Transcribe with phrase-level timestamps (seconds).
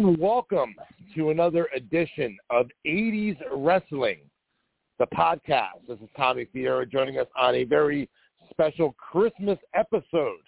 [0.00, 0.74] And welcome
[1.14, 4.20] to another edition of 80s Wrestling,
[4.98, 5.86] the podcast.
[5.86, 8.08] This is Tommy Fierro joining us on a very
[8.48, 10.40] special Christmas episode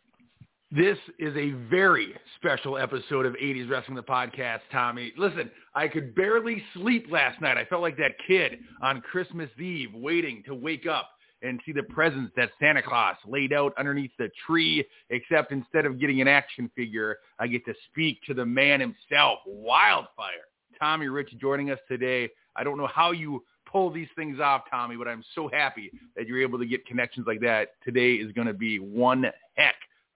[0.73, 5.11] This is a very special episode of 80s Wrestling the Podcast, Tommy.
[5.17, 7.57] Listen, I could barely sleep last night.
[7.57, 11.09] I felt like that kid on Christmas Eve waiting to wake up
[11.41, 15.99] and see the presents that Santa Claus laid out underneath the tree, except instead of
[15.99, 20.47] getting an action figure, I get to speak to the man himself, Wildfire.
[20.79, 22.29] Tommy Rich joining us today.
[22.55, 26.27] I don't know how you pull these things off, Tommy, but I'm so happy that
[26.27, 27.71] you're able to get connections like that.
[27.83, 29.25] Today is going to be one
[29.55, 29.75] heck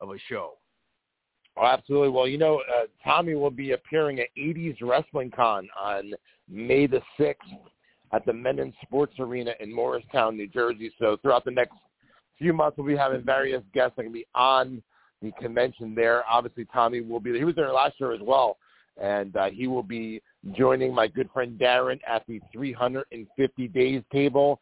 [0.09, 0.53] of a show.
[1.57, 2.09] Oh, absolutely.
[2.09, 6.13] Well, you know, uh, Tommy will be appearing at 80s Wrestling Con on
[6.49, 7.35] May the 6th
[8.11, 10.91] at the Mennen Sports Arena in Morristown, New Jersey.
[10.99, 11.75] So throughout the next
[12.37, 14.83] few months, we'll be having various guests that can be on
[15.21, 16.23] the convention there.
[16.29, 17.39] Obviously, Tommy will be there.
[17.39, 18.57] He was there last year as well,
[19.01, 20.21] and uh, he will be
[20.53, 24.59] joining my good friend Darren at the 350 Days table.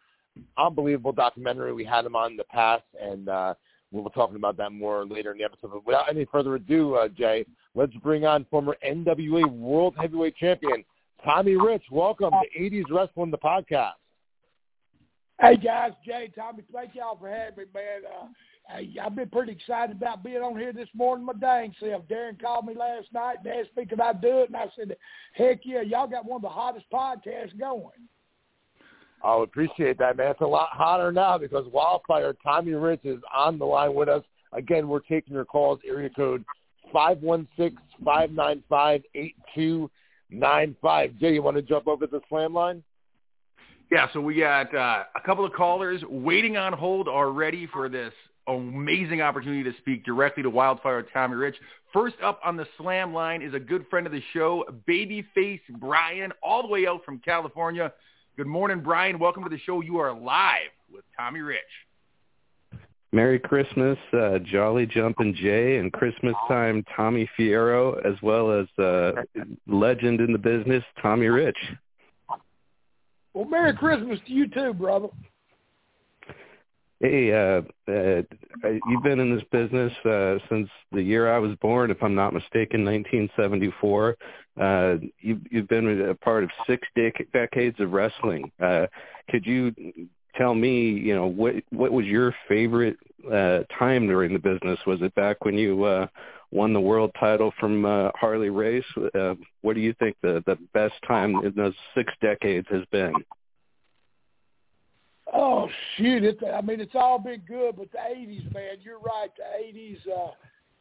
[0.58, 1.74] Unbelievable documentary.
[1.74, 3.54] We had him on in the past, and uh,
[3.94, 5.70] We'll be talking about that more later in the episode.
[5.72, 7.46] But without any further ado, uh, Jay,
[7.76, 10.84] let's bring on former NWA World Heavyweight Champion
[11.24, 11.84] Tommy Rich.
[11.92, 13.92] Welcome to 80s Wrestling, the podcast.
[15.40, 18.02] Hey guys, Jay, Tommy, thank y'all for having me, man.
[18.10, 21.26] Uh, I've been pretty excited about being on here this morning.
[21.26, 24.50] My dang self, Darren called me last night and asked me could I do it,
[24.50, 24.96] and I said,
[25.34, 27.92] "Heck yeah, y'all got one of the hottest podcasts going."
[29.24, 30.32] I would appreciate that, man.
[30.32, 34.24] It's a lot hotter now because Wildfire Tommy Rich is on the line with us.
[34.52, 35.80] Again, we're taking your calls.
[35.88, 36.44] Area code
[36.92, 39.90] five one six five nine five eight two
[40.30, 41.18] nine five.
[41.20, 42.84] Jay, you want to jump over the slam line?
[43.92, 48.14] Yeah, so we got uh, a couple of callers waiting on hold already for this
[48.48, 51.56] amazing opportunity to speak directly to Wildfire Tommy Rich.
[51.94, 56.34] First up on the slam line is a good friend of the show, Babyface Brian,
[56.42, 57.94] all the way out from California.
[58.36, 59.20] Good morning, Brian.
[59.20, 59.82] Welcome to the show.
[59.82, 61.60] You are live with Tommy Rich.
[63.12, 69.12] Merry Christmas, uh, Jolly Jumpin' Jay, and Christmas time, Tommy Fierro, as well as uh,
[69.68, 71.60] legend in the business, Tommy Rich.
[73.36, 75.10] Well, Merry Christmas to you too, brother.
[77.04, 78.22] Hey, uh, uh,
[78.64, 82.34] you've been in this business uh, since the year I was born, if I'm not
[82.34, 84.16] mistaken, 1974.
[84.58, 88.50] Uh, you've, you've been a part of six dec- decades of wrestling.
[88.58, 88.86] Uh,
[89.30, 89.76] could you
[90.38, 92.96] tell me, you know, what what was your favorite
[93.30, 94.80] uh, time during the business?
[94.88, 96.08] Was it back when you uh,
[96.52, 98.86] won the world title from uh, Harley Race?
[99.14, 103.14] Uh, what do you think the the best time in those six decades has been?
[105.34, 105.68] Oh
[105.98, 106.24] shoot!
[106.24, 109.30] It, I mean, it's all been good, but the '80s, man, you're right.
[109.36, 110.32] The '80s, uh,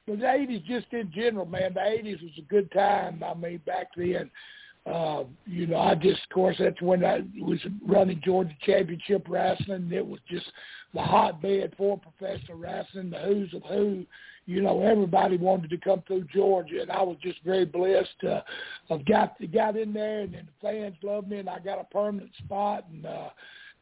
[0.07, 3.23] the '80s, just in general, man, the '80s was a good time.
[3.25, 4.31] I mean, back then,
[4.85, 9.91] uh, you know, I just, of course, that's when I was running Georgia Championship Wrestling.
[9.91, 10.47] It was just
[10.93, 14.05] the hotbed for professional wrestling, the who's of who.
[14.45, 18.45] You know, everybody wanted to come through Georgia, and I was just very blessed to
[18.91, 21.85] have got got in there, and, and the fans loved me, and I got a
[21.85, 23.07] permanent spot, and.
[23.07, 23.31] uh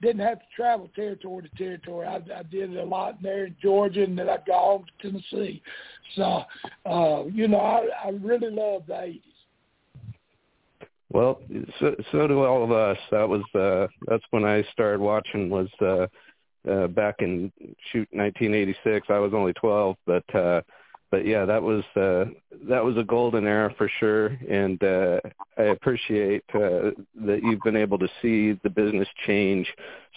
[0.03, 2.07] didn't have to travel territory to territory.
[2.07, 5.63] I, I did a lot there in Georgia, and then I'd go home to Tennessee.
[6.17, 6.43] So,
[6.87, 9.23] uh, you know, I, I really love the '80s.
[11.13, 11.41] Well,
[11.81, 12.99] so, so do all of us.
[13.11, 15.51] That was uh, that's when I started watching.
[15.51, 16.07] Was uh,
[16.71, 17.53] uh, back in
[17.91, 19.07] shoot 1986.
[19.09, 20.61] I was only 12, but uh,
[21.11, 22.31] but yeah, that was uh,
[22.69, 25.21] that was a golden era for sure, and uh,
[25.59, 26.93] I appreciate uh,
[27.27, 29.67] that you've been able to see the business change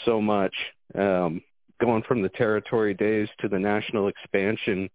[0.05, 0.53] so much,
[0.95, 1.41] um,
[1.81, 4.89] going from the territory days to the national expansion.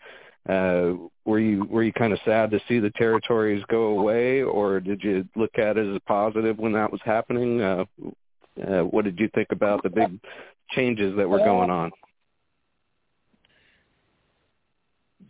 [0.48, 0.92] Uh,
[1.24, 5.02] were you were you kind of sad to see the territories go away, or did
[5.02, 7.60] you look at it as a positive when that was happening?
[7.60, 7.84] Uh,
[8.66, 10.18] uh, what did you think about the big
[10.70, 11.90] changes that were going on?
[11.90, 11.98] that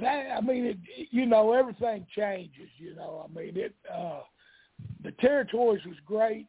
[0.05, 0.79] I mean, it,
[1.11, 2.69] you know, everything changes.
[2.79, 3.75] You know, I mean, it.
[3.93, 4.21] uh
[5.03, 6.47] the territories was great.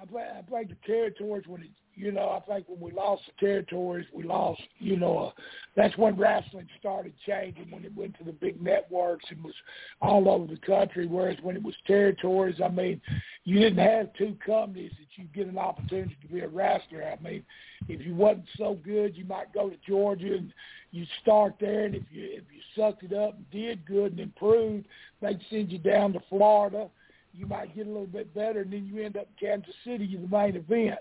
[0.00, 3.22] I played I played the territories when it you know, I think when we lost
[3.26, 5.30] the territories, we lost, you know, uh,
[5.74, 9.54] that's when wrestling started changing when it went to the big networks and was
[10.00, 11.06] all over the country.
[11.06, 13.00] Whereas when it was territories, I mean,
[13.44, 17.02] you didn't have two companies that you get an opportunity to be a wrestler.
[17.02, 17.44] I mean,
[17.88, 20.52] if you wasn't so good, you might go to Georgia and
[20.92, 24.20] you start there, and if you if you sucked it up and did good and
[24.20, 24.86] improved,
[25.20, 26.88] they'd send you down to Florida.
[27.34, 30.16] You might get a little bit better, and then you end up in Kansas City,
[30.16, 30.98] the main event.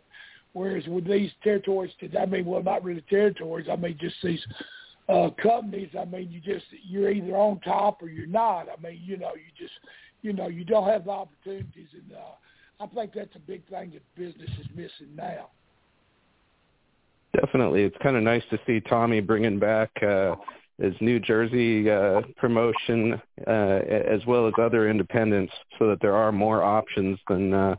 [0.53, 3.67] Whereas with these territories, I mean, well, not really territories.
[3.71, 4.43] I mean, just these
[5.09, 5.89] uh, companies.
[5.99, 8.67] I mean, you just you're either on top or you're not.
[8.69, 9.73] I mean, you know, you just
[10.21, 13.91] you know you don't have the opportunities, and uh, I think that's a big thing
[13.91, 15.49] that business is missing now.
[17.39, 20.35] Definitely, it's kind of nice to see Tommy bringing back uh,
[20.79, 26.31] his New Jersey uh, promotion uh, as well as other independents, so that there are
[26.31, 27.53] more options than.
[27.53, 27.75] Uh,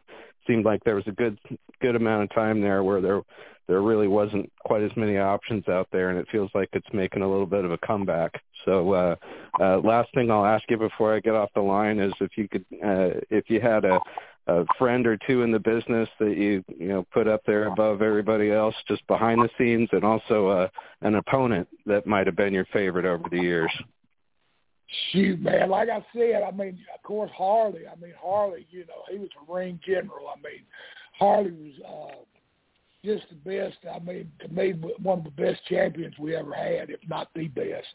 [0.49, 1.39] seemed like there was a good
[1.81, 3.23] good amount of time there where there
[3.69, 7.23] there really wasn't quite as many options out there, and it feels like it's making
[7.23, 8.43] a little bit of a comeback.
[8.65, 9.17] So, uh,
[9.61, 12.49] uh, last thing I'll ask you before I get off the line is if you
[12.49, 14.01] could, uh, if you had a,
[14.47, 18.01] a friend or two in the business that you you know put up there above
[18.01, 20.69] everybody else, just behind the scenes, and also uh,
[21.03, 23.71] an opponent that might have been your favorite over the years.
[25.13, 27.83] Shoot, man, like I said, I mean, of course, Harley.
[27.87, 30.29] I mean, Harley, you know, he was a ring general.
[30.29, 30.63] I mean,
[31.19, 32.17] Harley was uh,
[33.05, 33.77] just the best.
[33.93, 37.49] I mean, to me, one of the best champions we ever had, if not the
[37.49, 37.87] best.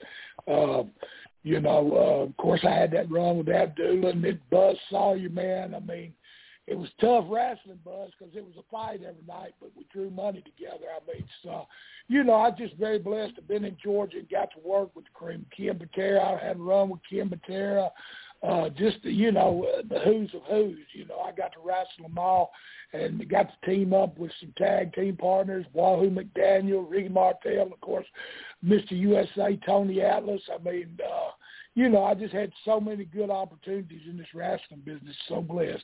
[0.48, 0.84] Uh,
[1.42, 5.30] you know, uh, of course, I had that run with Abdullah and then Buzz Sawyer,
[5.30, 5.74] man.
[5.74, 6.14] I mean,
[6.66, 10.10] it was tough wrestling, Buzz, because it was a fight every night, but we drew
[10.10, 10.86] money together.
[10.96, 11.68] I mean, so,
[12.08, 14.68] you know, I was just very blessed to have been in Georgia and got to
[14.68, 16.24] work with Cream Ken Patera.
[16.24, 17.92] I had a run with Ken Patera.
[18.42, 20.78] Uh, just, you know, the who's of who's.
[20.94, 22.52] You know, I got to wrestle them all
[22.94, 27.82] and got to team up with some tag team partners, Wahoo McDaniel, Ricky Martel, of
[27.82, 28.06] course,
[28.64, 28.92] Mr.
[28.92, 30.42] USA, Tony Atlas.
[30.54, 31.32] I mean, uh,
[31.76, 35.16] you know, I just had so many good opportunities in this wrestling business.
[35.28, 35.84] So blessed.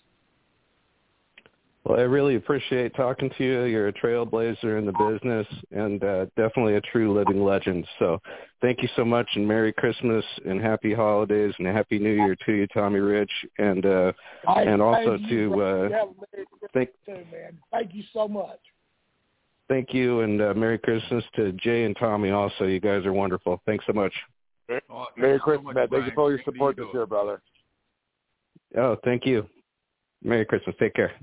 [1.89, 3.63] Well, I really appreciate talking to you.
[3.63, 7.83] You're a trailblazer in the business and uh, definitely a true living legend.
[7.97, 8.21] So
[8.61, 12.51] thank you so much and Merry Christmas and Happy Holidays and Happy New Year to
[12.51, 13.31] you, Tommy Rich.
[13.57, 14.11] And uh,
[14.47, 15.89] I, and also to uh,
[16.75, 17.57] thank, too, man.
[17.71, 18.59] thank you so much.
[19.67, 22.65] Thank you and uh, Merry Christmas to Jay and Tommy also.
[22.65, 23.63] You guys are wonderful.
[23.65, 24.13] Thanks so much.
[24.91, 25.87] Oh, Merry Christmas, so man.
[25.89, 27.41] Thank you for all your support this year, brother.
[28.77, 29.47] Oh, thank you.
[30.23, 30.75] Merry Christmas.
[30.79, 31.13] Take care.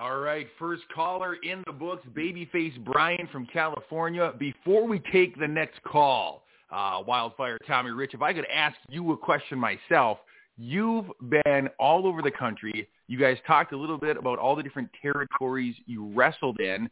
[0.00, 4.32] All right, first caller in the books, Babyface Brian from California.
[4.38, 9.10] Before we take the next call, uh, Wildfire Tommy Rich, if I could ask you
[9.10, 10.18] a question myself,
[10.56, 12.88] you've been all over the country.
[13.08, 16.88] You guys talked a little bit about all the different territories you wrestled in.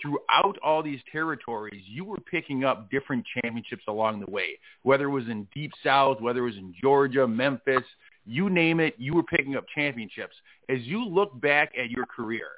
[0.00, 5.10] Throughout all these territories, you were picking up different championships along the way, whether it
[5.10, 7.84] was in Deep South, whether it was in Georgia, Memphis,
[8.26, 10.34] you name it, you were picking up championships.
[10.68, 12.48] As you look back at your career,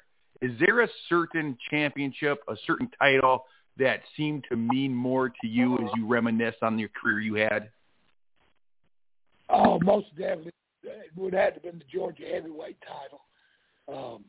[0.41, 3.45] is there a certain championship, a certain title
[3.77, 7.69] that seemed to mean more to you as you reminisce on your career you had?
[9.49, 10.51] Oh, most definitely.
[10.83, 13.21] It would have to been the Georgia heavyweight title.
[13.87, 14.23] Um,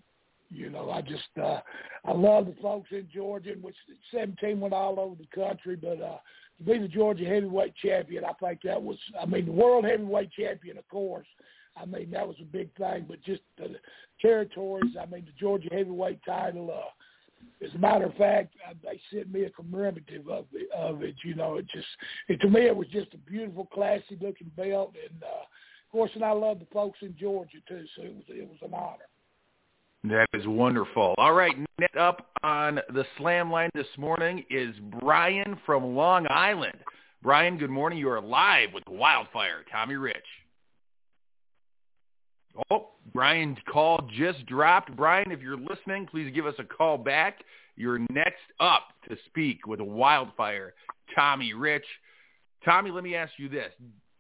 [0.50, 1.60] you know, I just uh,
[2.04, 3.76] I love the folks in Georgia, which
[4.12, 6.18] 17 went all over the country, but uh,
[6.58, 10.30] to be the Georgia heavyweight champion, I think that was, I mean, the world heavyweight
[10.32, 11.26] champion, of course.
[11.76, 13.76] I mean, that was a big thing, but just the
[14.20, 19.00] territories, I mean, the Georgia heavyweight title, uh, as a matter of fact, uh, they
[19.12, 21.14] sent me a commemorative of it, of it.
[21.24, 21.86] You know, it just,
[22.28, 24.94] it, to me, it was just a beautiful, classy looking belt.
[25.10, 27.84] And, uh, of course, and I love the folks in Georgia too.
[27.96, 29.09] So it was, it was an honor.
[30.04, 31.14] That is wonderful.
[31.18, 36.78] All right, next up on the slam line this morning is Brian from Long Island.
[37.22, 37.98] Brian, good morning.
[37.98, 39.62] You are live with Wildfire.
[39.70, 40.16] Tommy Rich.
[42.70, 44.96] Oh, Brian's call just dropped.
[44.96, 47.44] Brian, if you're listening, please give us a call back.
[47.76, 50.72] You're next up to speak with Wildfire.
[51.14, 51.84] Tommy Rich.
[52.64, 53.70] Tommy, let me ask you this.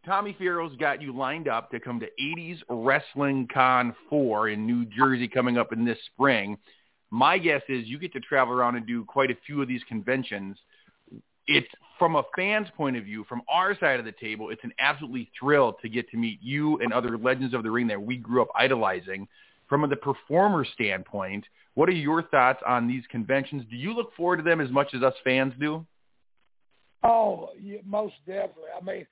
[0.04, 4.86] Tommy Fierro's got you lined up to come to 80s Wrestling Con 4 in New
[4.86, 6.56] Jersey coming up in this spring.
[7.10, 9.82] My guess is you get to travel around and do quite a few of these
[9.88, 10.56] conventions.
[11.46, 14.72] It's from a fan's point of view, from our side of the table, it's an
[14.78, 18.16] absolutely thrill to get to meet you and other legends of the ring that we
[18.16, 19.28] grew up idolizing.
[19.68, 23.64] From the performer standpoint, what are your thoughts on these conventions?
[23.68, 25.84] Do you look forward to them as much as us fans do?
[27.02, 28.70] Oh, yeah, most definitely.
[28.80, 29.06] I mean,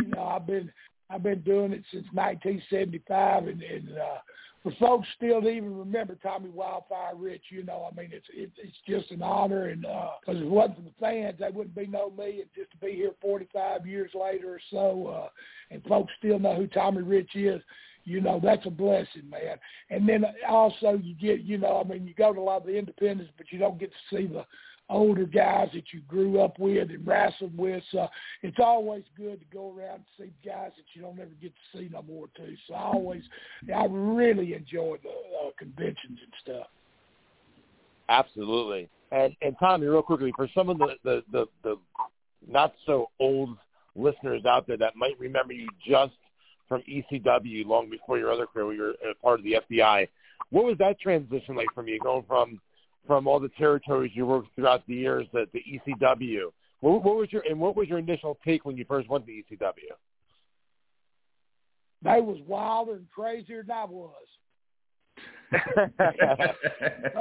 [0.00, 0.72] you know, I've been
[1.10, 4.18] I've been doing it since 1975, and, and uh,
[4.62, 8.76] for folks still even remember Tommy Wildfire Rich, you know, I mean, it's it, it's
[8.88, 12.10] just an honor, and because uh, it wasn't for the fans, they wouldn't be no
[12.10, 15.28] me, and just to be here 45 years later or so, uh,
[15.70, 17.60] and folks still know who Tommy Rich is,
[18.04, 19.58] you know, that's a blessing, man.
[19.90, 22.66] And then also you get, you know, I mean, you go to a lot of
[22.66, 24.44] the independents, but you don't get to see the
[24.90, 27.82] older guys that you grew up with and wrestled with.
[27.90, 28.08] So
[28.42, 31.78] it's always good to go around and see guys that you don't ever get to
[31.78, 32.54] see no more too.
[32.68, 33.22] So I always,
[33.74, 36.66] I really enjoy the uh, conventions and stuff.
[38.08, 38.88] Absolutely.
[39.12, 41.76] And and Tommy, real quickly, for some of the the the, the
[42.46, 43.56] not so old
[43.96, 46.12] listeners out there that might remember you just
[46.68, 50.08] from ECW long before your other career, you were part of the FBI.
[50.50, 52.60] What was that transition like from you going from
[53.06, 56.50] from all the territories you worked throughout the years at the ECW.
[56.80, 59.32] What, what was your and what was your initial take when you first went to
[59.32, 59.94] ECW?
[62.02, 64.12] They was wilder and crazier than I was.
[65.52, 65.60] they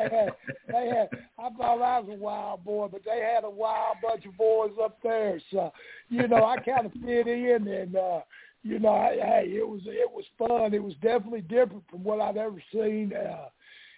[0.09, 0.31] had,
[0.67, 1.09] they had.
[1.37, 4.71] I thought I was a wild boy, but they had a wild bunch of boys
[4.83, 5.39] up there.
[5.51, 5.71] So,
[6.09, 8.21] you know, I kind of fit in, and uh,
[8.63, 10.73] you know, I, hey, it was it was fun.
[10.73, 13.13] It was definitely different from what I'd ever seen.
[13.13, 13.49] Uh,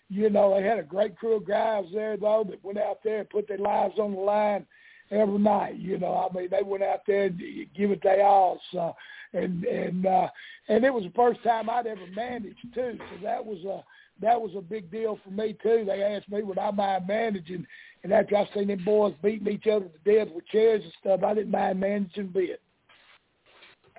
[0.09, 3.19] you know, they had a great crew of guys there though that went out there
[3.19, 4.65] and put their lives on the line
[5.11, 5.75] every night.
[5.77, 7.41] You know, I mean, they went out there and
[7.75, 8.59] give it their all.
[8.71, 8.95] So,
[9.33, 10.27] and and uh,
[10.67, 12.97] and it was the first time I'd ever managed too.
[12.97, 13.83] So that was a
[14.21, 15.83] that was a big deal for me too.
[15.85, 17.65] They asked me would I mind managing,
[18.03, 21.23] and after I seen them boys beating each other to death with chairs and stuff,
[21.23, 22.61] I didn't mind managing a bit.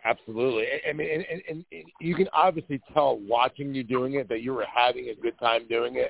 [0.07, 0.67] Absolutely.
[0.89, 4.55] I mean, and, and, and you can obviously tell watching you doing it that you
[4.55, 6.09] were having a good time doing it,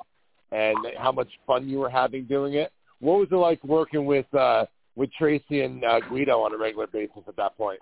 [0.52, 2.72] and how much fun you were having doing it.
[3.00, 6.86] What was it like working with uh, with Tracy and uh, Guido on a regular
[6.86, 7.78] basis at that point?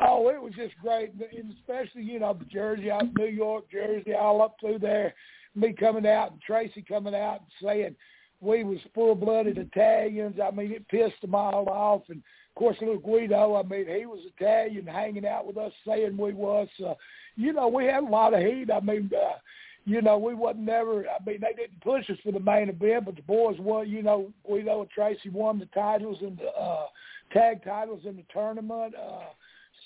[0.00, 4.42] Oh, it was just great, and especially you know Jersey, out New York, Jersey, all
[4.42, 5.14] up through there.
[5.54, 7.96] Me coming out and Tracy coming out and saying
[8.40, 10.36] we was full-blooded Italians.
[10.42, 12.22] I mean, it pissed them all off, and
[12.58, 16.68] course, little Guido, I mean, he was Italian, hanging out with us, saying we was.
[16.84, 16.94] Uh,
[17.36, 18.68] you know, we had a lot of heat.
[18.72, 19.38] I mean, uh,
[19.84, 21.04] you know, we wasn't never.
[21.08, 23.88] I mean, they didn't push us for the main event, but the boys won.
[23.88, 26.86] You know, Guido and Tracy won the titles and the uh,
[27.32, 28.94] tag titles in the tournament.
[28.96, 29.26] Uh,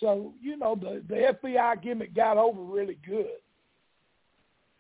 [0.01, 3.39] so you know, the the FBI gimmick got over really good.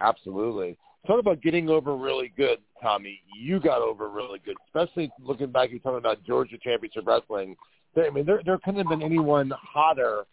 [0.00, 0.76] Absolutely.
[1.06, 3.20] Talk about getting over really good, Tommy.
[3.37, 5.70] You got over really good, especially looking back.
[5.70, 7.56] You're talking about Georgia Championship Wrestling
[7.96, 10.25] I mean, there there couldn't have been anyone hotter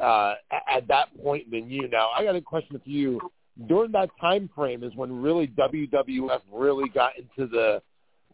[0.00, 1.88] uh, at that point than you.
[1.88, 3.20] Now, I got a question for you.
[3.68, 7.82] During that time frame is when really WWF really got into the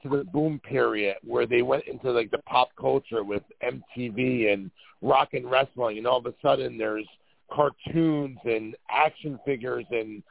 [0.02, 4.70] to the boom period where they went into like the pop culture with MTV and
[5.02, 7.06] rock and wrestling, and all of a sudden there's
[7.52, 10.22] cartoons and action figures and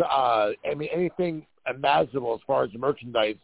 [0.00, 3.36] uh, I mean anything imaginable as far as merchandise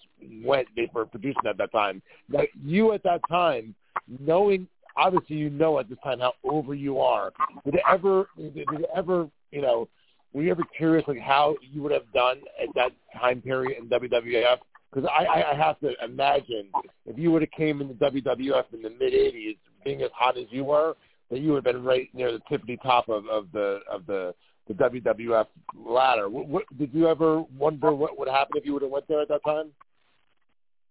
[0.42, 2.02] went they were producing at that time.
[2.30, 3.74] Like you at that time
[4.20, 7.32] knowing obviously you know at this time how over you are.
[7.64, 9.88] Did it ever did it ever you know
[10.32, 13.88] were you ever curious like how you would have done at that time period in
[13.88, 14.58] WWF?
[14.92, 16.68] Because I, I have to imagine
[17.06, 20.46] if you would have came into WWF in the mid '80s, being as hot as
[20.50, 20.94] you were,
[21.30, 24.34] that you would have been right near the tippity top of, of the of the
[24.66, 26.28] the WWF ladder.
[26.28, 29.22] What, what, did you ever wonder what would happen if you would have went there
[29.22, 29.70] at that time?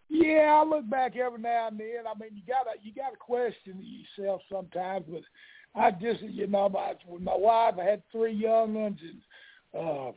[0.09, 2.05] Yeah, I look back every now and then.
[2.09, 5.05] I mean, you gotta you gotta question yourself sometimes.
[5.09, 5.21] But
[5.75, 10.11] I just, you know, my with my wife, I had three young ones, and uh,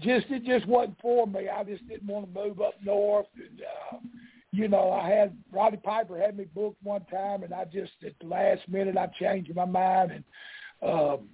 [0.00, 1.48] just it just wasn't for me.
[1.48, 3.26] I just didn't want to move up north.
[3.36, 3.98] And uh,
[4.52, 8.14] you know, I had Roddy Piper had me booked one time, and I just at
[8.20, 10.24] the last minute I changed my mind and.
[10.82, 11.28] um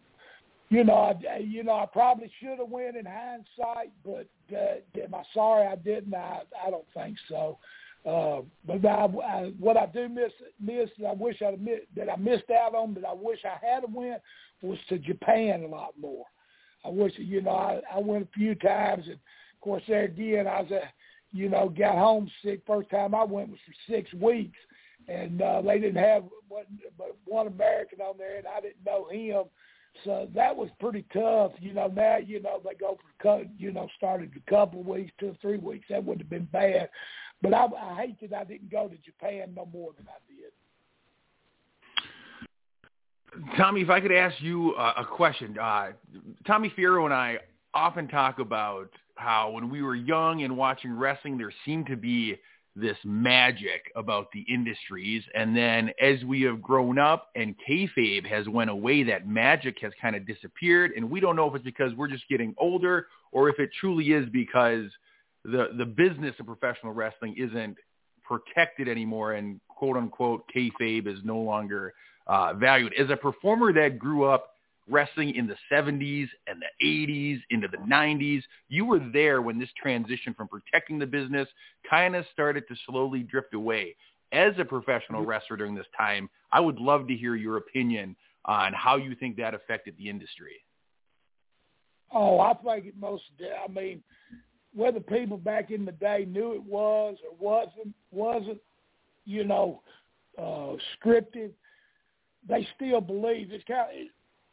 [0.68, 5.14] you know, I, you know, I probably should have went in hindsight, but uh, am
[5.14, 6.14] I sorry I didn't?
[6.14, 7.58] I, I don't think so.
[8.04, 11.56] Uh, but I, I, what I do miss, miss, I wish I
[11.96, 14.22] that I missed out on, that I wish I had went,
[14.62, 16.24] was to Japan a lot more.
[16.84, 20.46] I wish, you know, I, I went a few times, and of course there again,
[20.46, 20.82] I was, a,
[21.32, 22.62] you know, got homesick.
[22.66, 24.58] First time I went was for six weeks,
[25.08, 29.44] and uh, they didn't have but one American on there, and I didn't know him
[30.04, 31.52] so that was pretty tough.
[31.60, 35.12] You know, now, you know, they go cut, you know, started a couple of weeks,
[35.18, 35.86] two or three weeks.
[35.90, 36.88] That wouldn't have been bad.
[37.42, 40.52] But I, I hate that I didn't go to Japan no more than I did.
[43.56, 45.58] Tommy, if I could ask you uh, a question.
[45.58, 45.92] Uh,
[46.46, 47.38] Tommy Fierro and I
[47.74, 52.36] often talk about how when we were young and watching wrestling, there seemed to be
[52.76, 55.24] this magic about the industries.
[55.34, 59.92] And then as we have grown up and kayfabe has went away, that magic has
[60.00, 60.92] kind of disappeared.
[60.94, 64.12] And we don't know if it's because we're just getting older or if it truly
[64.12, 64.84] is because
[65.44, 67.76] the, the business of professional wrestling isn't
[68.22, 71.94] protected anymore and quote unquote kayfabe is no longer
[72.26, 72.92] uh, valued.
[72.98, 74.55] As a performer that grew up
[74.88, 78.42] wrestling in the 70s and the 80s into the 90s.
[78.68, 81.48] You were there when this transition from protecting the business
[81.88, 83.96] kind of started to slowly drift away.
[84.32, 85.30] As a professional mm-hmm.
[85.30, 89.36] wrestler during this time, I would love to hear your opinion on how you think
[89.36, 90.62] that affected the industry.
[92.12, 93.24] Oh, I think it most.
[93.40, 94.02] I mean,
[94.74, 98.60] whether people back in the day knew it was or wasn't, wasn't,
[99.24, 99.82] you know,
[100.38, 101.50] uh, scripted,
[102.48, 104.08] they still believe it's kind of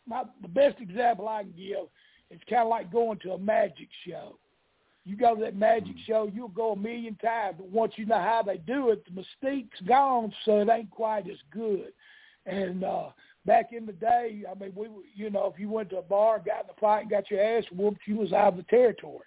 [0.07, 1.87] my the best example I can give
[2.29, 4.37] is kind of like going to a magic show.
[5.05, 6.05] You go to that magic mm.
[6.07, 9.11] show, you'll go a million times, but once you know how they do it, the
[9.11, 11.91] mystique's gone, so it ain't quite as good.
[12.45, 13.09] And uh
[13.45, 16.39] back in the day, I mean, we, you know, if you went to a bar,
[16.39, 19.25] got in a fight, and got your ass whooped, you was out of the territory.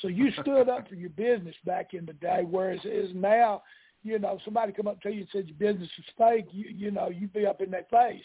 [0.00, 3.62] So you stood up for your business back in the day, whereas is now,
[4.02, 6.90] you know, somebody come up to you and said your business is fake, you, you
[6.90, 8.24] know, you'd be up in their face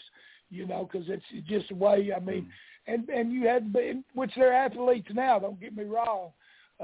[0.50, 2.10] you know, because it's just the way.
[2.14, 2.92] I mean, mm.
[2.92, 5.38] and and you had been, which they're athletes now.
[5.38, 6.30] Don't get me wrong,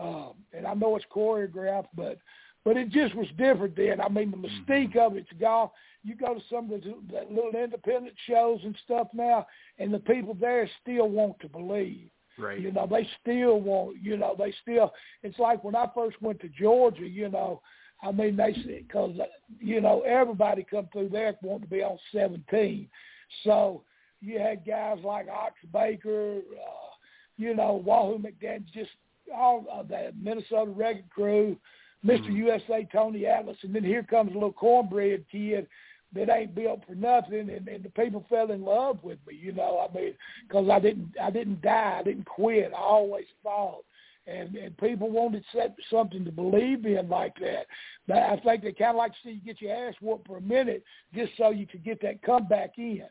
[0.01, 2.19] um, and I know it's choreographed, but
[2.65, 4.01] but it just was different then.
[4.01, 4.99] I mean, the mystique mm-hmm.
[4.99, 5.71] of it's gone.
[6.03, 6.95] You go to some of the
[7.31, 9.47] little independent shows and stuff now,
[9.79, 12.09] and the people there still want to believe.
[12.39, 12.61] Right.
[12.61, 13.97] You know, they still want.
[14.03, 14.93] You know, they still.
[15.23, 17.07] It's like when I first went to Georgia.
[17.07, 17.61] You know,
[18.03, 19.17] I mean, they said because
[19.59, 22.89] you know everybody come through there wanting to be on seventeen.
[23.45, 23.83] So
[24.21, 26.91] you had guys like Ox Baker, uh,
[27.37, 28.91] you know, Wahoo McDaniel, just
[29.35, 31.57] all of that Minnesota Wrecking Crew,
[32.03, 32.37] mister mm-hmm.
[32.37, 35.67] USA Tony Atlas, and then here comes a little cornbread kid
[36.13, 39.39] that ain't built for nothing, and, and the people fell in love with me.
[39.41, 40.15] You know, I mean,
[40.47, 43.85] because I didn't, I didn't die, I didn't quit, I always fought.
[44.27, 45.45] And, and people wanted
[45.91, 47.67] something to believe in like that.
[48.07, 50.37] But I think they kind of like to see you get your ass whooped for
[50.37, 53.07] a minute just so you could get that comeback in.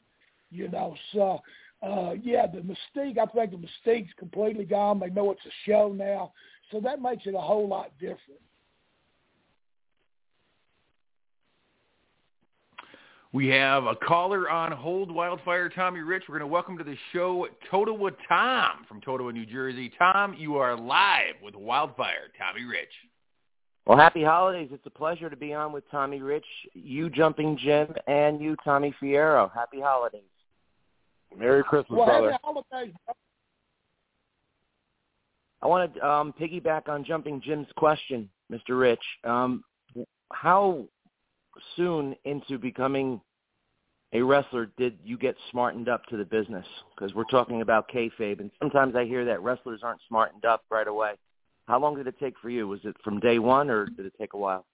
[0.51, 1.39] You know, so
[1.81, 3.17] uh, yeah, the mistake.
[3.21, 4.99] I think the mistake's completely gone.
[4.99, 6.33] They know it's a show now,
[6.71, 8.41] so that makes it a whole lot different.
[13.31, 16.23] We have a caller on hold, Wildfire Tommy Rich.
[16.27, 19.91] We're going to welcome to the show Totowa Tom from Totowa, New Jersey.
[19.99, 22.89] Tom, you are live with Wildfire Tommy Rich.
[23.85, 24.69] Well, happy holidays.
[24.71, 28.95] It's a pleasure to be on with Tommy Rich, you Jumping Jim, and you, Tommy
[28.99, 29.53] Fierro.
[29.53, 30.23] Happy holidays.
[31.37, 32.37] Merry Christmas, well, brother.
[32.43, 32.93] Holidays.
[35.61, 38.79] I want to um, piggyback on Jumping Jim's question, Mr.
[38.79, 39.03] Rich.
[39.23, 39.63] Um,
[40.31, 40.85] how
[41.75, 43.19] soon into becoming
[44.13, 46.65] a wrestler did you get smartened up to the business?
[46.95, 50.87] Because we're talking about kayfabe, and sometimes I hear that wrestlers aren't smartened up right
[50.87, 51.13] away.
[51.67, 52.67] How long did it take for you?
[52.67, 54.65] Was it from day one, or did it take a while?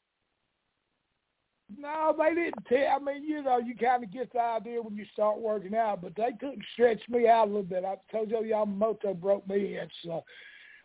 [1.78, 2.95] No, they didn't tell.
[2.95, 6.01] I mean, you know, you kind of get the idea when you start working out,
[6.01, 7.84] but they couldn't stretch me out a little bit.
[7.84, 10.23] I told you Yamamoto broke me in, so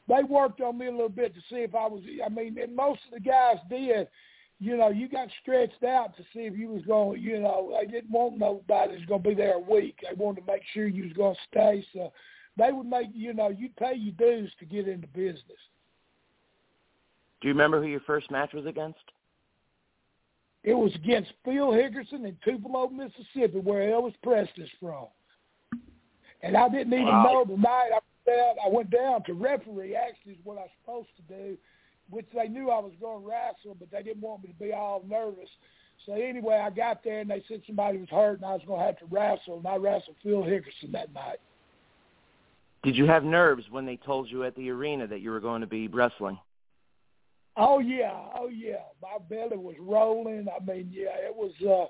[0.09, 2.03] they worked on me a little bit to see if I was.
[2.25, 4.09] I mean, and most of the guys did.
[4.62, 7.23] You know, you got stretched out to see if you was going.
[7.23, 9.99] You know, they didn't want nobody that's going to be there a week.
[10.03, 11.87] They wanted to make sure you was going to stay.
[11.95, 12.12] So
[12.59, 13.09] they would make.
[13.14, 15.43] You know, you pay your dues to get into business.
[17.40, 18.99] Do you remember who your first match was against?
[20.62, 25.07] It was against Phil Hickerson in Tupelo, Mississippi, where Elvis Presley's from.
[26.42, 27.23] And I didn't even wow.
[27.23, 28.55] know the night I went down.
[28.64, 29.96] I went down to referee.
[29.96, 31.57] Actually, is what I was supposed to do,
[32.11, 34.73] which they knew I was going to wrestle, but they didn't want me to be
[34.73, 35.49] all nervous.
[36.07, 38.81] So anyway, I got there and they said somebody was hurt and I was going
[38.81, 41.40] to have to wrestle, and I wrestled Phil Hickerson that night.
[42.83, 45.61] Did you have nerves when they told you at the arena that you were going
[45.61, 46.38] to be wrestling?
[47.56, 48.84] Oh yeah, oh yeah.
[49.02, 50.46] My belly was rolling.
[50.48, 51.52] I mean, yeah, it was.
[51.68, 51.86] uh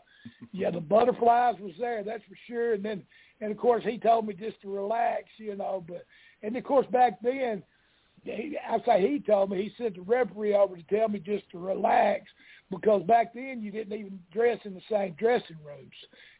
[0.52, 2.02] Yeah, the butterflies was there.
[2.02, 2.74] That's for sure.
[2.74, 3.02] And then,
[3.40, 5.84] and of course, he told me just to relax, you know.
[5.86, 6.06] But
[6.42, 7.62] and of course, back then,
[8.22, 11.48] he, I say he told me he sent the referee over to tell me just
[11.50, 12.24] to relax
[12.70, 15.94] because back then you didn't even dress in the same dressing rooms.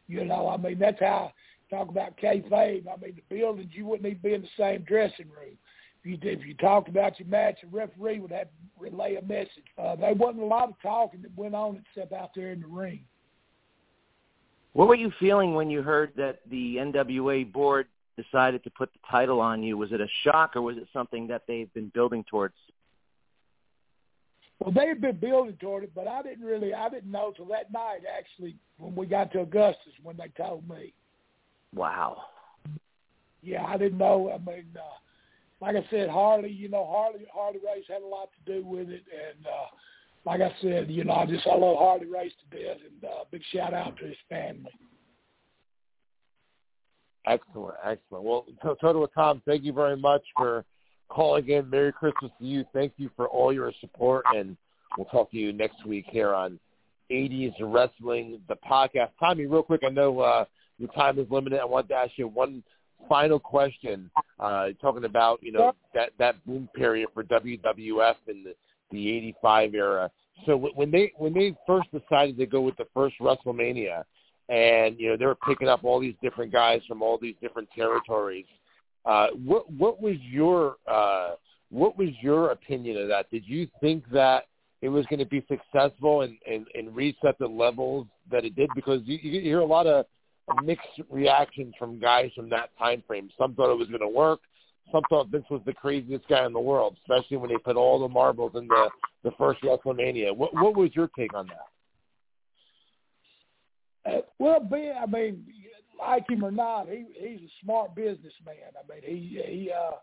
[0.07, 1.31] You know, I mean that's how
[1.69, 2.87] talk about kayfabe.
[2.87, 5.57] I mean the buildings you wouldn't even be in the same dressing room
[6.03, 9.65] you if you talked about your match, the referee would have to relay a message.
[9.77, 12.67] Uh, there wasn't a lot of talking that went on except out there in the
[12.67, 13.01] ring.
[14.73, 17.87] What were you feeling when you heard that the NWA board
[18.17, 19.77] decided to put the title on you?
[19.77, 22.55] Was it a shock or was it something that they've been building towards?
[24.59, 27.45] Well, they had been building toward it, but I didn't really, I didn't know till
[27.45, 30.93] that night actually when we got to Augusta when they told me.
[31.73, 32.23] Wow.
[33.41, 34.31] Yeah, I didn't know.
[34.31, 34.81] I mean, uh,
[35.61, 38.89] like I said, Harley, you know, Harley Harley Race had a lot to do with
[38.89, 39.67] it, and uh,
[40.25, 43.23] like I said, you know, I just I love Harley Race to death, and uh,
[43.31, 44.71] big shout out to his family.
[47.27, 48.23] Excellent, excellent.
[48.23, 50.65] Well, Totowa Tom, thank you very much for
[51.09, 51.69] calling in.
[51.69, 52.65] Merry Christmas to you.
[52.73, 54.57] Thank you for all your support, and
[54.97, 56.59] we'll talk to you next week here on
[57.11, 59.09] 80s Wrestling, the podcast.
[59.19, 60.45] Tommy, real quick, I know uh,
[60.79, 61.59] your time is limited.
[61.59, 62.63] I want to ask you one
[63.07, 64.09] final question.
[64.39, 68.55] Uh, talking about you know that that boom period for WWF in the,
[68.91, 70.11] the '85 era.
[70.45, 74.03] So when they when they first decided to go with the first WrestleMania,
[74.49, 77.69] and you know they were picking up all these different guys from all these different
[77.75, 78.45] territories.
[79.05, 81.31] Uh, what what was your uh,
[81.71, 83.29] what was your opinion of that?
[83.31, 84.45] Did you think that
[84.81, 88.69] it was going to be successful and, and, and reset the levels that it did?
[88.75, 90.05] Because you, you hear a lot of
[90.63, 93.29] mixed reactions from guys from that time frame.
[93.37, 94.39] Some thought it was going to work.
[94.91, 97.99] Some thought Vince was the craziest guy in the world, especially when they put all
[97.99, 98.89] the marbles in the
[99.23, 100.35] the first WrestleMania.
[100.35, 101.67] What what was your take on that?
[104.11, 105.45] Uh, well, Ben, I mean,
[105.99, 108.55] like him or not, he he's a smart businessman.
[108.75, 109.97] I mean, he he uh,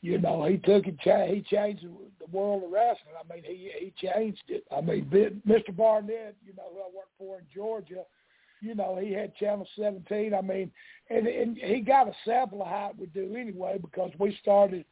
[0.00, 3.14] you know, he took and cha- he changed the world of wrestling.
[3.18, 4.64] I mean, he he changed it.
[4.76, 5.06] I mean,
[5.46, 5.76] Mr.
[5.76, 8.04] Barnett, you know, who I worked for in Georgia
[8.60, 10.34] you know, he had Channel 17.
[10.34, 10.70] I mean,
[11.10, 14.84] and, and he got a sample of how it would do anyway because we started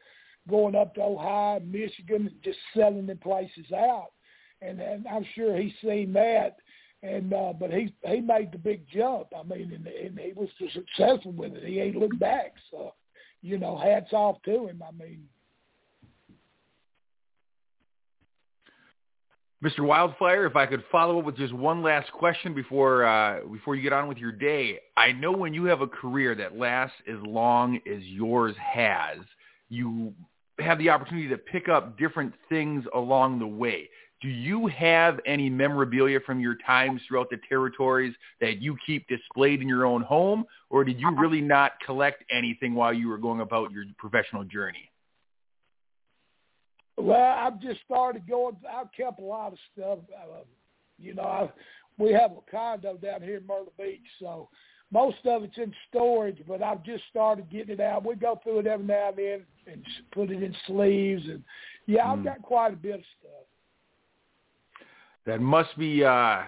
[0.49, 4.13] going up to Ohio, Michigan, and just selling the places out.
[4.63, 6.57] And, and I'm sure he's seen that.
[7.03, 9.29] And uh, but he he made the big jump.
[9.39, 11.65] I mean, and, and he was successful with it.
[11.65, 12.55] He ain't looked back.
[12.71, 12.95] So,
[13.43, 14.83] you know, hats off to him.
[14.83, 15.29] I mean,
[19.65, 19.81] Mr.
[19.81, 23.83] Wildfire, if I could follow up with just one last question before uh, before you
[23.83, 24.79] get on with your day.
[24.99, 29.19] I know when you have a career that lasts as long as yours has,
[29.71, 30.13] you
[30.59, 33.89] have the opportunity to pick up different things along the way.
[34.21, 39.63] Do you have any memorabilia from your times throughout the territories that you keep displayed
[39.63, 43.41] in your own home, or did you really not collect anything while you were going
[43.41, 44.91] about your professional journey?
[46.97, 48.57] Well, I've just started going.
[48.69, 49.99] I've kept a lot of stuff.
[50.15, 50.45] Uh,
[50.99, 51.51] you know, I,
[51.99, 54.49] we have a condo down here in Myrtle Beach, so
[54.91, 56.39] most of it's in storage.
[56.49, 58.07] But I've just started getting it out.
[58.07, 61.43] We go through it every now and then and put it in sleeves, and
[61.87, 62.25] yeah, I've mm.
[62.25, 63.31] got quite a bit of stuff.
[65.27, 66.45] That must be, uh,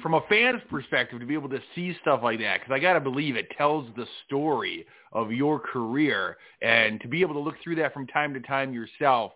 [0.00, 2.92] from a fan's perspective, to be able to see stuff like that, because I got
[2.92, 7.56] to believe it tells the story of your career, and to be able to look
[7.64, 9.32] through that from time to time yourself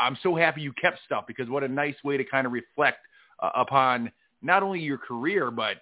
[0.00, 2.98] I'm so happy you kept stuff because what a nice way to kind of reflect
[3.40, 4.10] uh, upon
[4.42, 5.76] not only your career but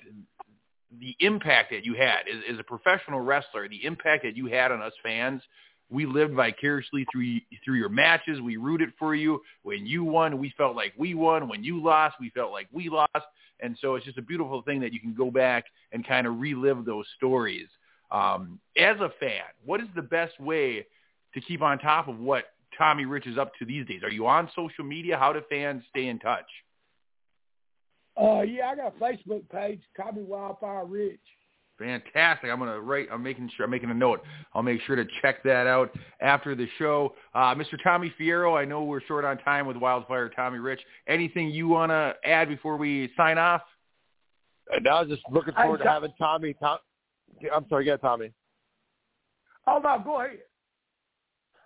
[1.00, 4.70] the impact that you had as, as a professional wrestler, the impact that you had
[4.72, 5.42] on us fans.
[5.90, 8.40] We lived vicariously through through your matches.
[8.40, 9.40] We rooted for you.
[9.62, 11.48] When you won, we felt like we won.
[11.48, 13.26] When you lost, we felt like we lost.
[13.60, 16.40] And so it's just a beautiful thing that you can go back and kind of
[16.40, 17.68] relive those stories.
[18.10, 20.86] Um, as a fan, what is the best way
[21.34, 22.44] to keep on top of what
[22.76, 24.02] Tommy Rich is up to these days?
[24.02, 25.16] Are you on social media?
[25.18, 26.46] How do fans stay in touch?
[28.20, 31.20] Uh, yeah, I got a Facebook page, Tommy Wildfire Rich.
[31.78, 32.50] Fantastic.
[32.50, 33.08] I'm gonna write.
[33.10, 33.64] I'm making sure.
[33.64, 34.22] I'm making a note.
[34.54, 37.14] I'll make sure to check that out after the show.
[37.34, 37.82] Uh, Mr.
[37.82, 40.80] Tommy Fierro, I know we're short on time with Wildfire Tommy Rich.
[41.08, 43.62] Anything you want to add before we sign off?
[44.72, 46.54] Uh, now, just looking forward to having Tommy.
[46.54, 46.78] Tom,
[47.52, 48.32] I'm sorry, yeah, Tommy.
[49.66, 50.38] Oh no, go ahead.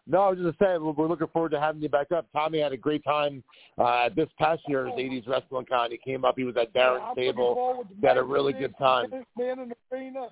[0.09, 2.27] No, I was just saying we're looking forward to having you back up.
[2.33, 3.43] Tommy had a great time
[3.77, 5.91] uh, this past year's 80s Wrestling Con.
[5.91, 6.37] He came up.
[6.37, 7.85] He was at Darren's yeah, table.
[8.01, 9.11] He had a really good time.
[9.37, 10.29] Man in the arena.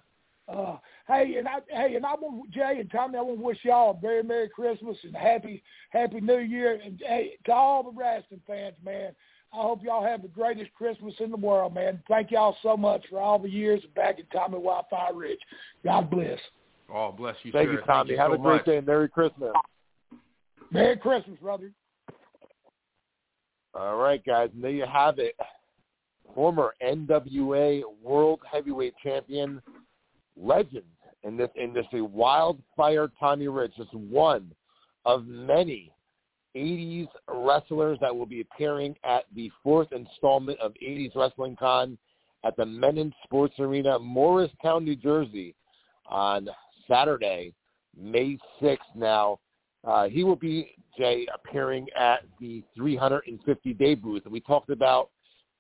[0.47, 0.77] Uh,
[1.09, 3.17] hey, and I hey, and I want Jay and Tommy.
[3.17, 6.79] I want to wish y'all a very Merry Christmas and happy Happy New Year.
[6.85, 9.13] And hey, to all the wrestling fans, man,
[9.55, 12.03] I hope y'all have the greatest Christmas in the world, man.
[12.09, 15.41] Thank y'all so much for all the years back in Tommy Wildfire Rich.
[15.83, 16.39] God bless.
[16.93, 17.73] Oh, bless you, Thank sir.
[17.73, 18.09] you, Tommy.
[18.09, 18.67] Thank you Have so a great much.
[18.67, 18.81] day.
[18.81, 19.53] Merry Christmas.
[20.71, 21.71] Merry Christmas, brother.
[23.75, 24.51] All right, guys.
[24.55, 25.35] And there you have it.
[26.35, 29.61] Former NWA World Heavyweight Champion,
[30.37, 30.85] legend
[31.23, 34.53] in this industry, Wildfire Tommy Rich, just one
[35.05, 35.93] of many
[36.57, 41.99] 80s wrestlers that will be appearing at the fourth installment of 80s Wrestling Con
[42.45, 45.55] at the Mennen Sports Arena, Morristown, New Jersey
[46.07, 46.49] on
[46.89, 47.53] Saturday,
[47.97, 49.39] May 6th now.
[49.87, 54.23] Uh, he will be, Jay, appearing at the 350 day booth.
[54.25, 55.11] And we talked about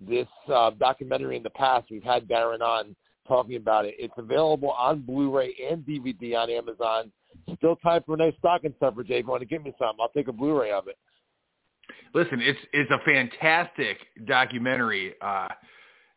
[0.00, 1.86] this uh, documentary in the past.
[1.90, 2.96] We've had Darren on
[3.28, 3.94] talking about it.
[3.98, 7.12] It's available on Blu-ray and DVD on Amazon.
[7.56, 9.18] Still time for a nice stocking stuffer, Jay.
[9.18, 10.96] If you want to give me some, I'll take a Blu-ray of it.
[12.14, 15.14] Listen, it's it's a fantastic documentary.
[15.20, 15.48] Uh,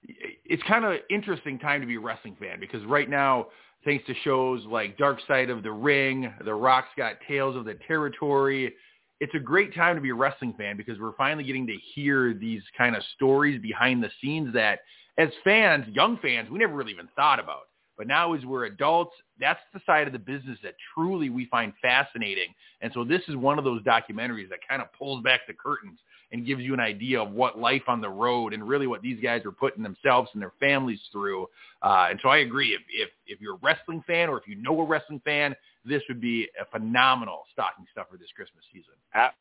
[0.04, 3.48] it's kind of an interesting time to be a wrestling fan because right now
[3.84, 7.76] thanks to shows like Dark Side of the Ring, The Rock's Got Tales of the
[7.88, 8.74] Territory.
[9.20, 12.34] It's a great time to be a wrestling fan because we're finally getting to hear
[12.34, 14.80] these kind of stories behind the scenes that
[15.18, 17.64] as fans, young fans, we never really even thought about.
[17.98, 21.74] But now as we're adults, that's the side of the business that truly we find
[21.82, 22.54] fascinating.
[22.82, 25.98] And so this is one of those documentaries that kind of pulls back the curtains
[26.32, 29.22] and gives you an idea of what life on the road and really what these
[29.22, 31.48] guys are putting themselves and their families through.
[31.82, 32.74] Uh, and so I agree.
[32.74, 36.02] If, if, if you're a wrestling fan or if you know a wrestling fan, this
[36.10, 38.94] would be a phenomenal stocking stuffer this Christmas season.
[39.14, 39.36] At,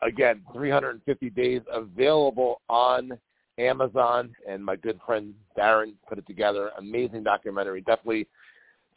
[0.00, 3.18] again, 350 days available on
[3.58, 6.70] Amazon, and my good friend Darren put it together.
[6.78, 7.80] Amazing documentary.
[7.80, 8.28] Definitely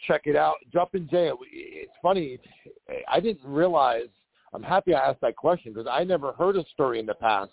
[0.07, 0.55] check it out.
[0.71, 2.39] Jumpin' Jay, it's funny.
[3.07, 4.09] I didn't realize–
[4.55, 7.51] I'm happy I asked that question because I never heard a story in the past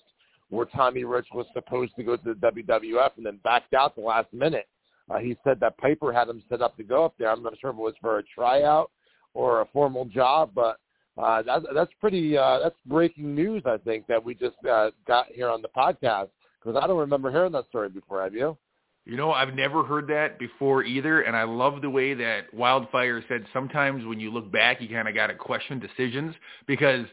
[0.51, 4.03] where Tommy Rich was supposed to go to the WWF and then backed out the
[4.03, 4.69] last minute.
[5.11, 7.31] Uh, he said that Piper had him set up to go up there.
[7.31, 8.91] I'm not sure if it was for a tryout
[9.35, 10.79] or a formal job, but
[11.19, 13.63] uh, that, that's pretty uh, that's breaking news.
[13.67, 16.29] I think that we just uh, got here on the podcast
[16.63, 18.23] because I don't remember hearing that story before.
[18.23, 18.57] Have you?
[19.05, 23.23] You know, I've never heard that before either, and I love the way that Wildfire
[23.29, 26.37] said sometimes when you look back, you kind of got to question decisions
[26.69, 27.07] because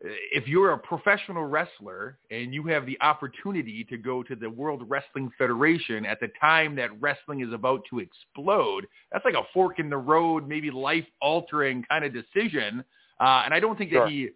[0.00, 4.84] if you're a professional wrestler and you have the opportunity to go to the World
[4.86, 9.80] Wrestling Federation at the time that wrestling is about to explode, that's like a fork
[9.80, 12.84] in the road, maybe life-altering kind of decision.
[13.18, 14.04] Uh, and I don't think sure.
[14.04, 14.28] that he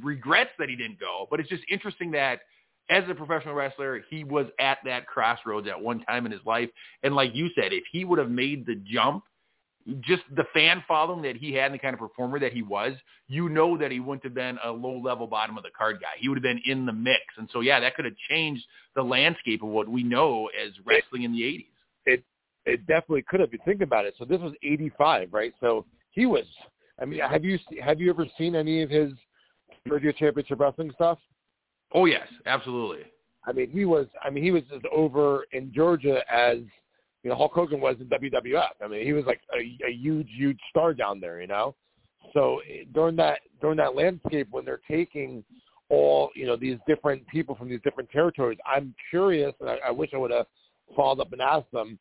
[0.00, 2.40] regrets that he didn't go, but it's just interesting that–
[2.90, 6.70] as a professional wrestler, he was at that crossroads at one time in his life.
[7.02, 9.24] And like you said, if he would have made the jump,
[10.00, 12.92] just the fan following that he had and the kind of performer that he was,
[13.26, 16.08] you know that he wouldn't have been a low-level bottom of the card guy.
[16.18, 17.20] He would have been in the mix.
[17.38, 21.22] And so, yeah, that could have changed the landscape of what we know as wrestling
[21.22, 21.66] in the 80s.
[22.04, 22.24] It
[22.68, 23.52] it definitely could have.
[23.52, 24.14] You think about it.
[24.18, 25.54] So this was 85, right?
[25.60, 26.44] So he was,
[27.00, 29.12] I mean, have you have you ever seen any of his
[29.86, 31.18] Radio Championship Wrestling stuff?
[31.94, 33.04] Oh yes, absolutely.
[33.46, 34.06] I mean, he was.
[34.22, 36.58] I mean, he was as over in Georgia as
[37.22, 38.68] you know Hulk Hogan was in WWF.
[38.82, 41.40] I mean, he was like a, a huge, huge star down there.
[41.40, 41.74] You know,
[42.34, 42.60] so
[42.92, 45.42] during that during that landscape when they're taking
[45.88, 49.90] all you know these different people from these different territories, I'm curious, and I, I
[49.90, 50.46] wish I would have
[50.94, 51.98] followed up and asked them.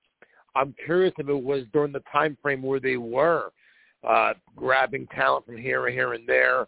[0.56, 3.52] I'm curious if it was during the time frame where they were
[4.08, 6.68] uh, grabbing talent from here and here and there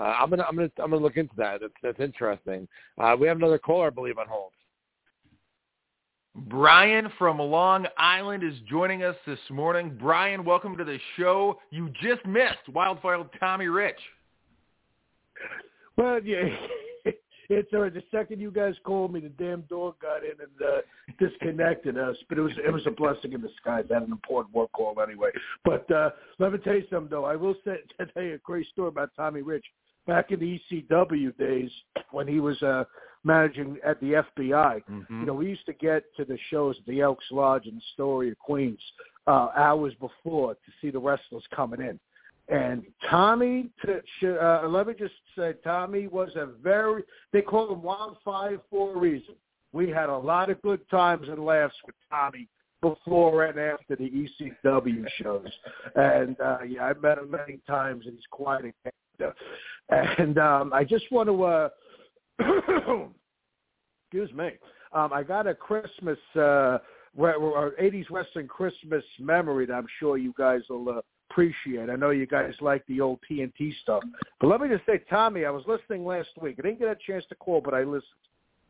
[0.00, 1.60] uh, I'm gonna I'm gonna I'm gonna look into that.
[1.60, 2.66] That's that's interesting.
[2.98, 4.52] Uh, we have another caller, I believe, on hold.
[6.34, 9.98] Brian from Long Island is joining us this morning.
[10.00, 11.58] Brian, welcome to the show.
[11.70, 13.98] You just missed Wildfire Tommy Rich.
[15.96, 16.44] Well, yeah,
[17.50, 17.92] it's all right.
[17.92, 20.80] The second you guys called me, the damn dog got in and uh,
[21.18, 22.16] disconnected us.
[22.30, 23.84] But it was it was a blessing in disguise.
[23.90, 25.30] I had an important work call anyway.
[25.62, 27.26] But uh, let me tell you something, though.
[27.26, 27.80] I will say,
[28.14, 29.66] tell you a great story about Tommy Rich
[30.10, 31.70] back in the ECW days
[32.10, 32.82] when he was uh,
[33.22, 34.82] managing at the FBI.
[34.90, 35.20] Mm-hmm.
[35.20, 38.34] You know, we used to get to the shows at the Elks Lodge in Astoria,
[38.34, 38.80] Queens,
[39.28, 42.00] uh, hours before to see the wrestlers coming in.
[42.48, 47.80] And Tommy, to, uh, let me just say, Tommy was a very, they call him
[47.80, 49.36] Wildfire for a reason.
[49.72, 52.48] We had a lot of good times and laughs with Tommy
[52.80, 54.10] before and after the
[54.64, 55.48] ECW shows.
[55.94, 58.72] And uh, yeah, I met him many times, and he's quite a
[59.18, 59.36] character.
[59.88, 61.68] And um, I just want to, uh,
[64.04, 64.50] excuse me,
[64.92, 66.78] um, I got a Christmas, uh,
[67.16, 71.90] or 80s Wrestling Christmas memory that I'm sure you guys will uh, appreciate.
[71.90, 74.02] I know you guys like the old TNT stuff.
[74.40, 76.56] But let me just say, Tommy, I was listening last week.
[76.58, 78.04] I didn't get a chance to call, but I listened.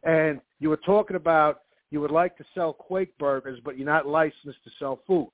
[0.03, 4.07] And you were talking about you would like to sell Quake burgers, but you're not
[4.07, 5.31] licensed to sell food.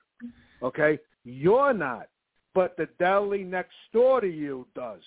[0.63, 0.99] Okay?
[1.23, 2.07] You're not.
[2.53, 5.03] But the deli next door to you does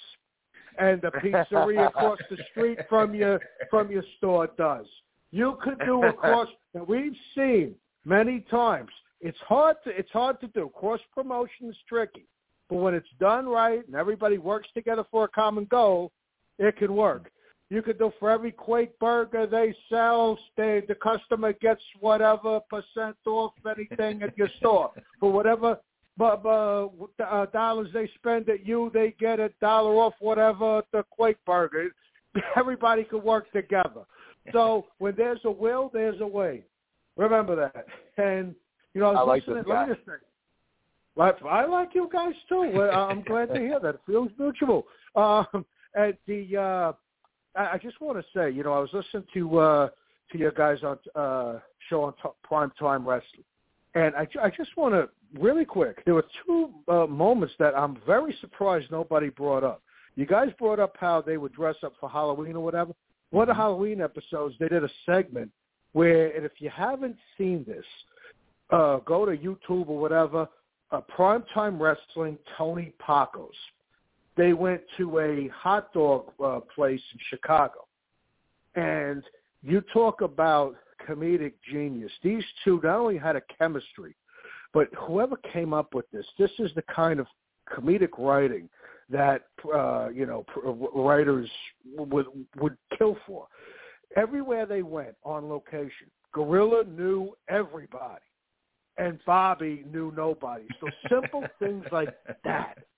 [0.78, 4.86] and the pizzeria across the street from your from your store does.
[5.30, 8.90] You could do a cross that we've seen many times.
[9.20, 10.70] It's hard to it's hard to do.
[10.74, 12.26] Cross promotion is tricky,
[12.68, 16.12] but when it's done right and everybody works together for a common goal,
[16.58, 17.30] it can work.
[17.70, 23.16] You could do for every Quake burger they sell, they, the customer gets whatever percent
[23.26, 25.78] off anything at your store for whatever
[26.20, 26.88] but uh,
[27.24, 31.88] uh, dollars they spend at you, they get a dollar off whatever the Quake Burger.
[32.56, 34.02] Everybody can work together.
[34.52, 36.64] So when there's a will, there's a way.
[37.16, 37.86] Remember that.
[38.22, 38.54] And
[38.92, 39.86] you know, I was I like this guy.
[39.86, 40.12] me just say,
[41.16, 42.64] like, I like you guys too.
[42.64, 43.94] I'm glad to hear that.
[43.94, 44.86] It feels mutual.
[45.16, 46.92] Um, and the uh,
[47.56, 49.88] I, just want to say, you know, I was listening to uh,
[50.32, 51.58] to your guys on uh,
[51.88, 53.44] show on t- Prime Time Wrestling,
[53.94, 55.08] and I, I just want to
[55.40, 56.04] really quick.
[56.04, 59.82] There were two uh, moments that I'm very surprised nobody brought up.
[60.16, 62.92] You guys brought up how they would dress up for Halloween or whatever.
[63.30, 65.50] One of the Halloween episodes, they did a segment
[65.92, 67.84] where, and if you haven't seen this,
[68.70, 70.48] uh, go to YouTube or whatever.
[70.92, 73.54] Uh, Primetime Wrestling, Tony Packo's.
[74.40, 77.86] They went to a hot dog uh, place in Chicago,
[78.74, 79.22] and
[79.62, 80.76] you talk about
[81.06, 82.10] comedic genius.
[82.22, 84.16] These two not only had a chemistry,
[84.72, 87.26] but whoever came up with this, this is the kind of
[87.70, 88.70] comedic writing
[89.10, 89.42] that
[89.74, 90.46] uh, you know
[90.94, 91.50] writers
[91.94, 93.46] would would kill for.
[94.16, 98.24] Everywhere they went on location, Gorilla knew everybody,
[98.96, 100.64] and Bobby knew nobody.
[100.80, 102.78] So simple things like that.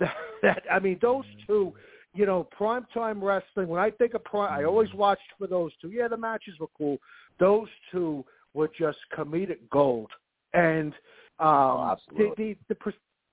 [0.42, 1.72] That, I mean, those two,
[2.14, 3.66] you know, primetime wrestling.
[3.66, 5.90] When I think of prime, I always watched for those two.
[5.90, 6.98] Yeah, the matches were cool.
[7.40, 10.10] Those two were just comedic gold.
[10.52, 10.92] And
[11.38, 12.92] um, Oh, the, the the pre-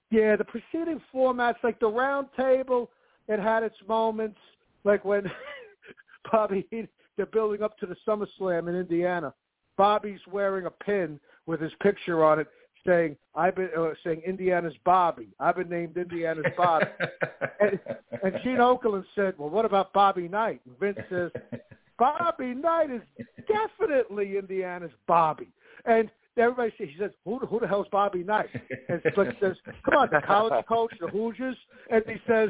[0.10, 2.90] yeah, the preceding formats like the round table,
[3.28, 4.40] it had its moments.
[4.84, 5.30] Like when
[6.32, 6.66] Bobby,
[7.18, 9.34] they're building up to the SummerSlam in Indiana.
[9.78, 12.48] Bobby's wearing a pin with his picture on it,
[12.86, 15.30] saying I've been uh, saying Indiana's Bobby.
[15.40, 16.86] I've been named Indiana's Bobby.
[17.60, 17.80] and,
[18.24, 21.32] and Gene Okerlund said, "Well, what about Bobby Knight?" And Vince says,
[21.98, 23.02] "Bobby Knight is
[23.48, 25.50] definitely Indiana's Bobby."
[25.86, 28.50] And everybody says, "He says, who, who the hell's Bobby Knight?"
[28.90, 31.58] And Slick says, "Come on, the college coach, the Hoosiers."
[31.90, 32.50] And he says,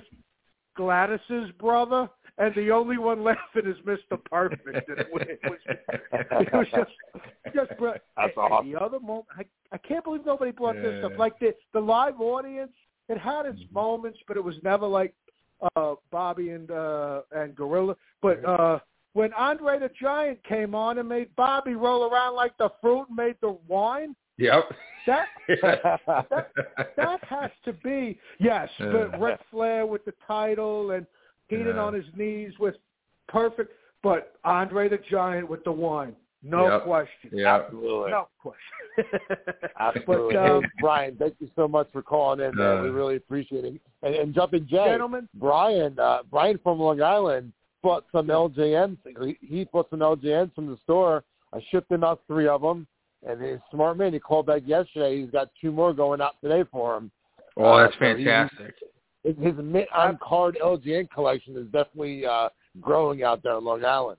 [0.76, 2.10] "Gladys's brother."
[2.42, 4.18] And the only one laughing is Mr.
[4.26, 4.66] Perfect.
[4.90, 5.60] And it was, it was,
[6.42, 6.92] it was just,
[7.56, 8.72] just br- That's and awesome.
[8.72, 11.18] The other moment, I, I can't believe nobody brought this up.
[11.20, 12.72] Like the the live audience,
[13.10, 13.74] it had its Mm-hmm.
[13.76, 15.14] moments, but it was never like
[15.76, 17.96] uh Bobby and uh and Gorilla.
[18.24, 18.80] But uh
[19.14, 23.18] when Andre the Giant came on and made Bobby roll around like the fruit and
[23.18, 24.64] made the wine, Yep.
[25.06, 25.28] that
[25.62, 26.52] that
[26.98, 28.70] that has to be yes.
[28.80, 29.18] But Yeah.
[29.24, 31.06] Ric Flair with the title and
[31.52, 31.84] Heenan Yeah.
[31.84, 32.76] on his knees with
[33.28, 33.72] perfect.
[34.04, 36.84] But Andre the Giant with the wine, no Yep.
[36.86, 37.30] question.
[37.34, 37.62] Yep.
[37.66, 38.12] Absolutely.
[38.12, 38.76] No question.
[39.80, 40.36] Absolutely.
[40.36, 42.78] But, um, hey, Brian, thank you so much for calling in, man.
[42.80, 43.80] Uh, we really appreciate it.
[44.02, 48.98] And, and jumping Jay, Gentlemen, Brian, uh, Brian from Long Island bought some LJNs.
[49.24, 51.24] He, he bought some LJNs from the store.
[51.54, 52.88] I shipped him out three of them.
[53.28, 54.14] And he's a smart man.
[54.14, 55.22] He called back yesterday.
[55.22, 57.12] He's got two more going out today for him.
[57.56, 58.74] Oh, that's Uh, so he- fantastic.
[59.24, 63.86] His, his mint on card LJN collection is definitely uh, growing out there in Long
[63.86, 64.18] Island.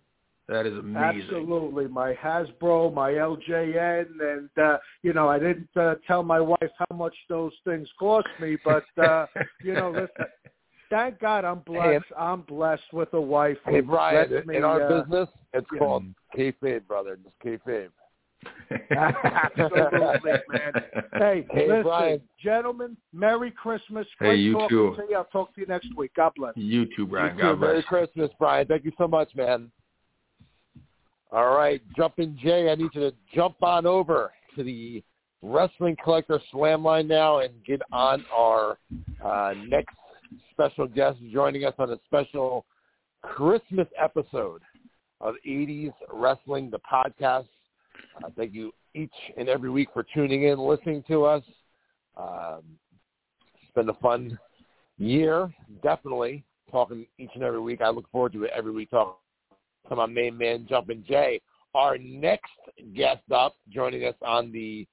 [0.49, 1.23] That is amazing.
[1.23, 6.71] Absolutely, my Hasbro, my LJN, and uh, you know I didn't uh, tell my wife
[6.79, 9.27] how much those things cost me, but uh,
[9.65, 10.31] you know, listen,
[10.91, 12.05] thank God I'm blessed.
[12.19, 13.57] I'm blessed with a wife.
[13.65, 15.79] Hey, who Brian, lets in me, our uh, business, it's yeah.
[15.79, 16.05] called
[16.37, 17.17] kayfabe, brother.
[17.23, 17.89] Just kayfabe.
[18.91, 20.73] Absolutely, man.
[21.15, 22.21] Hey, Hey, listen, Brian.
[22.43, 24.07] gentlemen, Merry Christmas.
[24.19, 24.95] Hey, you talking too.
[24.97, 25.17] to you.
[25.17, 26.13] I'll talk to you next week.
[26.17, 26.53] God bless.
[26.57, 27.37] you too, Brian.
[27.37, 27.49] You too.
[27.49, 27.69] God bless.
[27.69, 28.67] Merry Christmas, Brian.
[28.67, 29.71] Thank you so much, man.
[31.31, 35.03] All right, Jumping Jay, I need you to jump on over to the
[35.41, 38.79] Wrestling Collector Slam line now and get on our
[39.25, 39.97] uh, next
[40.51, 42.67] special guest joining us on a special
[43.23, 44.61] Christmas episode
[45.23, 47.47] of 80s Wrestling, the podcast.
[48.23, 51.43] Uh, thank you each and every week for tuning in, listening to us.
[52.17, 52.63] Um,
[53.63, 54.39] it's been a fun
[54.99, 57.81] year, definitely talking each and every week.
[57.81, 59.15] I look forward to it every week talking
[59.89, 61.41] to my main man, Jumpin' Jay.
[61.75, 62.53] Our next
[62.95, 64.87] guest up, joining us on the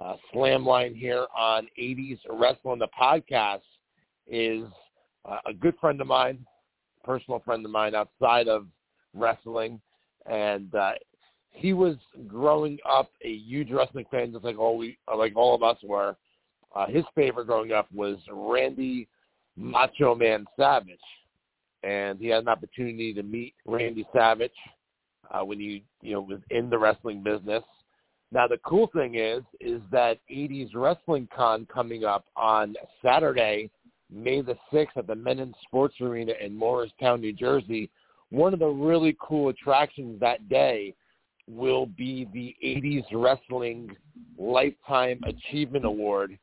[0.00, 3.60] uh, slam line here on 80s Wrestling, the podcast,
[4.26, 4.64] is
[5.28, 6.44] uh, a good friend of mine,
[7.04, 8.66] personal friend of mine outside of
[9.14, 9.80] wrestling.
[10.26, 10.92] And uh,
[11.52, 11.96] he was
[12.26, 16.16] growing up a huge wrestling fan, just like all we, like all of us were.
[16.74, 19.06] Uh, his favorite growing up was Randy
[19.56, 20.98] Macho Man Savage,
[21.82, 24.50] and he had an opportunity to meet Randy Savage
[25.30, 27.62] uh, when he, you know, was in the wrestling business.
[28.32, 32.74] Now the cool thing is, is that 80s Wrestling Con coming up on
[33.04, 33.70] Saturday,
[34.10, 37.90] May the 6th at the Mennen Sports Arena in Morristown, New Jersey.
[38.30, 40.94] One of the really cool attractions that day
[41.56, 43.94] will be the 80s Wrestling
[44.38, 46.38] Lifetime Achievement Award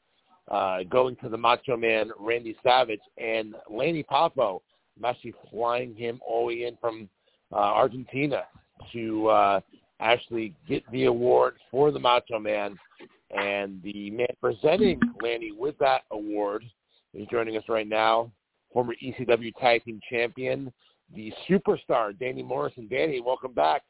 [0.50, 4.62] uh, going to the Macho Man Randy Savage and Lanny Poffo.
[4.98, 7.10] I'm actually flying him all the way in from
[7.52, 8.44] uh, Argentina
[8.94, 9.60] to uh,
[10.00, 12.78] actually get the award for the Macho Man.
[13.32, 16.64] And the man presenting Lanny with that award
[17.14, 18.32] is joining us right now,
[18.74, 20.74] former ECW Tag Team Champion,
[21.14, 22.88] the superstar Danny Morrison.
[22.90, 23.84] Danny, welcome back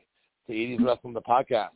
[0.49, 1.69] to 80s Wrestling, the podcast.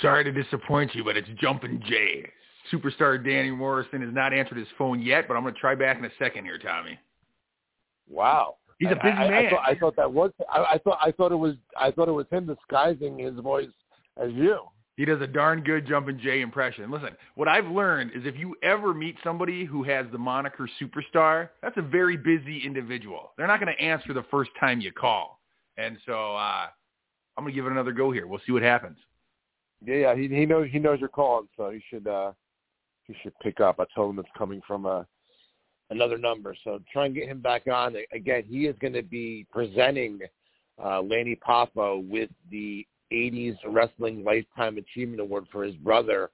[0.00, 2.28] Sorry to disappoint you, but it's Jumpin' Jay.
[2.72, 5.98] Superstar Danny Morrison has not answered his phone yet, but I'm going to try back
[5.98, 6.98] in a second here, Tommy.
[8.08, 9.46] Wow, he's a busy I, I, man.
[9.46, 10.30] I thought, I thought that was.
[10.50, 10.98] I, I thought.
[11.00, 11.54] I thought it was.
[11.78, 13.68] I thought it was him disguising his voice
[14.16, 14.60] as you.
[14.96, 16.90] He does a darn good Jumpin' Jay impression.
[16.90, 21.48] Listen, what I've learned is if you ever meet somebody who has the moniker superstar,
[21.62, 23.32] that's a very busy individual.
[23.36, 25.41] They're not going to answer the first time you call.
[25.76, 26.66] And so uh,
[27.36, 28.26] I'm to give it another go here.
[28.26, 28.98] We'll see what happens.
[29.84, 30.14] Yeah, yeah.
[30.14, 32.32] He he knows he knows you're calling, so he should uh
[33.04, 33.80] he should pick up.
[33.80, 35.06] I told him it's coming from a
[35.90, 37.96] another number, so try and get him back on.
[38.12, 40.20] Again, he is going to be presenting
[40.82, 46.30] uh, Lanny Poffo with the 80s Wrestling Lifetime Achievement Award for his brother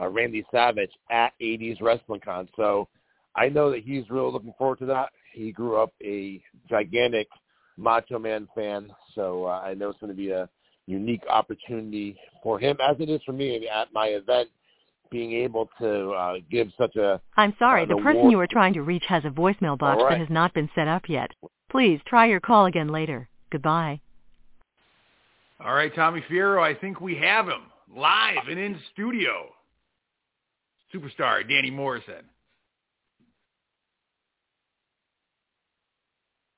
[0.00, 2.48] uh, Randy Savage at 80s Wrestling Con.
[2.56, 2.88] So
[3.36, 5.10] I know that he's really looking forward to that.
[5.32, 7.28] He grew up a gigantic
[7.76, 10.48] Macho Man fan, so uh, I know it's going to be a
[10.86, 14.48] unique opportunity for him, as it is for me at my event,
[15.10, 17.20] being able to uh, give such a.
[17.36, 20.06] I'm sorry, an the person you are trying to reach has a voicemail box All
[20.06, 20.14] right.
[20.14, 21.30] that has not been set up yet.
[21.70, 23.28] Please try your call again later.
[23.50, 24.00] Goodbye.
[25.60, 27.62] All right, Tommy Fierro, I think we have him
[27.94, 29.50] live and in studio.
[30.92, 32.24] Superstar Danny Morrison.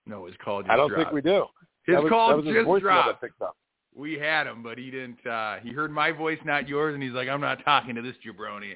[0.06, 0.72] No, his call just dropped.
[0.72, 1.12] I don't dropped.
[1.12, 1.46] think we do.
[1.86, 3.20] His that was, call was his just voicemail dropped.
[3.20, 3.56] picked up.
[3.96, 5.24] We had him, but he didn't.
[5.26, 8.16] uh He heard my voice, not yours, and he's like, "I'm not talking to this
[8.26, 8.74] jabroni."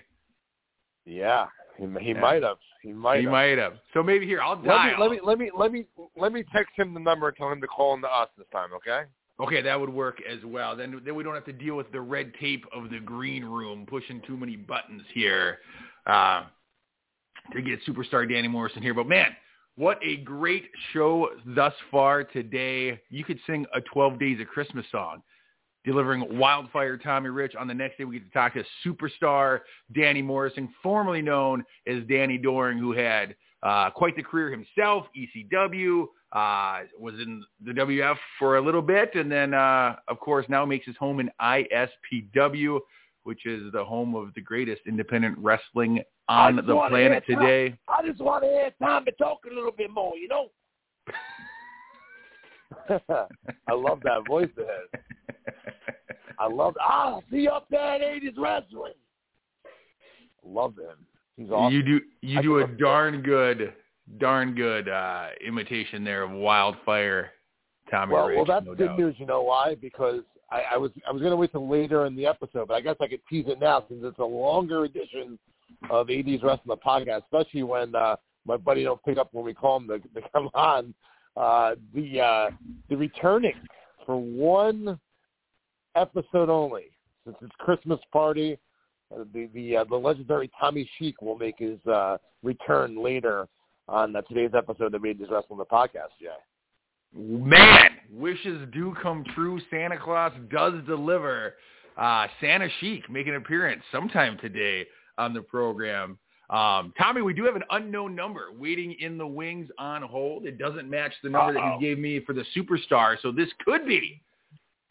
[1.04, 2.20] Yeah, he, he Yeah.
[2.20, 2.58] might have.
[2.82, 3.32] He might he have.
[3.32, 3.74] might have.
[3.94, 5.00] So maybe here, I'll Let me, dial.
[5.00, 7.60] let me let me let me let me text him the number and tell him
[7.60, 9.02] to call into us this time, okay?
[9.40, 10.76] Okay, that would work as well.
[10.76, 13.86] Then then we don't have to deal with the red tape of the green room
[13.88, 15.58] pushing too many buttons here
[16.06, 16.44] uh,
[17.52, 18.94] to get superstar Danny Morrison here.
[18.94, 19.28] But man,
[19.78, 23.00] what a great show thus far today.
[23.10, 25.22] You could sing a 12 Days of Christmas song.
[25.84, 27.54] Delivering Wildfire Tommy Rich.
[27.54, 29.60] On the next day, we get to talk to superstar
[29.94, 36.06] Danny Morrison, formerly known as Danny Doring, who had uh, quite the career himself, ECW,
[36.32, 40.66] uh, was in the WF for a little bit, and then, uh, of course, now
[40.66, 42.80] makes his home in ISPW,
[43.28, 46.00] which is the home of the greatest independent wrestling
[46.30, 47.76] on the planet hear today.
[47.86, 48.70] I just want to hear
[49.04, 50.48] to talk a little bit more, you know.
[53.68, 55.02] I love that voice his.
[56.38, 56.74] I love.
[56.80, 58.94] Ah, see you up there at 80s wrestling.
[59.66, 60.96] I love him.
[61.36, 61.74] He's awesome.
[61.74, 63.74] You do you I do a darn good,
[64.16, 67.32] darn good uh, imitation there of Wildfire
[67.90, 68.36] Tommy well, Rich.
[68.36, 68.98] well, that's no good doubt.
[68.98, 69.16] news.
[69.18, 69.74] You know why?
[69.74, 72.74] Because I, I was I was going to wait till later in the episode, but
[72.74, 75.38] I guess I could tease it now since it's a longer edition
[75.90, 79.54] of 80s Wrestling the podcast, especially when uh, my buddy don't pick up when we
[79.54, 80.94] call him to, to come on.
[81.36, 82.50] Uh, the uh,
[82.88, 83.54] the returning
[84.04, 84.98] for one
[85.94, 86.86] episode only,
[87.24, 88.58] since it's Christmas party.
[89.14, 93.46] Uh, the the uh, the legendary Tommy Sheik will make his uh, return later
[93.86, 96.10] on uh, today's episode of 80s Wrestling the podcast.
[96.20, 96.28] Jay.
[97.14, 99.60] Man, wishes do come true.
[99.70, 101.54] Santa Claus does deliver.
[101.96, 104.86] Uh, Santa Chic make an appearance sometime today
[105.16, 106.18] on the program.
[106.50, 110.46] Um, Tommy, we do have an unknown number waiting in the wings on hold.
[110.46, 111.78] It doesn't match the number that Uh-oh.
[111.78, 114.22] you gave me for the superstar, so this could be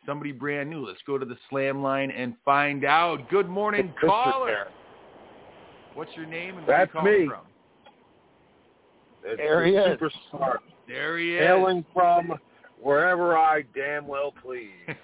[0.06, 0.86] somebody brand new.
[0.86, 3.28] Let's go to the slam line and find out.
[3.30, 4.68] Good morning, It's caller.
[5.96, 7.28] What's your name and where That's you calling me.
[7.28, 7.42] from?
[9.24, 10.00] It's There the he is.
[10.00, 10.58] superstar,
[10.88, 11.46] There he is.
[11.46, 12.34] hailing from
[12.82, 14.72] wherever I damn well please.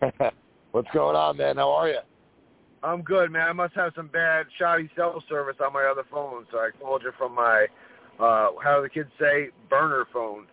[0.72, 1.56] What's going on, man?
[1.56, 1.98] How are you?
[2.82, 3.48] I'm good, man.
[3.48, 7.02] I must have some bad shoddy cell service on my other phone, so I called
[7.02, 7.66] you from my,
[8.18, 10.46] uh, how do the kids say, burner phone.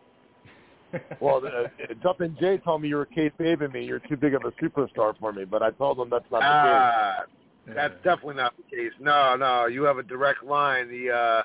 [1.19, 1.67] Well, uh,
[2.01, 3.83] Jumpin' Jay told me you were kayfabing me.
[3.83, 6.45] You're too big of a superstar for me, but I told him that's not the
[6.45, 7.75] case.
[7.75, 8.93] Ah, that's definitely not the case.
[8.97, 10.87] No, no, you have a direct line.
[10.87, 11.41] The uh,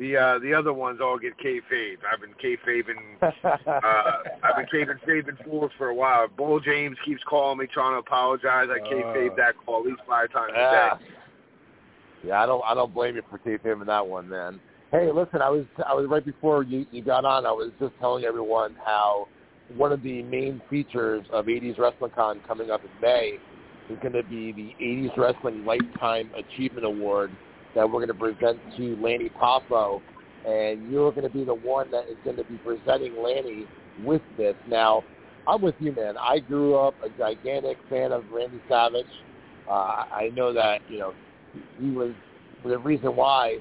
[0.00, 1.98] the uh, the other ones all get kayfabe.
[2.10, 3.20] I've been kayfabing.
[3.20, 3.60] the case.
[3.66, 4.02] Uh,
[4.42, 6.26] I've been kayfabing fabing fools for a while.
[6.26, 8.68] Bull James keeps calling me trying to apologize.
[8.70, 9.36] I kayfabe Uh.
[9.36, 11.06] that call at least five times a day.
[12.28, 14.58] yeah, I don't, I don't blame you for kayfabing that one, man.
[14.90, 17.46] Hey, listen, I was, I was right before you, you got on.
[17.46, 19.28] I was just telling everyone how
[19.76, 23.38] one of the main features of 80s Wrestling Con coming up in May
[23.88, 27.30] is going to be the 80s Wrestling Lifetime Achievement Award
[27.74, 30.00] that we're going to present to Lanny Poffo,
[30.46, 33.66] and you're going to be the one that is going to be presenting Lanny
[34.04, 34.54] with this.
[34.68, 35.02] Now,
[35.46, 36.16] I'm with you, man.
[36.18, 39.06] I grew up a gigantic fan of Randy Savage.
[39.68, 41.14] Uh, I know that you know
[41.78, 42.12] he was
[42.64, 43.58] the reason why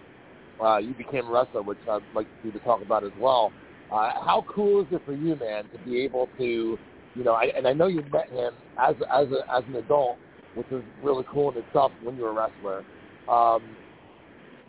[0.62, 3.52] uh, you became a wrestler, which I'd like you to talk about as well.
[3.92, 6.78] Uh, how cool is it for you, man, to be able to,
[7.16, 10.18] you know, I, and I know you met him as as a, as an adult,
[10.56, 12.84] which was really cool in itself when you were a wrestler.
[13.28, 13.62] Um,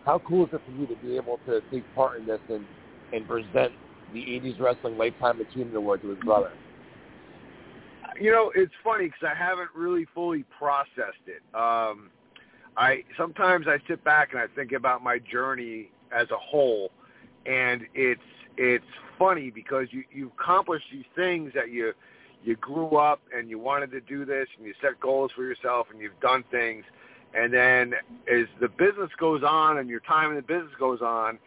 [0.05, 2.65] how cool is it for you to be able to take part in this and
[3.13, 3.73] and present
[4.13, 6.53] the 80s Wrestling Lifetime Achievement Award to his brother?
[8.21, 11.43] You know, it's funny because I haven't really fully processed it.
[11.55, 12.11] Um,
[12.77, 16.91] I sometimes I sit back and I think about my journey as a whole,
[17.47, 18.21] and it's
[18.57, 18.85] it's
[19.19, 21.93] funny because you you accomplish these things that you
[22.43, 25.89] you grew up and you wanted to do this and you set goals for yourself
[25.91, 26.85] and you've done things
[27.35, 27.95] and then
[28.31, 31.39] as the business goes on and your time in the business goes on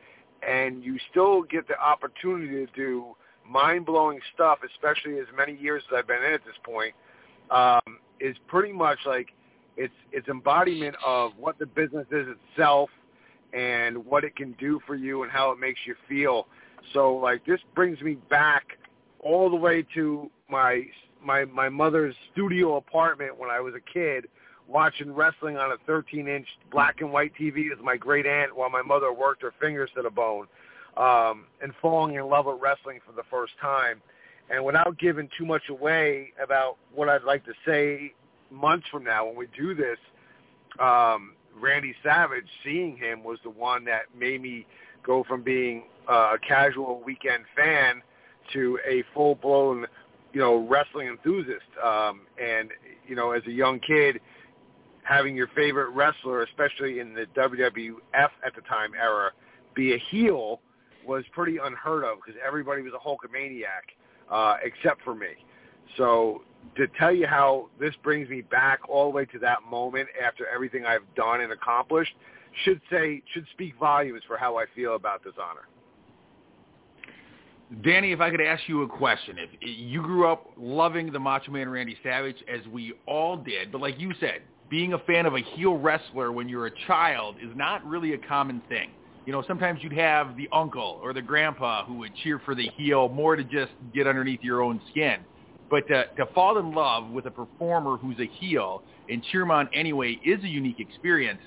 [0.47, 3.15] and you still get the opportunity to do
[3.47, 6.93] mind blowing stuff, especially as many years as I've been in at this point,
[7.51, 9.27] um, is pretty much like
[9.75, 12.89] it's it's embodiment of what the business is itself
[13.53, 16.47] and what it can do for you and how it makes you feel.
[16.93, 18.77] So like this brings me back
[19.19, 20.83] all the way to my
[21.23, 24.27] my my mother's studio apartment when I was a kid
[24.67, 28.69] watching wrestling on a 13 inch black and white TV with my great aunt while
[28.69, 30.47] my mother worked her fingers to the bone
[30.97, 34.01] um, and falling in love with wrestling for the first time.
[34.49, 38.13] And without giving too much away about what I'd like to say
[38.51, 39.97] months from now when we do this,
[40.79, 44.65] um, Randy Savage, seeing him was the one that made me
[45.05, 48.01] go from being uh, a casual weekend fan
[48.53, 49.85] to a full-blown,
[50.33, 51.65] you know, wrestling enthusiast.
[51.83, 52.69] Um, and
[53.07, 54.19] you know, as a young kid,
[55.03, 59.31] having your favorite wrestler, especially in the WWF at the time era,
[59.75, 60.61] be a heel
[61.05, 63.91] was pretty unheard of because everybody was a Hulkamaniac
[64.31, 65.27] uh, except for me.
[65.97, 66.43] So
[66.77, 70.47] to tell you how this brings me back all the way to that moment after
[70.47, 72.13] everything I've done and accomplished
[72.63, 75.67] should say should speak volumes for how I feel about this honor.
[77.81, 79.37] Danny, if I could ask you a question.
[79.39, 83.81] If you grew up loving the Macho Man Randy Savage, as we all did, but
[83.81, 84.41] like you said,
[84.73, 88.17] being a fan of a heel wrestler when you're a child is not really a
[88.17, 88.89] common thing.
[89.23, 92.67] You know, sometimes you'd have the uncle or the grandpa who would cheer for the
[92.75, 95.17] heel more to just get underneath your own skin.
[95.69, 99.51] But to, to fall in love with a performer who's a heel and cheer him
[99.51, 101.41] on anyway is a unique experience.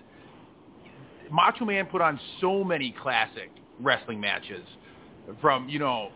[1.29, 3.51] Macho Man put on so many classic
[3.81, 4.63] wrestling matches
[5.41, 6.11] from, you know,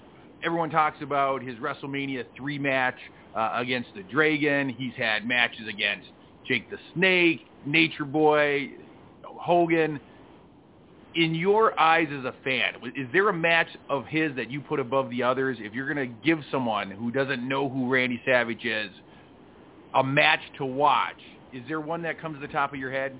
[0.45, 2.99] everyone talks about his WrestleMania 3 match
[3.35, 4.69] uh, against the Dragon.
[4.69, 6.07] He's had matches against
[6.47, 8.71] Jake the Snake, Nature Boy,
[9.25, 10.01] Hogan.
[11.17, 14.79] In your eyes as a fan, is there a match of his that you put
[14.79, 15.59] above the others?
[15.61, 18.91] If you're going to give someone who doesn't know who Randy Savage is
[19.93, 21.17] a match to watch,
[21.53, 23.17] is there one that comes to the top of your head?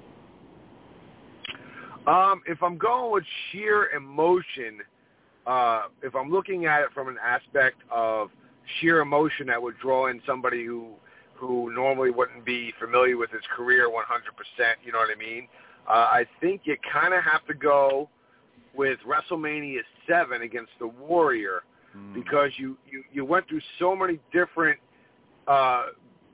[2.07, 4.79] Um, if I'm going with sheer emotion,
[5.47, 8.31] uh, if I'm looking at it from an aspect of
[8.81, 10.91] sheer emotion that would draw in somebody who
[11.41, 13.95] who normally wouldn't be familiar with his career 100%,
[14.85, 15.49] you know what I mean?
[15.89, 18.09] Uh, I think you kind of have to go
[18.75, 21.63] with WrestleMania 7 against the Warrior
[21.97, 22.15] mm.
[22.15, 24.79] because you, you, you went through so many different
[25.49, 25.87] uh,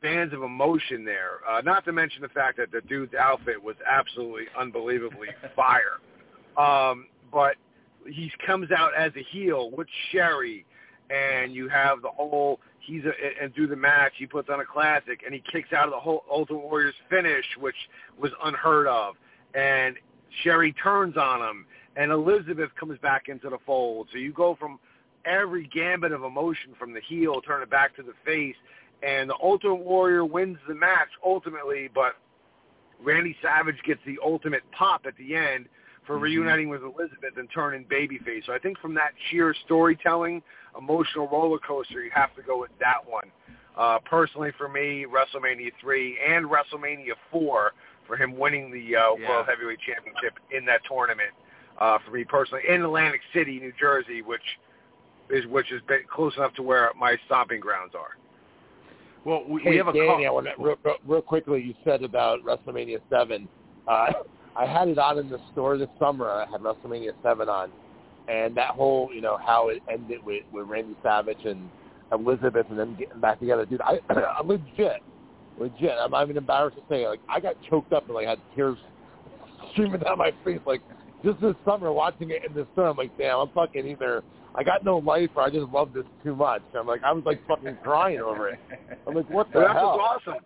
[0.02, 1.38] bands of emotion there.
[1.48, 6.00] Uh, not to mention the fact that the dude's outfit was absolutely unbelievably fire.
[6.58, 7.54] Um, but
[8.06, 10.64] he comes out as a heel with Sherry,
[11.10, 14.64] and you have the whole he's a, and through the match he puts on a
[14.64, 17.76] classic, and he kicks out of the whole Ultimate Warrior's finish, which
[18.20, 19.14] was unheard of,
[19.54, 19.96] and
[20.42, 24.08] Sherry turns on him, and Elizabeth comes back into the fold.
[24.12, 24.78] So you go from
[25.24, 28.56] every gambit of emotion from the heel, turn it back to the face,
[29.02, 32.16] and the Ultimate Warrior wins the match ultimately, but
[33.02, 35.66] Randy Savage gets the ultimate pop at the end
[36.06, 36.24] for mm-hmm.
[36.24, 38.46] reuniting with Elizabeth and turning babyface.
[38.46, 40.42] So I think from that sheer storytelling,
[40.78, 43.30] emotional roller coaster, you have to go with that one.
[43.76, 47.72] Uh, personally, for me, WrestleMania 3 and WrestleMania 4
[48.06, 49.28] for him winning the uh, yeah.
[49.28, 51.30] World Heavyweight Championship in that tournament.
[51.78, 54.40] Uh, for me personally, in Atlantic City, New Jersey, which
[55.28, 58.16] is which is close enough to where my stomping grounds are.
[59.26, 60.26] Well, we, hey, we have a Danny, call.
[60.26, 61.60] I want to, real, real quickly.
[61.60, 63.48] You said about WrestleMania Seven.
[63.86, 64.12] Uh,
[64.56, 66.30] I had it on in the store this summer.
[66.30, 67.70] I had WrestleMania Seven on,
[68.28, 71.68] and that whole you know how it ended with with Randy Savage and
[72.12, 73.80] Elizabeth and them getting back together, dude.
[73.80, 75.02] I, I legit
[75.58, 75.92] legit.
[76.00, 77.08] I'm not even embarrassed to say, it.
[77.08, 78.78] like I got choked up and like had tears
[79.72, 80.60] streaming down my face.
[80.66, 80.82] Like
[81.24, 84.22] just this summer watching it in the sun, I'm like, damn, I'm fucking either
[84.56, 86.62] I got no life or I just love this too much.
[86.74, 88.58] I'm like, I was like fucking crying over it.
[89.06, 89.98] I'm like, what the well, that's hell?
[89.98, 90.44] What's awesome.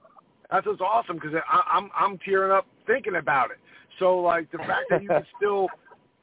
[0.50, 3.58] That's what's awesome because I'm I'm tearing up thinking about it.
[4.00, 5.68] So like the fact that you can still,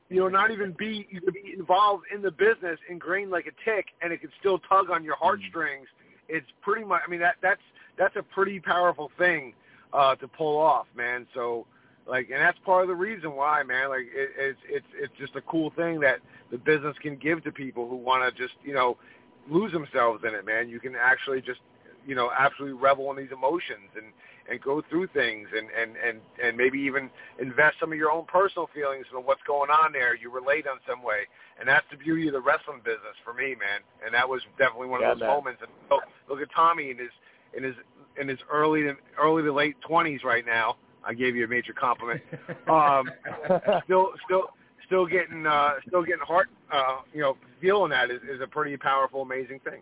[0.10, 3.70] you know, not even be you can be involved in the business, ingrained like a
[3.70, 5.88] tick, and it can still tug on your heartstrings.
[6.30, 7.02] It's pretty much.
[7.06, 7.62] I mean that that's
[7.98, 9.54] that's a pretty powerful thing
[9.94, 11.28] uh, to pull off, man.
[11.34, 11.66] So
[12.08, 13.90] like, and that's part of the reason why, man.
[13.90, 16.20] Like, it, it's it's it's just a cool thing that
[16.52, 18.98] the business can give to people who want to just you know
[19.50, 20.70] lose themselves in it, man.
[20.70, 21.60] You can actually just
[22.06, 24.06] you know absolutely revel in these emotions and
[24.50, 28.26] and go through things and and and and maybe even invest some of your own
[28.26, 30.16] personal feelings in what's going on there.
[30.16, 31.28] You relate on some way,
[31.60, 33.82] and that's the beauty of the wrestling business for me, man.
[34.06, 35.30] And that was definitely one of Yeah, those man.
[35.30, 35.62] moments.
[35.62, 37.12] And look, look at Tommy in his
[37.56, 37.76] in his
[38.20, 40.78] in his early to early to late twenties right now.
[41.08, 42.22] I gave you a major compliment.
[42.68, 43.10] Um,
[43.86, 44.44] still, still,
[44.88, 48.76] still getting, uh, still getting heart, uh, you know, feeling that is, is a pretty
[48.76, 49.80] powerful, amazing thing.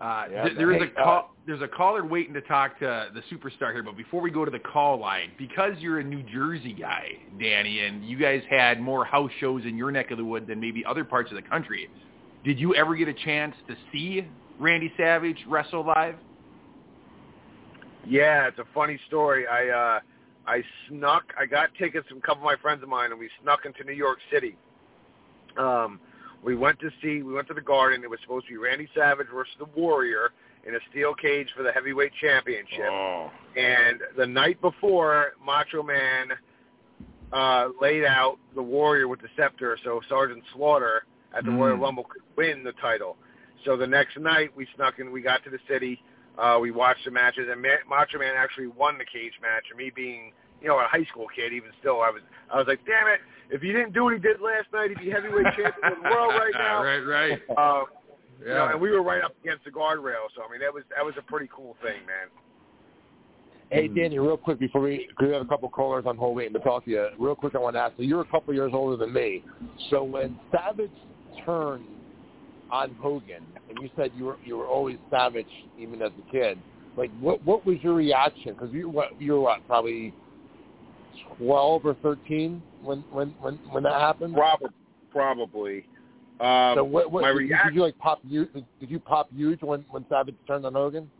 [0.00, 1.34] Uh, Yeah, th- there is a call.
[1.46, 4.50] There's a caller waiting to talk to the superstar here, but before we go to
[4.50, 9.04] the call line, because you're a New Jersey guy, Danny, and you guys had more
[9.04, 11.88] house shows in your neck of the wood than maybe other parts of the country,
[12.44, 14.26] did you ever get a chance to see
[14.60, 16.16] Randy Savage wrestle live?
[18.06, 19.46] Yeah, it's a funny story.
[19.46, 20.00] I, uh,
[20.46, 21.24] I snuck.
[21.38, 23.84] I got tickets from a couple of my friends of mine, and we snuck into
[23.84, 24.56] New York City.
[25.58, 25.98] Um,
[26.42, 27.22] we went to see.
[27.22, 28.02] We went to the Garden.
[28.04, 30.30] It was supposed to be Randy Savage versus the Warrior
[30.66, 32.90] in a steel cage for the heavyweight championship.
[32.90, 33.30] Oh.
[33.56, 36.28] And the night before, Macho Man
[37.32, 41.04] uh, laid out the Warrior with the scepter, so Sergeant Slaughter
[41.36, 41.58] at the Mm.
[41.58, 43.16] Royal Rumble could win the title.
[43.64, 45.10] So the next night, we snuck in.
[45.12, 46.02] We got to the city.
[46.38, 49.64] Uh, we watched the matches, and Ma- Macho Man actually won the cage match.
[49.70, 52.66] And me being, you know, a high school kid, even still, I was, I was
[52.66, 53.20] like, damn it!
[53.50, 56.10] If you didn't do what he did last night, he'd be heavyweight champion of the
[56.10, 56.82] world right now.
[56.82, 57.38] right, right.
[57.56, 57.84] Uh,
[58.40, 58.72] you know, Yeah.
[58.72, 60.28] and we were right up against the guardrail.
[60.36, 62.28] So I mean, that was that was a pretty cool thing, man.
[63.70, 66.54] Hey, Danny, real quick before we, cause we have a couple callers on hold waiting
[66.54, 67.06] to talk to you.
[67.18, 67.96] Real quick, I want to ask.
[67.98, 69.44] So you're a couple years older than me.
[69.90, 70.90] So when Savage
[71.44, 71.84] turned
[72.70, 75.46] on Hogan, and you said you were you were always Savage
[75.78, 76.58] even as a kid.
[76.96, 78.54] Like, what what was your reaction?
[78.54, 80.14] Because you what you were what probably
[81.36, 84.34] twelve or thirteen when when when when that happened.
[84.34, 84.70] Probably,
[85.10, 85.86] probably.
[86.40, 87.68] Um, so what, what my did, you- reaction.
[87.68, 88.48] did you like pop huge?
[88.52, 91.10] Did you pop huge when when Savage turned on Hogan?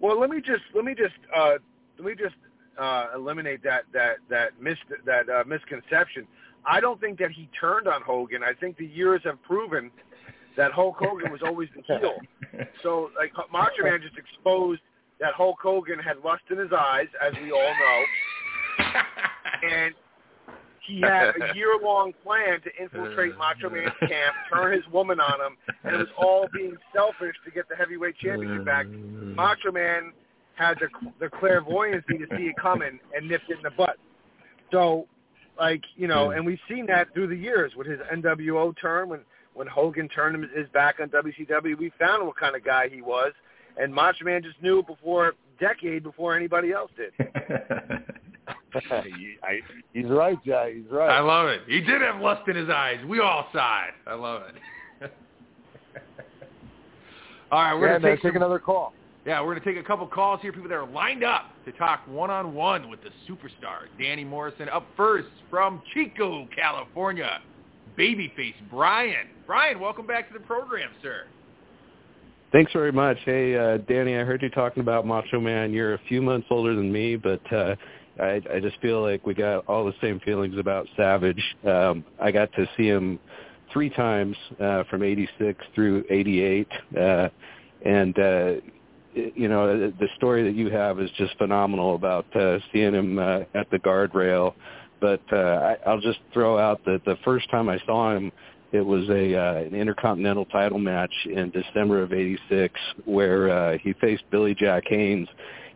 [0.00, 1.54] Well, let me just let me just uh,
[1.98, 2.34] let me just
[2.78, 6.26] uh, eliminate that that that mis that uh, misconception.
[6.66, 8.42] I don't think that he turned on Hogan.
[8.42, 9.90] I think the years have proven
[10.56, 12.14] that Hulk Hogan was always the heel.
[12.84, 14.80] So, like Macho Man just exposed
[15.18, 18.02] that Hulk Hogan had lust in his eyes, as we all know,
[18.78, 19.94] and
[20.86, 25.56] he had a year-long plan to infiltrate Macho Man's camp, turn his woman on him,
[25.84, 28.86] and it was all being selfish to get the heavyweight championship back.
[28.86, 29.34] Mm.
[29.34, 30.12] Macho Man
[30.54, 30.88] had the
[31.20, 33.96] the clairvoyancy to see it coming and nipped it in the butt.
[34.70, 35.06] So,
[35.58, 39.20] like you know, and we've seen that through the years with his NWO turn when
[39.54, 41.78] when Hogan turned him his back on WCW.
[41.78, 43.32] We found what kind of guy he was,
[43.76, 47.12] and Macho Man just knew it before decade before anybody else did.
[48.74, 49.60] I,
[49.92, 50.82] he's right, Jay.
[50.82, 51.10] He's right.
[51.10, 51.62] I love it.
[51.66, 52.98] He did have lust in his eyes.
[53.06, 53.94] We all saw it.
[54.06, 54.42] I love
[55.02, 55.12] it.
[57.52, 58.92] all right, we're yeah, gonna man, take take some- another call.
[59.26, 60.52] Yeah, we're going to take a couple calls here.
[60.52, 64.68] People that are lined up to talk one-on-one with the superstar, Danny Morrison.
[64.68, 67.40] Up first from Chico, California,
[67.98, 69.28] babyface Brian.
[69.46, 71.22] Brian, welcome back to the program, sir.
[72.52, 73.16] Thanks very much.
[73.24, 75.72] Hey, uh, Danny, I heard you talking about Macho Man.
[75.72, 77.76] You're a few months older than me, but uh,
[78.20, 81.42] I, I just feel like we got all the same feelings about Savage.
[81.66, 83.18] Um, I got to see him
[83.72, 86.68] three times uh, from 86 through 88.
[86.96, 87.28] Uh,
[87.84, 88.52] and, uh,
[89.14, 93.18] you know, the the story that you have is just phenomenal about uh, seeing him
[93.18, 94.54] uh, at the guardrail.
[95.00, 98.32] But uh, I, I'll just throw out that the first time I saw him,
[98.72, 103.92] it was a uh, an intercontinental title match in December of '86 where uh, he
[103.94, 105.28] faced Billy Jack Haynes,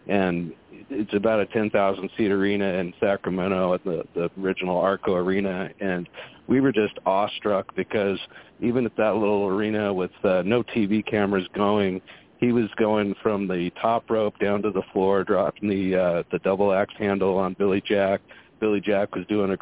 [0.08, 0.52] and
[0.90, 6.08] it's about a 10,000 seat arena in Sacramento at the the original Arco Arena, and
[6.46, 8.18] we were just awestruck because
[8.60, 12.00] even at that little arena with uh, no TV cameras going,
[12.38, 16.38] he was going from the top rope down to the floor, dropping the uh, the
[16.40, 18.20] double axe handle on Billy Jack.
[18.60, 19.56] Billy Jack was doing a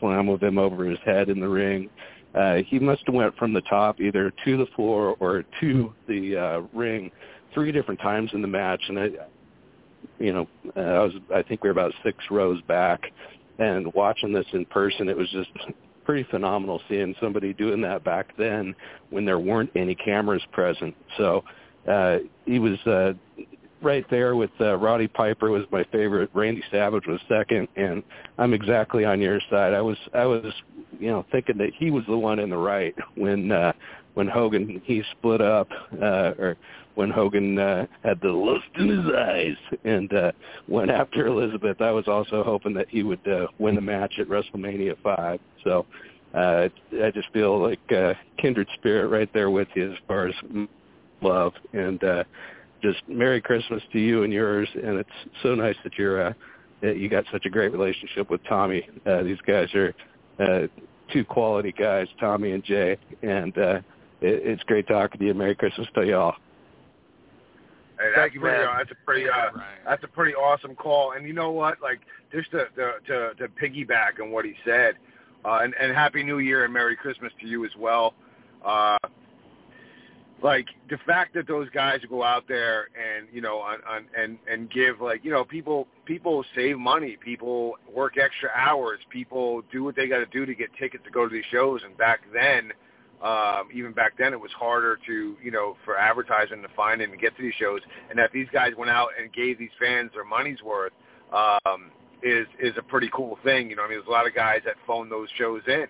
[0.00, 1.88] slam with him over his head in the ring.
[2.34, 6.36] Uh, he must have went from the top either to the floor or to the
[6.36, 7.10] uh, ring
[7.52, 9.08] three different times in the match, and I,
[10.18, 13.00] you know, uh, I was I think we were about six rows back,
[13.58, 15.50] and watching this in person, it was just
[16.04, 18.74] pretty phenomenal seeing somebody doing that back then
[19.10, 20.94] when there weren't any cameras present.
[21.16, 21.44] So
[21.88, 23.12] uh, he was uh,
[23.82, 26.30] right there with uh, Roddy Piper was my favorite.
[26.32, 28.02] Randy Savage was second, and
[28.38, 29.74] I'm exactly on your side.
[29.74, 30.44] I was I was
[30.98, 33.72] you know thinking that he was the one in the right when uh,
[34.14, 35.68] when Hogan he split up
[36.00, 36.56] uh, or
[36.94, 40.32] when Hogan uh, had the lust in his eyes and uh,
[40.68, 41.80] went after Elizabeth.
[41.80, 45.40] I was also hoping that he would uh, win the match at WrestleMania five.
[45.64, 45.86] So
[46.34, 46.68] uh,
[47.02, 50.34] I just feel like uh, kindred spirit right there with you as far as
[51.20, 52.02] love and.
[52.04, 52.24] uh
[52.82, 55.08] just Merry Christmas to you and yours, and it's
[55.42, 56.32] so nice that you're uh,
[56.82, 58.86] that you got such a great relationship with Tommy.
[59.06, 59.94] Uh, these guys are
[60.40, 60.66] uh,
[61.12, 63.76] two quality guys, Tommy and Jay, and uh,
[64.20, 65.34] it, it's great talking to you.
[65.34, 66.34] Merry Christmas to y'all.
[68.02, 68.66] Hey, Thank you, man.
[68.76, 69.50] That's a pretty, uh,
[69.86, 71.12] that's a pretty awesome call.
[71.12, 71.80] And you know what?
[71.80, 72.00] Like,
[72.32, 74.96] just to to to, to piggyback on what he said,
[75.44, 78.14] uh, and, and Happy New Year and Merry Christmas to you as well.
[78.64, 78.98] Uh,
[80.42, 84.38] like the fact that those guys go out there and you know on, on and
[84.50, 89.84] and give like you know people people save money people work extra hours people do
[89.84, 92.20] what they got to do to get tickets to go to these shows and back
[92.32, 92.72] then
[93.22, 97.18] um even back then it was harder to you know for advertising to find and
[97.20, 100.24] get to these shows and that these guys went out and gave these fans their
[100.24, 100.92] money's worth
[101.32, 101.90] um
[102.22, 104.60] is is a pretty cool thing you know i mean there's a lot of guys
[104.64, 105.86] that phone those shows in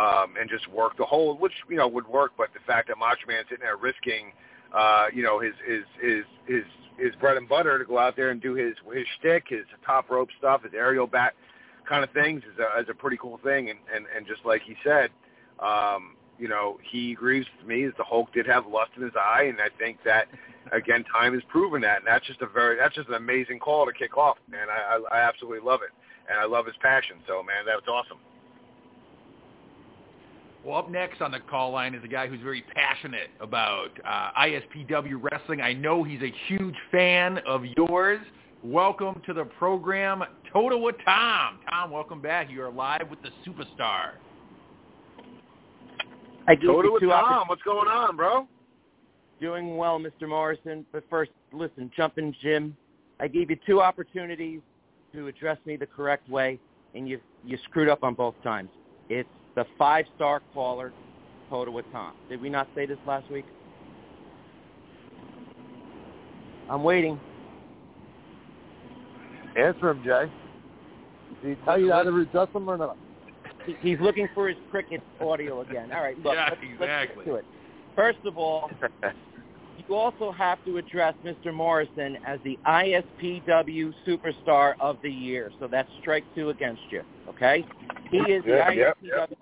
[0.00, 2.32] um, and just work the whole, which you know would work.
[2.36, 4.32] But the fact that Macho Man's sitting there risking,
[4.74, 6.64] uh, you know, his his his his
[6.98, 10.10] his bread and butter to go out there and do his his shtick, his top
[10.10, 11.34] rope stuff, his aerial bat
[11.88, 13.70] kind of things is a, is a pretty cool thing.
[13.70, 15.10] And and and just like he said,
[15.60, 19.12] um, you know, he agrees with me that the Hulk did have lust in his
[19.16, 20.26] eye, and I think that
[20.72, 23.86] again, time has proven that, and that's just a very that's just an amazing call
[23.86, 24.66] to kick off, man.
[24.68, 25.90] I I, I absolutely love it,
[26.30, 27.16] and I love his passion.
[27.26, 28.18] So, man, that was awesome.
[30.64, 34.30] Well, up next on the call line is a guy who's very passionate about uh,
[34.40, 35.60] ISPW wrestling.
[35.60, 38.20] I know he's a huge fan of yours.
[38.62, 40.22] Welcome to the program,
[40.54, 41.58] Totowa Tom.
[41.68, 42.50] Tom, welcome back.
[42.50, 44.12] You are live with the superstar.
[46.46, 47.24] I gave Total you two Tom.
[47.24, 48.46] oppor- What's going on, bro?
[49.40, 50.28] Doing well, Mr.
[50.28, 50.84] Morrison.
[50.92, 52.76] But first, listen, jumping Jim.
[53.20, 54.60] I gave you two opportunities
[55.12, 56.58] to address me the correct way,
[56.94, 58.70] and you you screwed up on both times.
[59.08, 60.92] It's the five-star caller,
[61.50, 62.14] Totowa Tom.
[62.28, 63.44] Did we not say this last week?
[66.70, 67.20] I'm waiting.
[69.56, 70.24] Answer him, Jay.
[71.42, 72.96] Did he tell you how to address them or not?
[73.66, 75.92] He- He's looking for his cricket audio again.
[75.92, 77.44] All right, look, Yeah, let's, let's get to it.
[77.96, 78.70] First of all,
[79.88, 81.52] you also have to address Mr.
[81.52, 85.50] Morrison as the ISPW Superstar of the Year.
[85.60, 87.64] So that's strike two against you, okay?
[88.10, 89.36] He is the Yep, yep, ISPW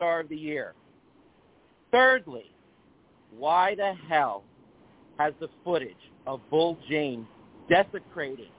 [0.00, 0.74] Superstar of the Year.
[1.90, 2.50] Thirdly,
[3.36, 4.44] why the hell
[5.18, 7.26] has the footage of Bull James
[7.68, 8.50] desecrating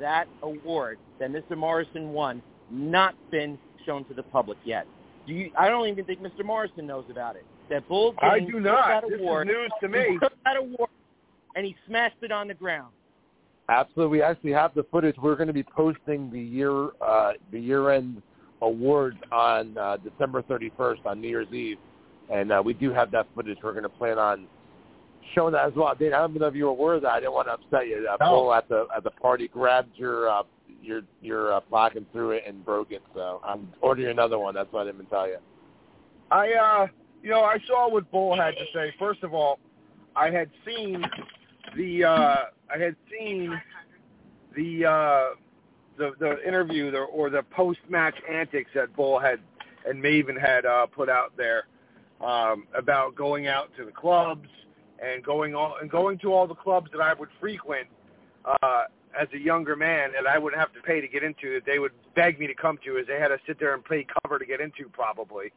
[0.00, 1.56] that award that Mr.
[1.56, 3.58] Morrison won not been
[3.88, 4.86] shown to the public yet?
[5.26, 6.44] Do you, I don't even think Mr.
[6.44, 7.44] Morrison knows about it.
[7.70, 8.86] That Bull James I do not.
[9.02, 10.18] that This is news to he me.
[10.22, 10.90] took that award
[11.56, 12.92] and he smashed it on the ground.
[13.68, 14.18] Absolutely.
[14.18, 15.16] We actually have the footage.
[15.20, 18.22] We're going to be posting the year uh, the year end
[18.62, 21.76] awards on uh, December 31st on New Year's Eve,
[22.32, 23.58] and uh, we do have that footage.
[23.62, 24.46] We're going to plan on
[25.34, 25.94] showing that as well.
[25.94, 27.12] Dave, I don't know if you were aware of that.
[27.12, 28.08] I didn't want to upset you.
[28.10, 28.30] Uh, No.
[28.30, 30.42] Bull at the at the party grabbed your uh,
[30.82, 31.60] your your uh,
[31.94, 33.02] and threw it and broke it.
[33.14, 34.54] So I'm ordering another one.
[34.54, 35.38] That's why I didn't even tell you.
[36.30, 36.86] I uh
[37.22, 38.94] you know, I saw what Bull had to say.
[38.98, 39.58] First of all,
[40.14, 41.02] I had seen
[41.76, 42.36] the uh
[42.74, 43.60] I had seen
[44.56, 45.34] the uh
[45.96, 49.40] the the interview the, or the post match antics that Bull had
[49.86, 51.64] and Maven had uh put out there
[52.24, 54.48] um about going out to the clubs
[55.04, 57.88] and going all and going to all the clubs that I would frequent
[58.44, 58.84] uh
[59.18, 61.78] as a younger man and I wouldn't have to pay to get into that they
[61.78, 64.38] would beg me to come to as they had to sit there and pay cover
[64.38, 65.52] to get into probably.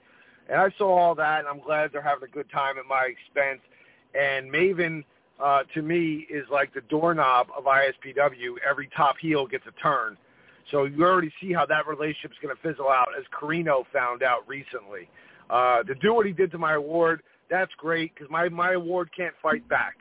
[0.49, 3.08] And I saw all that, and I'm glad they're having a good time at my
[3.10, 3.62] expense.
[4.14, 5.04] And Maven,
[5.41, 8.56] uh, to me, is like the doorknob of ISPW.
[8.68, 10.18] Every top heel gets a turn.
[10.70, 14.47] So you already see how that relationship's going to fizzle out, as Carino found out
[14.47, 15.08] recently.
[15.49, 19.10] Uh, to do what he did to my award, that's great, because my, my award
[19.16, 19.95] can't fight back.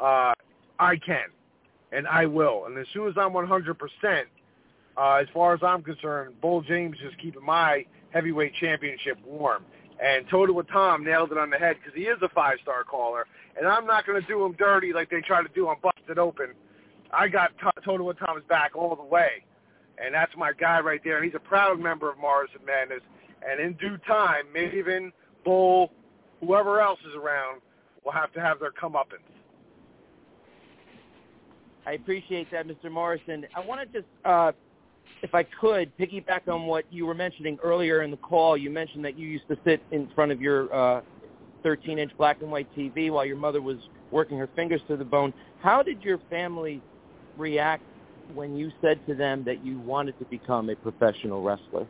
[0.00, 0.32] Uh,
[0.78, 1.28] I can,
[1.94, 2.66] and I will.
[2.66, 3.76] And as soon as I'm 100%,
[4.96, 9.64] uh, as far as I'm concerned, Bull James is keeping my heavyweight championship warm.
[10.02, 13.26] And Totowa Tom nailed it on the head because he is a five-star caller.
[13.56, 16.18] And I'm not going to do him dirty like they try to do on Busted
[16.18, 16.48] Open.
[17.12, 19.44] I got t- Totowa Tom's back all the way,
[20.04, 21.22] and that's my guy right there.
[21.22, 23.02] He's a proud member of Morrison Madness.
[23.48, 25.12] And in due time, Maven,
[25.44, 25.92] Bull,
[26.40, 27.60] whoever else is around
[28.04, 29.30] will have to have their comeuppance.
[31.86, 32.90] I appreciate that, Mr.
[32.90, 33.46] Morrison.
[33.54, 34.52] I want to just, uh,
[35.22, 38.56] if I could, piggyback on what you were mentioning earlier in the call.
[38.56, 41.02] You mentioned that you used to sit in front of your uh,
[41.64, 43.78] 13-inch black and white TV while your mother was
[44.10, 45.32] working her fingers to the bone.
[45.60, 46.80] How did your family
[47.36, 47.82] react
[48.34, 51.86] when you said to them that you wanted to become a professional wrestler?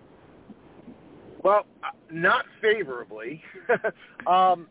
[1.43, 3.43] Well, uh, not favorably.
[4.27, 4.67] um,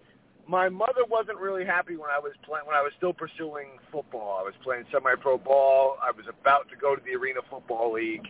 [0.47, 4.37] my mother wasn't really happy when I was playing when I was still pursuing football.
[4.39, 5.97] I was playing semi-pro ball.
[6.03, 8.27] I was about to go to the Arena Football League,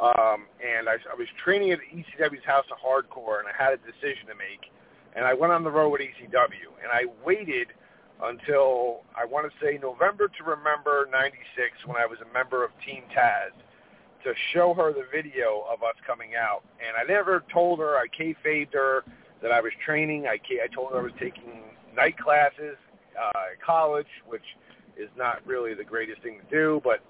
[0.00, 3.78] um, and I, I was training at ECW's House of Hardcore, and I had a
[3.78, 4.70] decision to make.
[5.14, 7.68] And I went on the road with ECW, and I waited
[8.22, 12.70] until I want to say November to Remember '96 when I was a member of
[12.84, 13.50] Team Taz
[14.24, 16.64] to show her the video of us coming out.
[16.84, 19.04] And I never told her I kayfabed her
[19.42, 20.26] that I was training.
[20.26, 21.62] I, I told her I was taking
[21.94, 22.76] night classes
[23.18, 24.44] uh, at college, which
[24.96, 27.00] is not really the greatest thing to do, but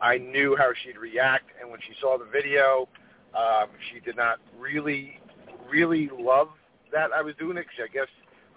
[0.00, 1.50] I knew how she'd react.
[1.60, 2.88] And when she saw the video,
[3.36, 5.20] um, she did not really,
[5.68, 6.48] really love
[6.92, 8.08] that I was doing it because I guess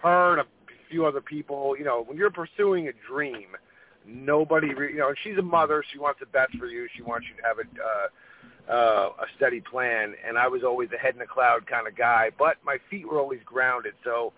[0.03, 0.45] her and a
[0.89, 3.47] few other people, you know, when you're pursuing a dream,
[4.05, 5.83] nobody, re- you know, she's a mother.
[5.91, 6.87] She wants the best for you.
[6.95, 8.07] She wants you to have a uh,
[8.69, 11.95] uh, a steady plan, and I was always a head in the cloud kind of
[11.95, 13.93] guy, but my feet were always grounded.
[14.03, 14.33] So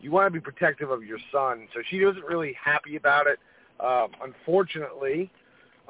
[0.00, 1.68] you want to be protective of your son.
[1.74, 3.38] So she wasn't really happy about it.
[3.80, 5.30] Um, unfortunately,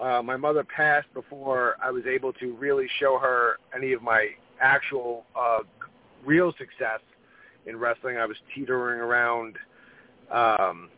[0.00, 4.30] uh, my mother passed before I was able to really show her any of my
[4.60, 5.60] actual uh,
[6.24, 7.00] real success
[7.66, 8.16] in wrestling.
[8.16, 9.56] I was teetering around
[10.30, 10.90] um,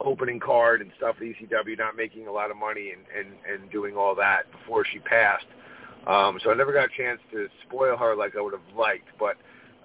[0.00, 3.70] opening card and stuff at ECW, not making a lot of money and, and, and
[3.70, 5.46] doing all that before she passed.
[6.06, 9.08] Um, so I never got a chance to spoil her like I would have liked,
[9.18, 9.36] but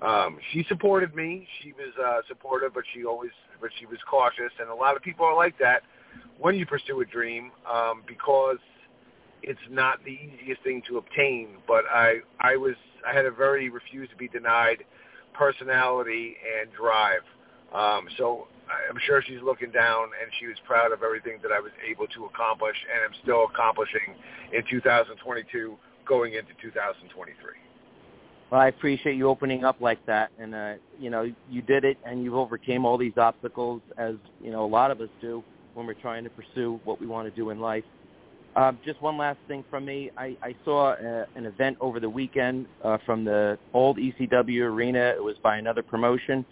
[0.05, 1.47] um, she supported me.
[1.61, 4.51] She was uh, supportive, but she always, but she was cautious.
[4.59, 5.83] And a lot of people are like that
[6.39, 8.57] when you pursue a dream um, because
[9.43, 11.49] it's not the easiest thing to obtain.
[11.67, 12.75] But I, I was,
[13.07, 14.83] I had a very refuse to be denied
[15.33, 17.21] personality and drive.
[17.73, 18.47] Um, so
[18.89, 22.07] I'm sure she's looking down and she was proud of everything that I was able
[22.07, 24.15] to accomplish and I'm still accomplishing
[24.51, 27.35] in 2022 going into 2023.
[28.51, 31.97] Well, I appreciate you opening up like that, and uh, you know you did it,
[32.05, 35.41] and you overcame all these obstacles, as you know a lot of us do
[35.73, 37.85] when we're trying to pursue what we want to do in life.
[38.53, 40.11] Uh, just one last thing from me.
[40.17, 44.63] I, I saw a, uh, an event over the weekend uh, from the old ECW
[44.63, 45.13] arena.
[45.15, 46.45] It was by another promotion,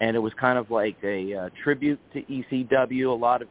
[0.00, 3.08] and it was kind of like a uh, tribute to ECW.
[3.08, 3.48] A lot of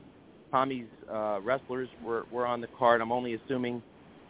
[0.49, 3.01] Tommy's uh, wrestlers were, were on the card.
[3.01, 3.83] I'm only assuming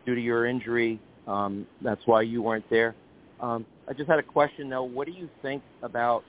[0.06, 2.96] due to your injury um, that's why you weren't there.
[3.40, 4.84] Um, I just had a question though.
[4.84, 6.24] What do you think about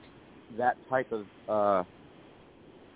[0.57, 1.83] that type of uh,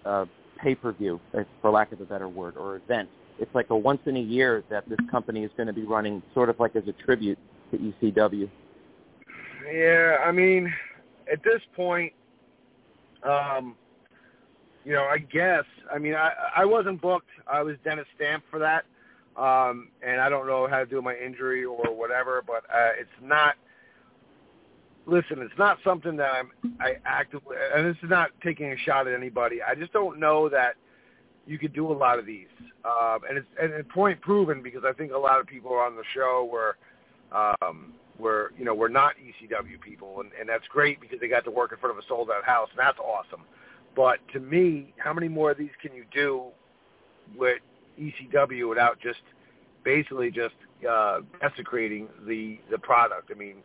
[0.07, 0.25] uh,
[0.61, 1.19] pay-per-view,
[1.61, 3.09] for lack of a better word, or event?
[3.39, 6.23] It's like a once in a year that this company is going to be running,
[6.33, 7.37] sort of like as a tribute
[7.71, 8.49] to ECW.
[9.71, 10.73] Yeah, I mean,
[11.31, 12.13] at this point,
[13.23, 13.75] um,
[14.85, 15.65] you know, I guess.
[15.93, 17.29] I mean, I I wasn't booked.
[17.51, 18.85] I was Dennis Stamp for that.
[19.37, 23.09] Um, and I don't know how to do my injury or whatever, but uh, it's
[23.21, 23.55] not.
[25.05, 29.07] Listen, it's not something that I'm I actively, and this is not taking a shot
[29.07, 29.61] at anybody.
[29.61, 30.75] I just don't know that
[31.45, 32.47] you could do a lot of these,
[32.83, 35.95] um, and it's and it's point proven because I think a lot of people on
[35.95, 36.77] the show were,
[37.31, 41.45] um, were you know were not ECW people, and, and that's great because they got
[41.45, 43.45] to work in front of a sold out house, and that's awesome.
[43.95, 46.47] But to me, how many more of these can you do
[47.37, 47.61] with
[47.99, 49.21] ECW without just
[49.83, 50.55] basically just
[50.89, 53.31] uh, desecrating the the product.
[53.33, 53.57] I mean,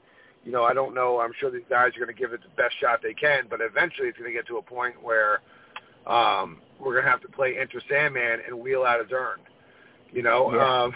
[0.45, 1.21] you know, I don't know.
[1.21, 3.61] I'm sure these guys are going to give it the best shot they can, but
[3.61, 5.41] eventually it's going to get to a point where
[6.07, 9.41] um, we're going to have to play Enter Sandman and wheel out a Dern.
[10.13, 10.83] You know, yeah.
[10.83, 10.95] um,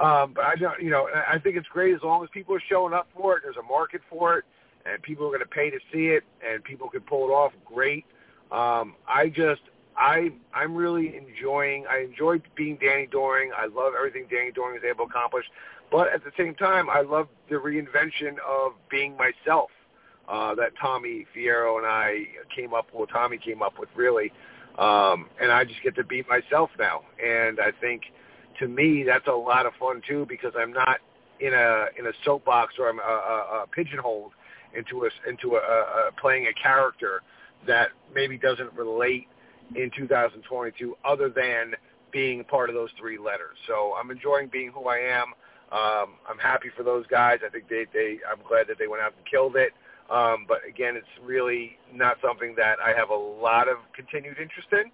[0.00, 0.80] um, but I don't.
[0.82, 3.42] You know, I think it's great as long as people are showing up for it.
[3.42, 4.44] There's a market for it,
[4.86, 7.52] and people are going to pay to see it, and people can pull it off.
[7.64, 8.06] Great.
[8.50, 9.60] Um, I just
[9.96, 11.84] I I'm really enjoying.
[11.90, 13.50] I enjoy being Danny Doring.
[13.56, 15.44] I love everything Danny Doring was able to accomplish,
[15.90, 19.70] but at the same time, I love the reinvention of being myself
[20.28, 22.24] uh, that Tommy Fierro and I
[22.54, 23.10] came up with.
[23.10, 24.32] Tommy came up with really,
[24.78, 27.02] um, and I just get to be myself now.
[27.24, 28.02] And I think
[28.60, 30.98] to me that's a lot of fun too because I'm not
[31.40, 34.32] in a in a soapbox or I'm a, a, a pigeonholed
[34.74, 37.22] into a into a, a playing a character
[37.66, 39.26] that maybe doesn't relate
[39.74, 41.74] in 2022 other than
[42.12, 43.56] being part of those three letters.
[43.66, 45.34] So I'm enjoying being who I am.
[45.72, 47.40] Um, I'm happy for those guys.
[47.44, 49.72] I think they, they I'm glad that they went out and killed it.
[50.08, 54.68] Um, but again, it's really not something that I have a lot of continued interest
[54.70, 54.90] in.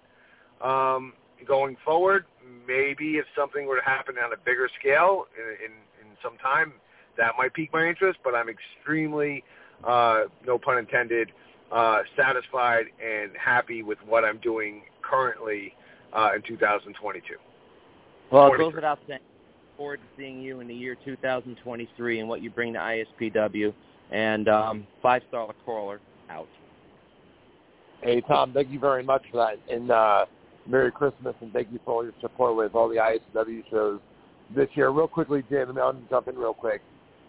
[0.67, 1.13] Um,
[1.47, 2.25] going forward,
[2.67, 5.71] maybe if something were to happen on a bigger scale in, in,
[6.01, 6.73] in some time,
[7.17, 8.19] that might pique my interest.
[8.23, 9.43] But I'm extremely,
[9.83, 11.31] uh, no pun intended,
[11.73, 15.73] uh, satisfied and happy with what I'm doing currently
[16.13, 17.35] uh, in 2022.
[18.31, 19.19] Well, it goes without saying.
[19.75, 23.73] Forward to seeing you in the year 2023 and what you bring to ISPW.
[24.11, 25.99] And um, five star caller
[26.29, 26.47] out.
[28.03, 30.25] Hey Tom, thank you very much for that, and uh,
[30.67, 33.99] Merry Christmas, and thank you for all your support with all the ISW shows
[34.55, 34.89] this year.
[34.89, 36.81] Real quickly, Jim, let me I'll jump in real quick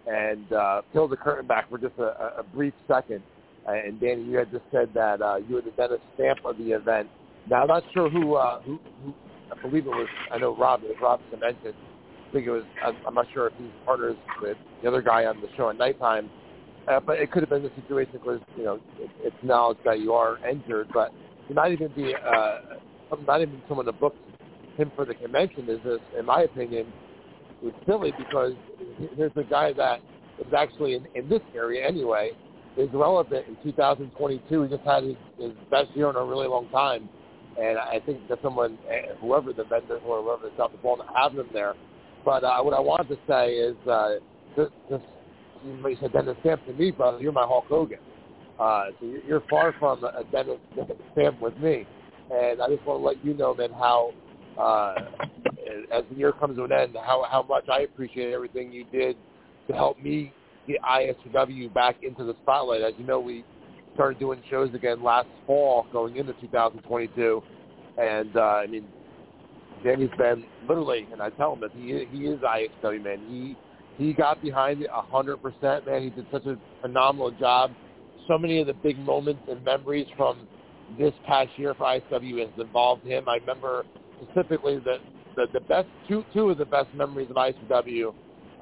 [0.07, 3.23] and uh, peel the curtain back for just a, a brief second.
[3.67, 6.73] And Danny, you had just said that uh, you were the Dennis Stamp of the
[6.73, 7.09] event.
[7.49, 9.15] Now, I'm not sure who, uh, who, who
[9.51, 11.75] I believe it was, I know Rob, it was Rob mentioned.
[12.29, 12.65] I think it was,
[13.07, 16.29] I'm, not sure if he's partners with the other guy on the show at nighttime.
[16.89, 20.01] Uh, but it could have been the situation because, you know, it, it's knowledge that
[20.01, 20.89] you are injured.
[20.93, 21.13] But
[21.49, 22.59] to not even be, uh,
[23.27, 24.15] not even someone to book
[24.77, 26.93] him for the convention is this, in my opinion,
[27.63, 28.53] is silly because
[29.17, 30.01] here's a guy that
[30.39, 32.33] is actually in, in this area anyway,
[32.77, 34.63] is relevant in 2022.
[34.63, 37.09] He just had his, his best year in a really long time.
[37.61, 40.97] And I think that someone, eh, whoever the vendor or whoever that's out the ball,
[40.97, 41.75] to have them there.
[42.25, 44.15] But uh, what I wanted to say is, uh,
[44.57, 45.01] this, this,
[45.65, 47.21] you said Dennis Stamp to me, brother.
[47.21, 47.99] You're my Hulk Hogan.
[48.59, 50.59] Uh, so you're far from a Dennis
[51.13, 51.87] Stamp with me.
[52.33, 54.13] And I just want to let you know, man, how
[54.59, 54.95] uh,
[55.93, 59.17] as the year comes to an end, how how much I appreciate everything you did
[59.69, 60.33] to help me
[60.67, 62.83] get ISW back into the spotlight.
[62.83, 63.45] As you know, we
[63.95, 67.43] started doing shows again last fall, going into 2022,
[67.99, 68.87] and uh, I mean,
[69.85, 73.21] Danny's been literally, and I tell him that he he is ISW man.
[73.29, 73.57] He
[73.97, 76.03] he got behind it a hundred percent, man.
[76.03, 77.71] He did such a phenomenal job.
[78.27, 80.49] So many of the big moments and memories from
[80.99, 83.29] this past year for ISW has involved him.
[83.29, 83.85] I remember
[84.23, 84.99] specifically that
[85.37, 88.15] the, the best two two of the best memories of ISW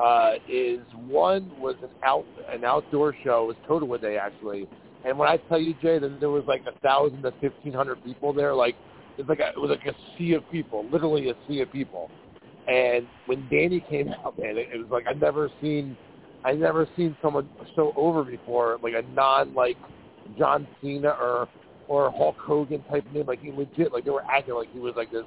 [0.03, 3.44] uh, is one was an out an outdoor show.
[3.44, 4.66] It was Totowa Day actually,
[5.05, 8.03] and when I tell you Jay that there was like a thousand to fifteen hundred
[8.05, 8.74] people there, like
[9.18, 12.11] it's like a, it was like a sea of people, literally a sea of people.
[12.66, 15.96] And when Danny came out, man, it, it was like I'd never seen
[16.44, 19.76] I never seen someone so over before, like a non like
[20.36, 21.48] John Cena or
[21.88, 23.26] or Hulk Hogan type name.
[23.26, 25.24] Like he legit, like they were acting like he was like this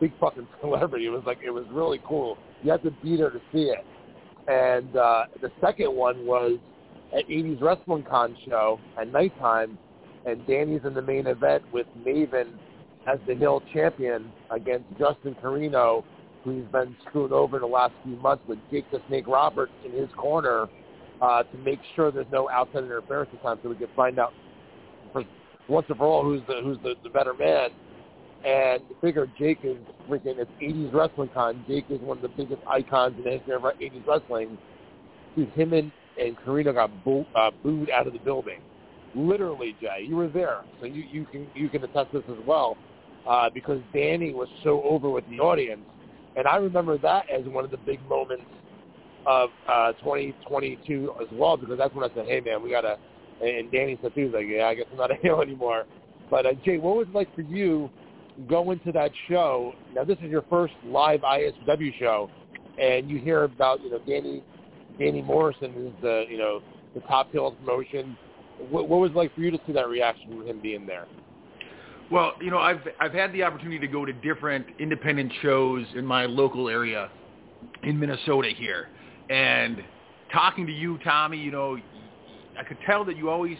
[0.00, 1.06] big fucking celebrity.
[1.06, 2.38] It was like it was really cool.
[2.62, 3.84] You had to be there to see it.
[4.48, 6.58] And uh, the second one was
[7.16, 9.78] at 80s Wrestling Con show at nighttime,
[10.24, 12.52] and Danny's in the main event with Maven
[13.06, 16.04] as the Hill champion against Justin Corino,
[16.44, 20.08] who's been screwed over the last few months with Jake the Snake Roberts in his
[20.16, 20.66] corner
[21.20, 24.32] uh, to make sure there's no outside interference this time, so we can find out
[25.12, 25.24] for
[25.68, 27.70] once and for all who's the who's the, the better man.
[28.46, 29.76] And figure Jake is
[30.08, 31.64] freaking it's 80s wrestling con.
[31.66, 34.56] Jake is one of the biggest icons in the history of 80s wrestling.
[35.34, 38.60] Dude, him and, and Corino got boo, uh, booed out of the building.
[39.16, 42.76] Literally, Jay, you were there, so you, you can you can attest this as well,
[43.26, 45.80] uh, because Danny was so over with the audience,
[46.36, 48.44] and I remember that as one of the big moments
[49.26, 52.96] of uh, 2022 as well, because that's when I said, hey man, we gotta.
[53.42, 55.84] And Danny said too, like, yeah, I guess I'm not a heel anymore.
[56.30, 57.90] But uh, Jay, what was it like for you
[58.48, 59.74] go into that show.
[59.94, 62.30] Now, this is your first live ISW show,
[62.80, 64.42] and you hear about you know Danny
[64.98, 66.62] Danny Morrison is the you know
[66.94, 68.16] the top heel promotion.
[68.70, 71.06] What, what was it like for you to see that reaction with him being there?
[72.10, 76.06] Well, you know, I've I've had the opportunity to go to different independent shows in
[76.06, 77.10] my local area
[77.82, 78.88] in Minnesota here,
[79.28, 79.82] and
[80.32, 81.78] talking to you, Tommy, you know,
[82.58, 83.56] I could tell that you always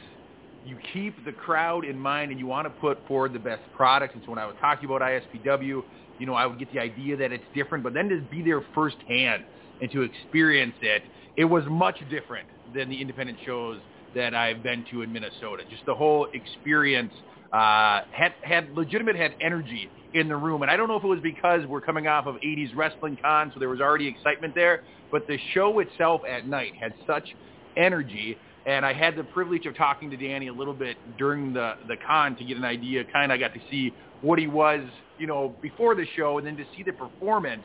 [0.66, 4.14] you keep the crowd in mind and you want to put forward the best product.
[4.14, 5.82] And so when I was talking about ISPW,
[6.18, 8.62] you know, I would get the idea that it's different, but then to be there
[8.74, 9.44] firsthand
[9.80, 11.02] and to experience it,
[11.36, 13.80] it was much different than the independent shows
[14.14, 15.62] that I've been to in Minnesota.
[15.70, 17.12] Just the whole experience
[17.52, 21.08] uh, had had legitimate had energy in the room, and I don't know if it
[21.08, 24.82] was because we're coming off of 80s wrestling con, so there was already excitement there,
[25.12, 27.28] but the show itself at night had such
[27.76, 31.74] energy and I had the privilege of talking to Danny a little bit during the
[31.88, 33.04] the con to get an idea.
[33.12, 34.80] Kind of got to see what he was,
[35.18, 37.62] you know, before the show, and then to see the performance.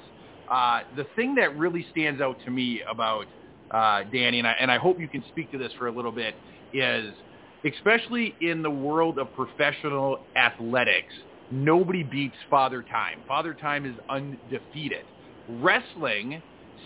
[0.50, 3.26] Uh, the thing that really stands out to me about
[3.72, 6.12] uh, Danny, and I, and I hope you can speak to this for a little
[6.12, 6.36] bit,
[6.74, 7.14] is
[7.66, 11.14] especially in the world of professional athletics,
[11.52, 13.20] nobody beats Father Time.
[13.28, 15.06] Father Time is undefeated.
[15.48, 16.42] Wrestling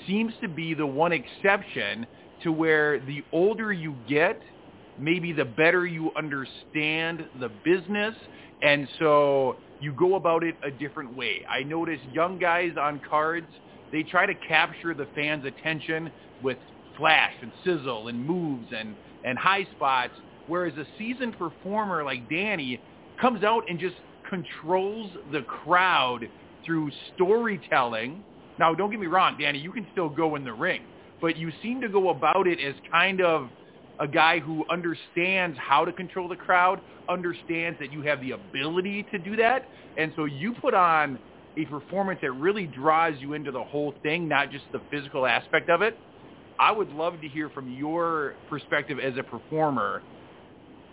[0.06, 2.06] seems to be the one exception
[2.46, 4.40] to where the older you get,
[4.98, 8.16] maybe the better you understand the business,
[8.62, 11.44] and so you go about it a different way.
[11.50, 13.48] I notice young guys on cards,
[13.92, 16.12] they try to capture the fans' attention
[16.44, 16.58] with
[16.96, 20.14] flash and sizzle and moves and, and high spots,
[20.48, 22.80] whereas a seasoned performer like Danny
[23.20, 23.96] comes out and just
[24.30, 26.30] controls the crowd
[26.66, 28.24] through storytelling.
[28.60, 30.84] Now, don't get me wrong, Danny, you can still go in the ring,
[31.22, 33.52] but you seem to go about it as kind of
[34.00, 39.04] a guy who understands how to control the crowd, understands that you have the ability
[39.12, 39.66] to do that,
[39.98, 41.20] and so you put on
[41.58, 45.70] a performance that really draws you into the whole thing, not just the physical aspect
[45.70, 46.02] of it.
[46.60, 50.04] I would love to hear from your perspective as a performer.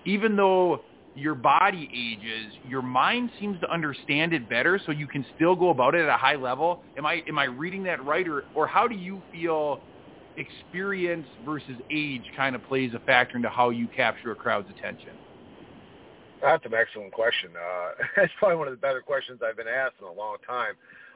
[0.05, 5.25] Even though your body ages, your mind seems to understand it better, so you can
[5.35, 6.83] still go about it at a high level.
[6.97, 9.85] Am I am I reading that right, or or how do you feel
[10.37, 15.11] experience versus age kind of plays a factor into how you capture a crowd's attention?
[16.43, 17.51] That's an excellent question.
[17.57, 20.75] Uh, that's probably one of the better questions I've been asked in a long time.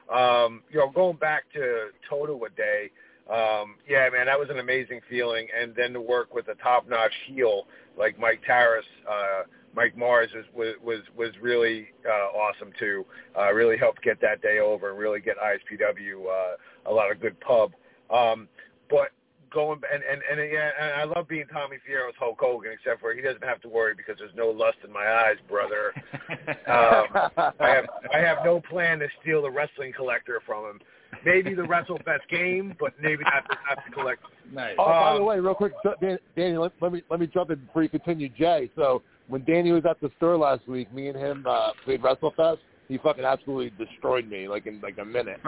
[0.09, 2.91] Um, you know, going back to Totowa Day,
[3.29, 5.47] um, yeah, man, that was an amazing feeling.
[5.59, 9.43] And then to work with a top-notch heel like Mike Tarras, uh,
[9.75, 13.05] Mike Mars was was was, was really uh, awesome too.
[13.37, 17.19] Uh, really helped get that day over and really get ISPW uh, a lot of
[17.19, 17.73] good pub.
[18.09, 18.47] Um,
[18.89, 19.09] but
[19.51, 23.13] going and and and, yeah, and I love being Tommy Fierro's Hulk Hogan, except for
[23.13, 25.93] he doesn't have to worry because there's no lust in my eyes, brother.
[26.67, 30.79] um, I have I have no plan to steal the wrestling collector from him.
[31.25, 34.27] Maybe the WrestleFest game, but maybe not the, not the collector.
[34.51, 34.75] Nice.
[34.77, 37.27] Oh, by the Um, way, real quick, so- Dan- Danny, let, let me let me
[37.27, 38.69] jump in before you continue, Jay.
[38.75, 42.57] So when Danny was at the store last week, me and him uh, played WrestleFest.
[42.89, 45.39] He fucking absolutely destroyed me, like in like a minute.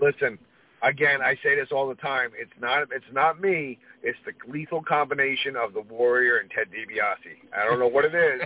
[0.00, 0.38] listen,
[0.82, 2.30] again, I say this all the time.
[2.38, 3.78] It's not it's not me.
[4.02, 7.36] It's the lethal combination of the Warrior and Ted DiBiase.
[7.56, 8.42] I don't know what it is,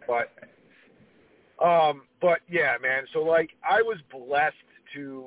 [0.06, 0.32] but
[1.64, 3.04] um, but yeah, man.
[3.12, 4.56] So like, I was blessed
[4.94, 5.24] to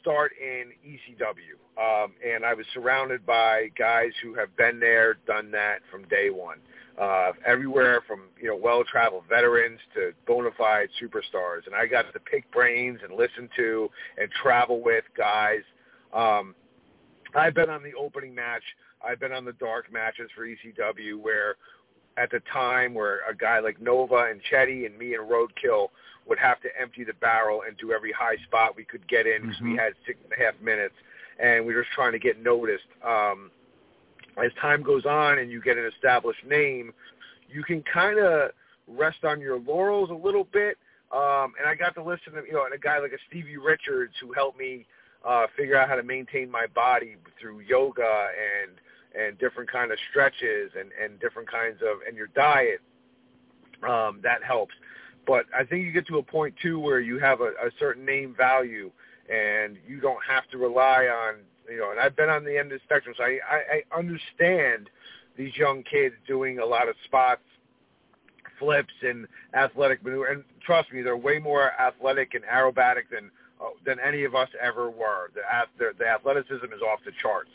[0.00, 5.50] start in ECW, um, and I was surrounded by guys who have been there, done
[5.52, 6.58] that from day one.
[6.98, 12.18] Uh, everywhere from you know well-traveled veterans to bona fide superstars, and I got to
[12.18, 15.60] pick brains and listen to and travel with guys.
[16.12, 16.56] Um,
[17.36, 18.64] I've been on the opening match.
[19.06, 21.54] I've been on the dark matches for ECW where
[22.16, 25.90] at the time where a guy like Nova and Chetti and me and Roadkill
[26.26, 29.42] would have to empty the barrel and do every high spot we could get in
[29.42, 29.78] because we Mhm.
[29.78, 30.96] had six and a half minutes
[31.38, 32.86] and we were just trying to get noticed.
[33.02, 33.52] Um,
[34.44, 36.92] as time goes on and you get an established name,
[37.48, 38.50] you can kind of
[38.86, 40.76] rest on your laurels a little bit.
[41.12, 43.56] Um, and I got to listen to, you know, and a guy like a Stevie
[43.56, 44.86] Richards who helped me
[45.26, 48.28] uh, figure out how to maintain my body through yoga
[48.62, 48.72] and
[49.18, 52.80] and different kind of stretches and and different kinds of and your diet.
[53.82, 54.74] Um, that helps.
[55.26, 58.04] But I think you get to a point too where you have a, a certain
[58.04, 58.90] name value
[59.28, 61.36] and you don't have to rely on
[61.70, 61.90] you know.
[61.90, 64.90] And I've been on the end of the spectrum, so I I, I understand
[65.36, 67.42] these young kids doing a lot of spots
[68.58, 70.26] flips and athletic maneuver.
[70.26, 73.30] And trust me, they're way more athletic and aerobatic than
[73.60, 75.30] uh, than any of us ever were.
[75.34, 75.40] The,
[75.78, 77.50] the the athleticism is off the charts,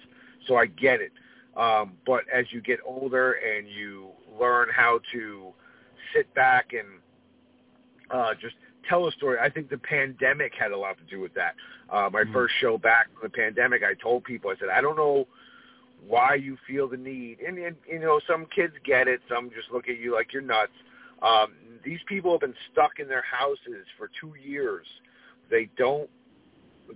[0.48, 1.12] so I get it.
[1.56, 4.10] Um, but as you get older and you
[4.40, 5.54] learn how to
[6.14, 6.88] sit back and
[8.10, 8.56] uh, just
[8.88, 11.56] tell a story, I think the pandemic had a lot to do with that.
[11.90, 12.34] Uh, my Mhm.
[12.34, 15.28] first show back from the pandemic, I told people, I said, I don't know
[16.06, 17.40] why you feel the need.
[17.40, 19.22] And, and you know, some kids get it.
[19.30, 20.74] Some just look at you like you're nuts.
[21.22, 21.54] Um,
[21.84, 24.86] these people have been stuck in their houses for two years.
[25.50, 26.10] They don't.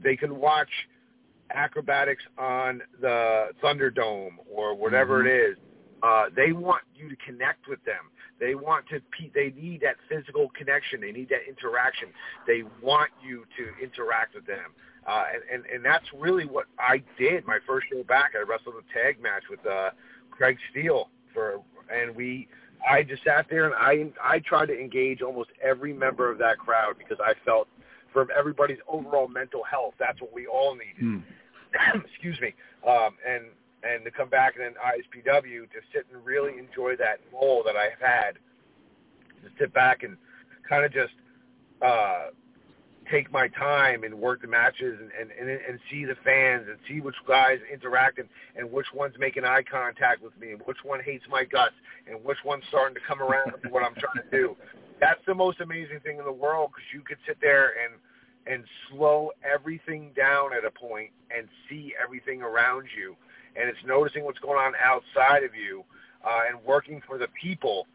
[0.04, 0.70] They can watch
[1.52, 5.58] acrobatics on the Thunderdome or whatever it is.
[6.04, 8.12] Uh, they want you to connect with them.
[8.40, 9.00] They want to.
[9.12, 11.02] pe- They need that physical connection.
[11.02, 12.10] They need that interaction.
[12.46, 14.74] They want you to interact with them.
[15.08, 17.46] Uh, and, and, and that's really what I did.
[17.48, 19.92] My first show back, I wrestled a tag match with uh,
[20.32, 22.50] Craig Steele for, and we,
[22.88, 26.58] I just sat there and I, I tried to engage almost every member of that
[26.58, 27.70] crowd because I felt
[28.12, 31.24] from everybody's overall mental health, that's what we all needed.
[31.74, 32.00] Hmm.
[32.06, 32.54] Excuse me.
[32.86, 33.46] Um, and
[33.88, 37.76] and to come back and then ISPW to sit and really enjoy that role that
[37.76, 38.34] I've had,
[39.44, 40.18] to sit back and
[40.68, 41.14] kind of just
[41.86, 42.28] uh,
[43.12, 46.78] take my time and work the matches and, and, and, and see the fans and
[46.88, 50.78] see which guys interact and, and which one's making eye contact with me and which
[50.84, 51.76] one hates my guts
[52.10, 54.56] and which one's starting to come around to what I'm trying to do.
[55.00, 58.00] that's the most amazing thing in the world because you could sit there and
[58.50, 63.14] and slow everything down at a point and see everything around you,
[63.60, 65.84] and it's noticing what's going on outside of you
[66.26, 67.88] uh, and working for the people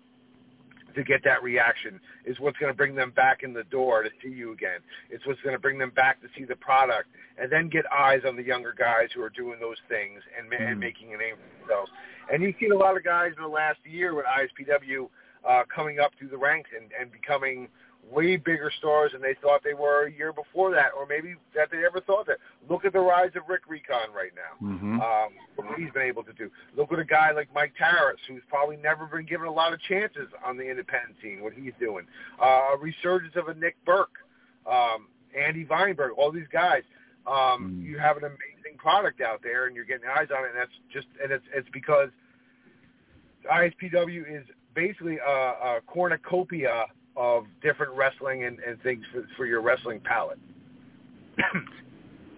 [0.95, 4.11] to get that reaction is what's going to bring them back in the door to
[4.23, 4.81] see you again.
[5.09, 7.09] It's what's going to bring them back to see the product
[7.39, 10.79] and then get eyes on the younger guys who are doing those things and, and
[10.79, 11.91] making a name for themselves.
[12.31, 15.09] And you've seen a lot of guys in the last year with ISPW
[15.49, 17.69] uh, coming up through the ranks and, and becoming–
[18.11, 21.70] way bigger stars than they thought they were a year before that, or maybe that
[21.70, 22.39] they ever thought that.
[22.69, 24.66] Look at the rise of Rick Recon right now.
[24.66, 25.01] Mm-hmm.
[25.01, 26.51] Um, what he's been able to do.
[26.77, 29.81] Look at a guy like Mike Tarras, who's probably never been given a lot of
[29.83, 31.43] chances on the independent scene.
[31.43, 32.07] What he's doing,
[32.43, 34.16] uh, a resurgence of a Nick Burke,
[34.70, 35.09] um,
[35.39, 36.83] Andy Weinberg, all these guys.
[37.27, 37.85] Um, Mm.
[37.85, 40.49] You have an amazing product out there, and you're getting eyes on it.
[40.49, 42.09] And that's just, and it's it's because
[43.51, 46.87] ISPW is basically a, a cornucopia
[47.17, 50.39] of different wrestling and, and things for, for your wrestling palette.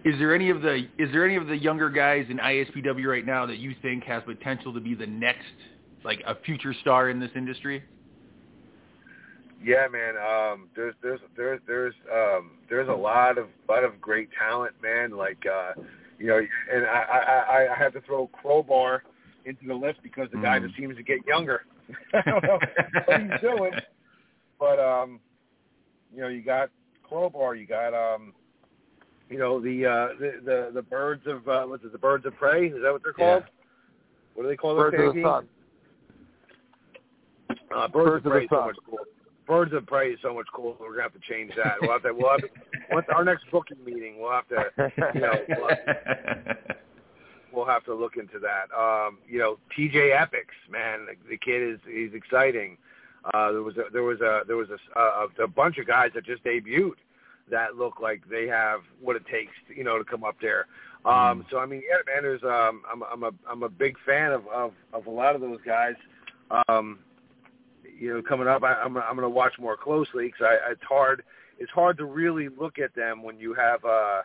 [0.03, 3.25] Is there any of the is there any of the younger guys in ISPW right
[3.25, 5.39] now that you think has potential to be the next
[6.03, 7.83] like a future star in this industry?
[9.63, 10.15] Yeah, man.
[10.15, 15.11] Um, there's there's there's there's um, there's a lot of lot of great talent, man.
[15.11, 15.71] Like uh,
[16.19, 16.37] you know,
[16.71, 19.03] and I, I I have to throw Crowbar
[19.45, 20.67] into the list because the guy Mm.
[20.67, 21.63] just seems to get younger.
[22.13, 22.59] I don't know
[23.05, 23.71] what he's doing,
[24.59, 25.19] but um,
[26.13, 26.69] you know, you got
[27.03, 28.33] Crowbar, you got um,
[29.29, 31.91] you know, the uh, the the the birds of uh, what's it?
[31.91, 32.67] The birds of prey?
[32.67, 33.43] Is that what they're called?
[34.35, 35.47] What do they call Birds those of the Sun.
[37.75, 38.99] Uh, birds, Birds of of prey the is so much cool.
[39.47, 40.75] Birds of prey is so much cooler.
[40.79, 41.75] We're gonna have to change that.
[41.81, 42.13] We'll have to.
[42.13, 42.49] We'll have to.
[42.91, 44.91] Once our next booking meeting, we'll have to.
[45.15, 46.57] You know, we'll have,
[47.53, 48.73] we'll have to look into that.
[48.77, 52.77] Um, you know, TJ Epics, man, the, the kid is he's exciting.
[53.33, 56.11] Uh, there was a, there was a there was a, a, a bunch of guys
[56.13, 56.91] that just debuted
[57.49, 60.67] that look like they have what it takes, to, you know, to come up there.
[61.05, 64.31] Um, so I mean, yeah, man, there's um, I'm I'm a I'm a big fan
[64.31, 65.93] of of, of a lot of those guys.
[66.67, 66.99] Um,
[67.99, 70.83] you know, coming up, I, I'm I'm going to watch more closely because I, it's
[70.83, 71.23] hard
[71.59, 74.21] it's hard to really look at them when you have uh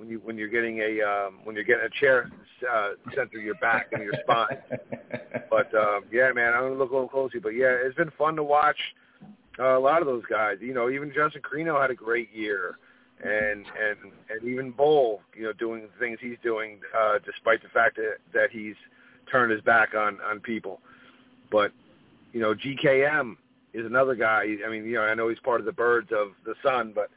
[0.00, 2.30] when you when you're getting a um, when you're getting a chair
[2.68, 4.58] uh, sent through your back and your spine.
[5.50, 7.40] But um, yeah, man, I'm gonna look a little closely.
[7.40, 8.78] But yeah, it's been fun to watch
[9.58, 10.58] uh, a lot of those guys.
[10.60, 12.78] You know, even Justin Corino had a great year,
[13.20, 17.68] and and and even Bull, you know, doing the things he's doing uh, despite the
[17.68, 18.76] fact that that he's
[19.30, 20.80] turned his back on on people.
[21.50, 21.72] But
[22.32, 23.36] you know, GKM
[23.74, 24.44] is another guy.
[24.64, 27.10] I mean, you know, I know he's part of the Birds of the Sun, but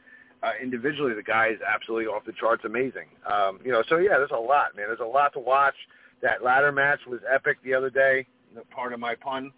[0.44, 3.06] uh, individually, the guy is absolutely off the charts, amazing.
[3.32, 4.86] Um, you know, so yeah, there's a lot, man.
[4.88, 5.74] There's a lot to watch.
[6.22, 8.26] That ladder match was epic the other day.
[8.70, 9.52] Part of my pun.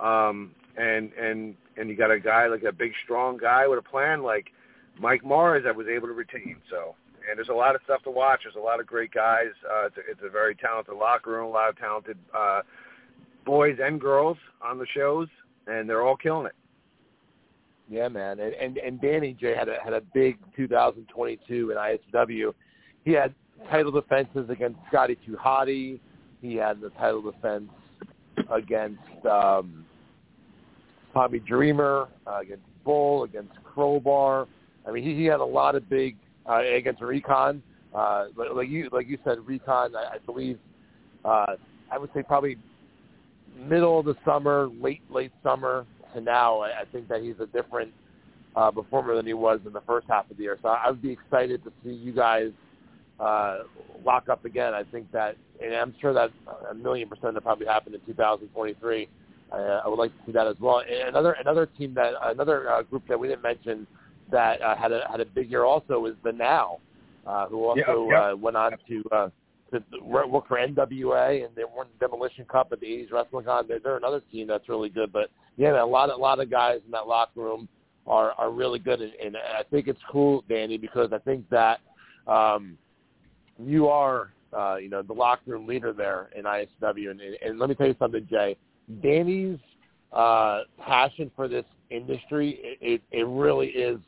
[0.00, 3.82] Um, and and and you got a guy like a big, strong guy with a
[3.82, 4.52] plan like
[4.98, 6.56] Mike Mars that was able to retain.
[6.70, 6.96] So,
[7.28, 8.40] and there's a lot of stuff to watch.
[8.44, 9.52] There's a lot of great guys.
[9.64, 11.46] Uh, it's, a, it's a very talented locker room.
[11.46, 12.62] A lot of talented uh,
[13.44, 15.28] boys and girls on the shows,
[15.66, 16.54] and they're all killing it.
[17.88, 22.52] Yeah, man, and and, and Danny J had a had a big 2022 in ISW.
[23.04, 23.32] He had
[23.70, 26.00] title defenses against Scotty Hottie.
[26.42, 27.70] He had the title defense
[28.50, 29.00] against
[29.30, 29.84] um,
[31.14, 34.48] Tommy Dreamer, uh, against Bull, against Crowbar.
[34.86, 36.16] I mean, he, he had a lot of big
[36.48, 37.62] uh, against Recon.
[37.94, 39.94] Uh, like, like you like you said, Recon.
[39.94, 40.58] I, I believe
[41.24, 41.54] uh,
[41.92, 42.56] I would say probably
[43.56, 45.86] middle of the summer, late late summer
[46.16, 46.60] to now.
[46.60, 47.92] I, I think that he's a different
[48.56, 50.58] uh, performer than he was in the first half of the year.
[50.62, 52.50] So I would be excited to see you guys
[53.20, 53.58] uh,
[54.04, 54.74] lock up again.
[54.74, 56.30] I think that, and I'm sure that
[56.70, 59.08] a million percent will probably happen in 2023.
[59.52, 60.80] Uh, I would like to see that as well.
[60.80, 63.86] And another another team that another uh, group that we didn't mention
[64.30, 66.78] that uh, had a had a big year also is the Now,
[67.26, 68.32] uh, who also Yep, yep.
[68.32, 69.28] Uh, went on to uh,
[69.72, 73.66] to work for NWA and they won Demolition Cup at the 80s Wrestling Con.
[73.66, 75.12] They're, they're another team that's really good.
[75.12, 77.68] But yeah, a lot of a lot of guys in that locker room
[78.06, 81.80] are are really good, and, and I think it's cool, Danny, because I think that
[82.26, 82.78] um,
[83.58, 87.58] you are uh, you know the locker room leader there in ISW, and, and, and
[87.58, 88.56] let me tell you something, Jay.
[89.02, 89.58] Danny's
[90.12, 93.98] uh, passion for this industry it, it, it really is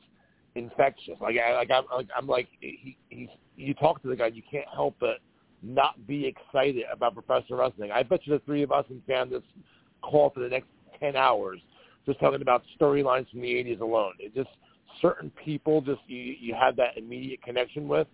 [0.55, 1.15] infectious.
[1.21, 4.43] Like I like I'm like I'm like he he you talk to the guy, you
[4.51, 5.19] can't help but
[5.63, 7.91] not be excited about professional wrestling.
[7.93, 9.43] I bet you the three of us can stand this
[10.03, 10.69] call for the next
[11.01, 11.61] ten hours
[12.07, 14.15] just talking about storylines from the '80s alone.
[14.19, 14.51] It just
[15.03, 18.07] certain people just you you have that immediate connection with.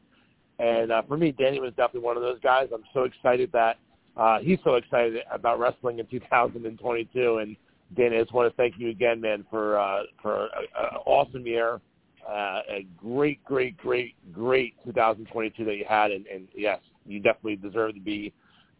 [0.58, 2.68] And uh, for me, Danny was definitely one of those guys.
[2.72, 3.76] I'm so excited that
[4.16, 7.56] uh, he's so excited about wrestling in 2022, and
[7.96, 11.80] Danny, I just want to thank you again, man, for uh, for an awesome year,
[12.28, 17.56] uh, a great, great, great, great 2022 that you had, and, and yes, you definitely
[17.56, 18.32] deserve to be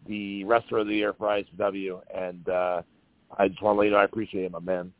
[0.06, 2.82] the wrestler of the year for ISW, and uh,
[3.38, 4.92] I just want to let you know I appreciate it, my man.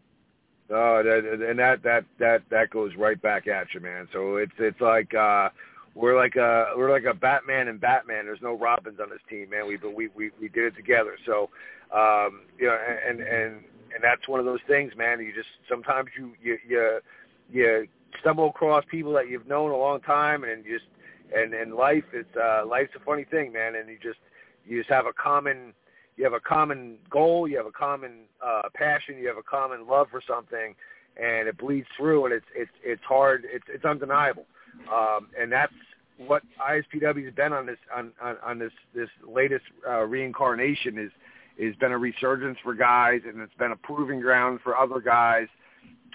[0.70, 4.08] Oh, and that that that that goes right back at you, man.
[4.12, 5.50] So it's it's like uh
[5.94, 8.24] we're like a we're like a Batman and Batman.
[8.24, 9.66] There's no Robins on this team, man.
[9.66, 11.16] We we we we did it together.
[11.26, 11.50] So
[11.94, 13.56] um you know and and
[13.94, 15.20] and that's one of those things, man.
[15.20, 17.00] You just sometimes you you you
[17.52, 17.86] you
[18.20, 20.88] stumble across people that you've known a long time and you just
[21.34, 24.18] and and life is uh life's a funny thing, man, and you just
[24.66, 25.74] you just have a common
[26.16, 29.86] you have a common goal, you have a common uh, passion, you have a common
[29.86, 30.74] love for something,
[31.16, 34.46] and it bleeds through, and it's it's it's hard, it's it's undeniable,
[34.92, 35.72] um, and that's
[36.18, 41.10] what ISPW has been on this on on, on this this latest uh, reincarnation is
[41.58, 45.48] is been a resurgence for guys, and it's been a proving ground for other guys,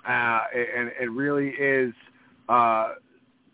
[0.07, 1.93] uh, and it really is.
[2.47, 2.93] Uh,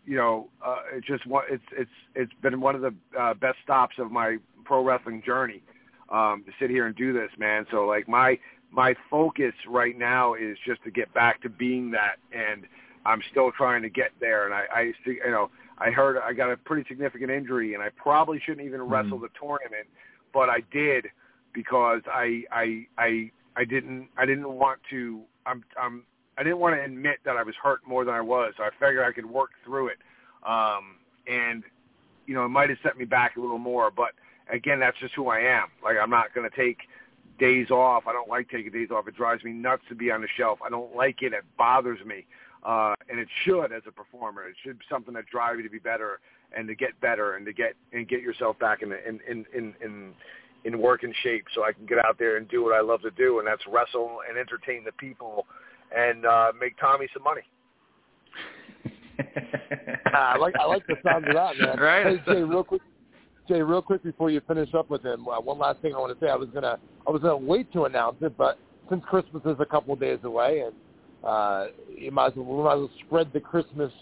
[0.06, 3.96] you know, uh, it's just it's it's it's been one of the uh, best stops
[3.98, 5.62] of my pro wrestling journey
[6.10, 7.66] um, to sit here and do this, man.
[7.70, 8.38] So like my
[8.70, 12.66] my focus right now is just to get back to being that, and
[13.04, 14.46] I'm still trying to get there.
[14.46, 17.88] And I, I you know, I heard I got a pretty significant injury, and I
[17.90, 18.92] probably shouldn't even mm-hmm.
[18.92, 19.88] wrestle the tournament,
[20.32, 21.06] but I did
[21.52, 26.04] because I I I I didn't I didn't want to I'm I'm
[26.38, 28.54] I didn't want to admit that I was hurt more than I was.
[28.56, 29.98] So I figured I could work through it,
[30.46, 30.96] um,
[31.26, 31.62] and
[32.26, 34.10] you know it might have set me back a little more, but
[34.50, 35.68] again, that's just who I am.
[35.82, 36.78] Like I'm not going to take
[37.38, 38.04] days off.
[38.06, 39.08] I don't like taking days off.
[39.08, 40.58] It drives me nuts to be on the shelf.
[40.64, 41.32] I don't like it.
[41.32, 42.26] It bothers me.
[42.64, 44.48] Uh, and it should as a performer.
[44.48, 46.18] It should be something that drives you to be better
[46.56, 49.74] and to get better and to get and get yourself back in in in in
[49.82, 50.12] in,
[50.64, 53.10] in working shape so I can get out there and do what I love to
[53.12, 55.46] do and that's wrestle and entertain the people
[55.94, 57.42] and uh, make Tommy some money.
[60.14, 61.78] I like I like the sound of that, man.
[61.80, 62.06] Right.
[62.06, 62.82] Hey, Jay, real quick,
[63.48, 66.18] Jay, real quick before you finish up with him, uh, one last thing I want
[66.18, 66.30] to say.
[66.30, 68.58] I was gonna I was gonna wait to announce it, but
[68.88, 70.74] since Christmas is a couple of days away, and
[71.24, 73.92] uh, you might as well, we might as well spread the Christmas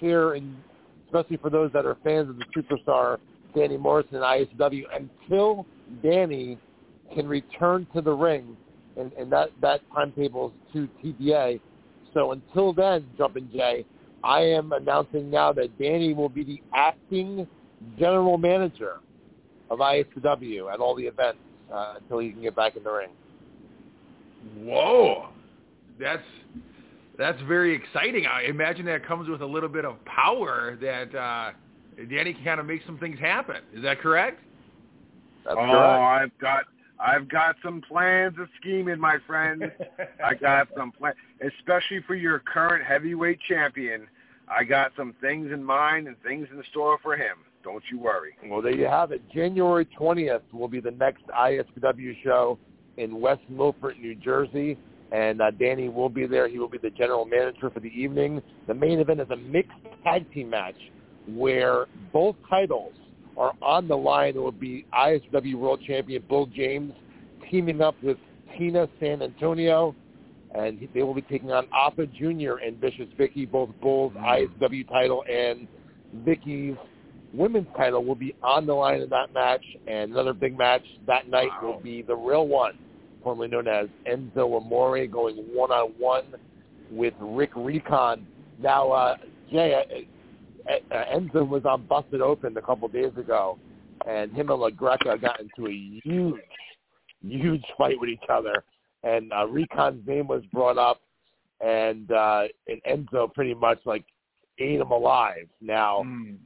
[0.00, 0.56] cheer, and
[1.06, 3.18] especially for those that are fans of the superstar
[3.54, 5.66] Danny Morrison and ISW, until
[6.02, 6.58] Danny
[7.14, 8.56] can return to the ring,
[8.96, 11.60] and, and that that timetable is to TBA.
[12.12, 13.84] So until then, Jumpin' Jay,
[14.22, 17.46] I am announcing now that Danny will be the acting
[17.98, 19.00] general manager
[19.70, 21.38] of ISW at all the events
[21.72, 23.10] uh, until he can get back in the ring.
[24.58, 25.28] Whoa,
[25.98, 26.22] that's
[27.18, 28.26] that's very exciting.
[28.26, 31.52] I imagine that comes with a little bit of power that uh,
[32.10, 33.56] Danny can kind of make some things happen.
[33.74, 34.40] Is that correct?
[35.44, 36.32] That's oh, correct.
[36.34, 36.64] I've got
[36.98, 39.70] I've got some plans of scheming, my friend.
[40.24, 44.06] I got some plans, especially for your current heavyweight champion.
[44.48, 47.38] I got some things in mind and things in store for him.
[47.62, 48.36] Don't you worry.
[48.46, 49.22] Well, there you have it.
[49.32, 52.58] January 20th will be the next ISW show
[52.98, 54.76] in West Milford, New Jersey.
[55.12, 56.48] And uh, Danny will be there.
[56.48, 58.42] He will be the general manager for the evening.
[58.66, 59.72] The main event is a mixed
[60.02, 60.76] tag team match
[61.26, 62.92] where both titles
[63.36, 64.36] are on the line.
[64.36, 66.92] It will be ISW World Champion Bull James
[67.50, 68.16] teaming up with
[68.58, 69.94] Tina San Antonio.
[70.54, 72.58] And they will be taking on Alpha Jr.
[72.64, 75.66] and Vicious Vicky, both Bulls ISW title and
[76.24, 76.76] Vicky's
[77.34, 81.28] women's title will be on the line in that match, and another big match that
[81.28, 81.72] night wow.
[81.72, 82.78] will be the real one,
[83.22, 86.24] formerly known as Enzo Amore, going one-on-one
[86.90, 88.26] with Rick Recon.
[88.60, 89.16] Now, uh,
[89.50, 90.06] Jay,
[90.92, 93.58] Enzo was on Busted Open a couple days ago,
[94.06, 96.40] and him and LaGreca got into a huge,
[97.22, 98.64] huge fight with each other,
[99.02, 101.00] and uh, Recon's name was brought up,
[101.64, 104.04] and uh, and Enzo pretty much like
[104.58, 105.48] ate him alive.
[105.60, 106.02] Now.
[106.06, 106.36] Mm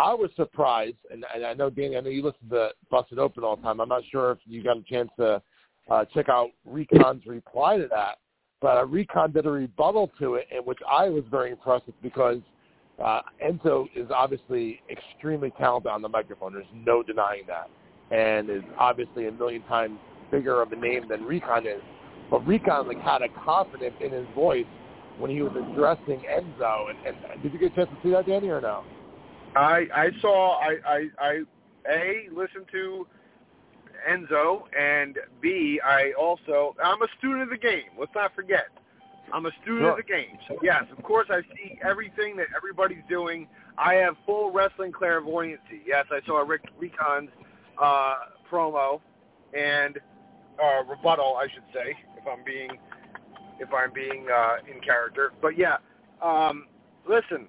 [0.00, 3.44] I was surprised, and, and I know Danny, I know you listen to Busted Open
[3.44, 3.80] all the time.
[3.80, 5.42] I'm not sure if you got a chance to
[5.90, 8.16] uh, check out Recon's reply to that,
[8.62, 12.00] but uh, Recon did a rebuttal to it, and which I was very impressed with
[12.02, 12.38] because
[13.02, 16.52] uh, Enzo is obviously extremely talented on the microphone.
[16.52, 17.70] There's no denying that,
[18.14, 19.98] and is obviously a million times
[20.30, 21.82] bigger of a name than Recon is.
[22.30, 24.66] But Recon like had a confidence in his voice
[25.18, 26.90] when he was addressing Enzo.
[26.90, 28.84] And, and did you get a chance to see that, Danny, or no?
[29.56, 31.40] I I saw I I, I
[31.90, 33.06] a listened to
[34.08, 37.90] Enzo and B I also I'm a student of the game.
[37.98, 38.66] Let's not forget.
[39.32, 39.90] I'm a student sure.
[39.90, 40.38] of the game.
[40.48, 43.48] So yes, of course I see everything that everybody's doing.
[43.78, 45.82] I have full wrestling clairvoyancy.
[45.86, 47.30] Yes, I saw Rick Recon's
[47.80, 48.14] uh,
[48.50, 49.00] promo,
[49.56, 49.98] and
[50.62, 52.70] uh, rebuttal, I should say, if I'm being
[53.60, 55.32] if I'm being uh, in character.
[55.40, 55.76] But yeah,
[56.22, 56.66] um,
[57.08, 57.46] listen,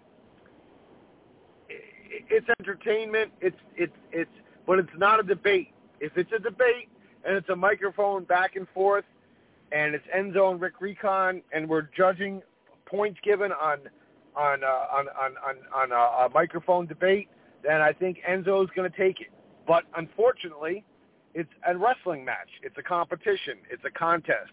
[1.69, 3.31] it's entertainment.
[3.41, 4.31] It's it's it's,
[4.67, 5.69] but it's not a debate.
[5.99, 6.89] If it's a debate
[7.25, 9.05] and it's a microphone back and forth,
[9.71, 12.41] and it's Enzo and Rick Recon, and we're judging
[12.85, 13.79] points given on
[14.35, 17.29] on uh, on on on, on a, a microphone debate,
[17.63, 19.27] then I think Enzo's going to take it.
[19.67, 20.83] But unfortunately,
[21.33, 22.49] it's a wrestling match.
[22.63, 23.59] It's a competition.
[23.69, 24.51] It's a contest.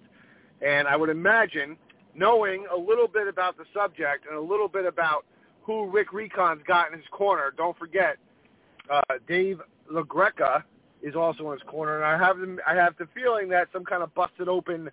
[0.65, 1.77] And I would imagine,
[2.15, 5.25] knowing a little bit about the subject and a little bit about
[5.63, 8.17] who Rick Recon's got in his corner, don't forget,
[8.91, 9.61] uh, Dave
[9.93, 10.63] LaGreca
[11.03, 14.03] is also in his corner, and I have I have the feeling that some kind
[14.03, 14.91] of busted open.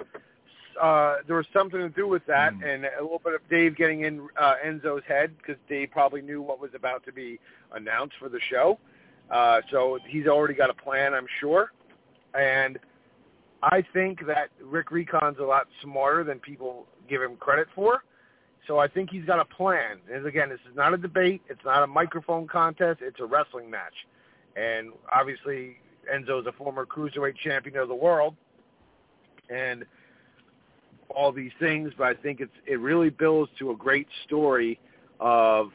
[0.82, 2.68] Uh, there was something to do with that, mm.
[2.68, 6.42] and a little bit of Dave getting in uh, Enzo's head because Dave probably knew
[6.42, 7.40] what was about to be
[7.74, 8.78] announced for the show.
[9.32, 11.72] Uh, so he's already got a plan, I'm sure.
[12.34, 12.78] And
[13.64, 18.04] I think that Rick Recon's a lot smarter than people give him credit for.
[18.68, 20.00] So I think he's got a plan.
[20.12, 21.42] And again, this is not a debate.
[21.50, 23.00] It's not a microphone contest.
[23.02, 23.94] It's a wrestling match.
[24.56, 25.78] And obviously,
[26.14, 28.36] Enzo's a former cruiserweight champion of the world.
[29.50, 29.86] And
[31.10, 34.80] all these things, but I think it's it really builds to a great story
[35.20, 35.72] of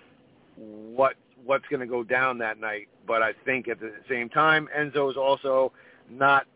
[0.56, 2.88] what what's going to go down that night.
[3.06, 5.72] But I think at the same time, Enzo is also
[6.10, 6.46] not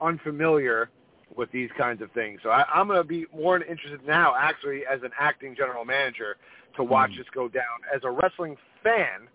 [0.00, 0.90] unfamiliar
[1.36, 2.40] with these kinds of things.
[2.42, 6.36] So I, I'm going to be more interested now, actually, as an acting general manager,
[6.76, 7.18] to watch mm.
[7.18, 7.64] this go down.
[7.94, 9.28] As a wrestling fan,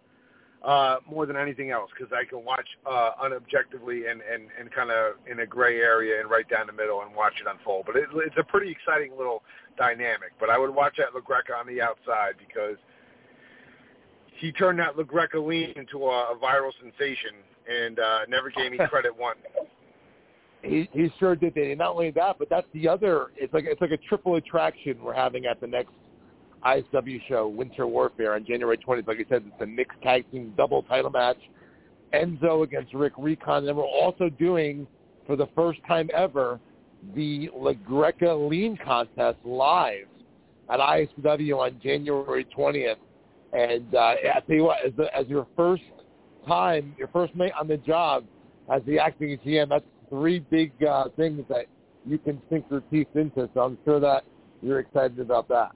[0.63, 4.91] uh, more than anything else, because I can watch uh, unobjectively and, and, and kind
[4.91, 7.85] of in a gray area and right down the middle and watch it unfold.
[7.85, 9.43] But it, it's a pretty exciting little
[9.77, 10.31] dynamic.
[10.39, 12.77] But I would watch that LaGreca on the outside because
[14.39, 17.31] he turned that LaGreca lean into a, a viral sensation
[17.69, 19.39] and uh, never gave me credit once.
[20.61, 21.55] He, he sure did.
[21.55, 23.27] And not only that, but that's the other.
[23.37, 25.93] It's like it's like a triple attraction we're having at the next
[26.65, 29.07] ISW show, Winter Warfare, on January 20th.
[29.07, 31.37] Like I said, it's a mixed tag team double title match.
[32.13, 33.67] Enzo against Rick Recon.
[33.67, 34.87] And we're also doing,
[35.27, 36.59] for the first time ever,
[37.15, 40.07] the LaGreca Lean Contest live
[40.69, 42.95] at ISW on January 20th.
[43.53, 45.83] And uh, I tell you what, as, the, as your first
[46.47, 48.25] time, your first mate on the job
[48.71, 51.65] as the acting GM, that's three big uh, things that
[52.05, 53.49] you can sink your teeth into.
[53.53, 54.23] So I'm sure that
[54.61, 55.71] you're excited about that.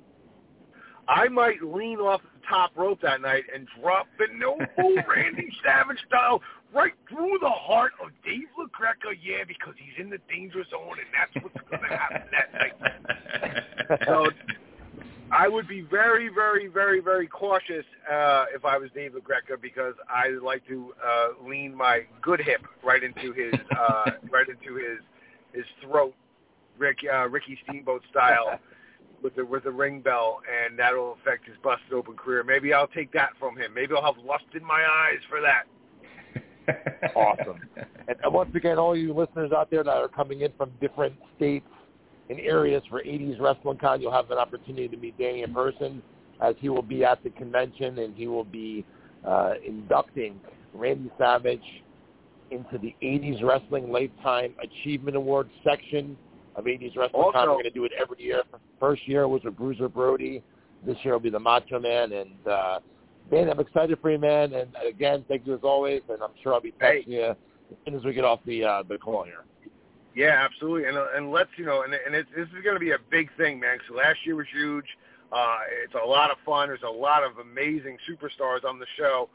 [1.07, 4.57] I might lean off the top rope that night and drop the no
[5.07, 6.41] Randy Savage style
[6.73, 11.07] right through the heart of Dave LaGreca, yeah, because he's in the danger zone and
[11.13, 13.99] that's what's going to happen that night.
[14.05, 14.27] so
[15.31, 19.95] I would be very, very, very, very cautious uh, if I was Dave LaGreca because
[20.09, 24.99] I like to uh, lean my good hip right into his uh, right into his
[25.53, 26.13] his throat,
[26.77, 28.59] Rick uh, Ricky Steamboat style,
[29.23, 32.43] with the with the ring bell, and that'll affect his busted open career.
[32.43, 33.73] Maybe I'll take that from him.
[33.73, 35.63] Maybe I'll have lust in my eyes for that.
[37.15, 37.59] awesome.
[38.07, 41.65] And once again, all you listeners out there that are coming in from different states
[42.29, 44.01] and areas for 80s Wrestling Con.
[44.01, 46.01] You'll have an opportunity to meet Danny in person
[46.41, 48.85] as he will be at the convention and he will be
[49.27, 50.39] uh, inducting
[50.73, 51.83] Randy Savage
[52.51, 56.17] into the 80s Wrestling Lifetime Achievement Award section
[56.55, 57.47] of 80s Wrestling also, Con.
[57.49, 58.43] We're going to do it every year.
[58.79, 60.43] First year was with Bruiser Brody.
[60.85, 62.11] This year will be the Macho Man.
[62.11, 62.79] And, uh,
[63.31, 64.53] man, I'm excited for you, man.
[64.53, 66.01] And, again, thank you as always.
[66.09, 67.11] And I'm sure I'll be texting hey.
[67.11, 67.35] you as
[67.85, 69.45] soon as we get off the, uh, the call here.
[70.15, 72.79] Yeah, absolutely, and uh, and let's you know, and and it's, this is going to
[72.79, 73.79] be a big thing, man.
[73.87, 74.85] So last year was huge.
[75.31, 76.67] Uh, it's a lot of fun.
[76.67, 79.27] There's a lot of amazing superstars on the show,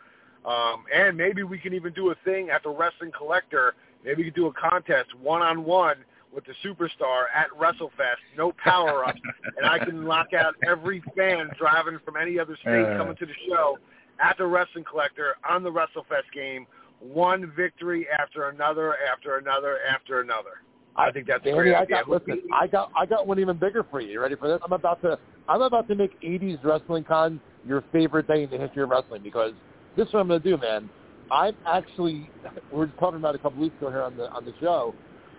[0.47, 3.75] um, and maybe we can even do a thing at the Wrestling Collector.
[4.05, 5.97] Maybe we could do a contest one on one
[6.35, 9.21] with the superstar at WrestleFest, no power ups,
[9.57, 12.99] and I can lock out every fan driving from any other state uh.
[12.99, 13.79] coming to the show
[14.21, 16.67] at the Wrestling Collector on the WrestleFest game.
[17.01, 20.63] One victory after another, after another, after another.
[20.97, 21.75] I think that's Danny, great.
[21.77, 22.43] I got listen.
[22.53, 24.11] I got I got one even bigger for you.
[24.11, 24.59] You ready for this?
[24.65, 25.17] I'm about to
[25.49, 29.23] I'm about to make 80s Wrestling Con your favorite day in the history of wrestling
[29.23, 29.53] because
[29.97, 30.91] this is what I'm going to do, man.
[31.31, 32.29] I'm actually
[32.73, 34.93] we were talking about a couple weeks ago here on the on the show.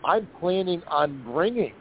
[0.05, 1.73] I'm planning on bringing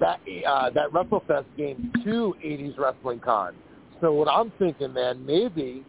[0.00, 3.54] that uh, that WrestleFest game to 80s Wrestling Con.
[4.00, 5.84] So what I'm thinking, man, maybe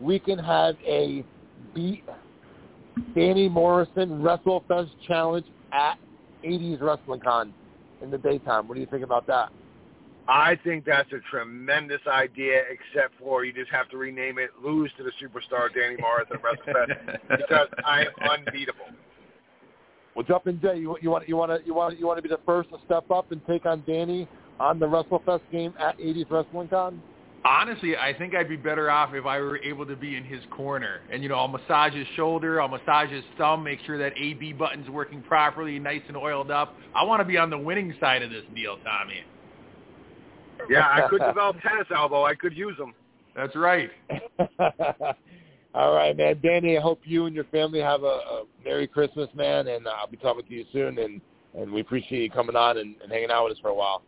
[0.00, 1.24] we can have a
[1.74, 2.04] beat
[3.14, 5.96] Danny Morrison WrestleFest challenge at
[6.44, 7.52] 80s Wrestling Con
[8.02, 8.68] in the daytime.
[8.68, 9.50] What do you think about that?
[10.28, 14.90] I think that's a tremendous idea, except for you just have to rename it Lose
[14.96, 18.86] to the Superstar Danny Morrison WrestleFest because I am unbeatable.
[20.14, 20.76] Well, jump in, Jay.
[20.76, 22.76] You, you want you want to you want you want to be the first to
[22.84, 24.28] step up and take on Danny
[24.60, 27.02] on the WrestleFest game at 80s Wrestling Con?
[27.44, 30.40] Honestly, I think I'd be better off if I were able to be in his
[30.52, 31.00] corner.
[31.10, 34.52] And, you know, I'll massage his shoulder, I'll massage his thumb, make sure that AB
[34.52, 36.76] button's working properly, nice and oiled up.
[36.94, 39.24] I want to be on the winning side of this deal, Tommy.
[40.70, 42.24] Yeah, I could develop tennis elbow.
[42.24, 42.94] I could use them.
[43.34, 43.90] That's right.
[45.74, 46.38] All right, man.
[46.42, 49.90] Danny, I hope you and your family have a, a Merry Christmas, man, and uh,
[49.98, 50.98] I'll be talking to you soon.
[50.98, 51.20] And,
[51.54, 54.02] and we appreciate you coming on and, and hanging out with us for a while.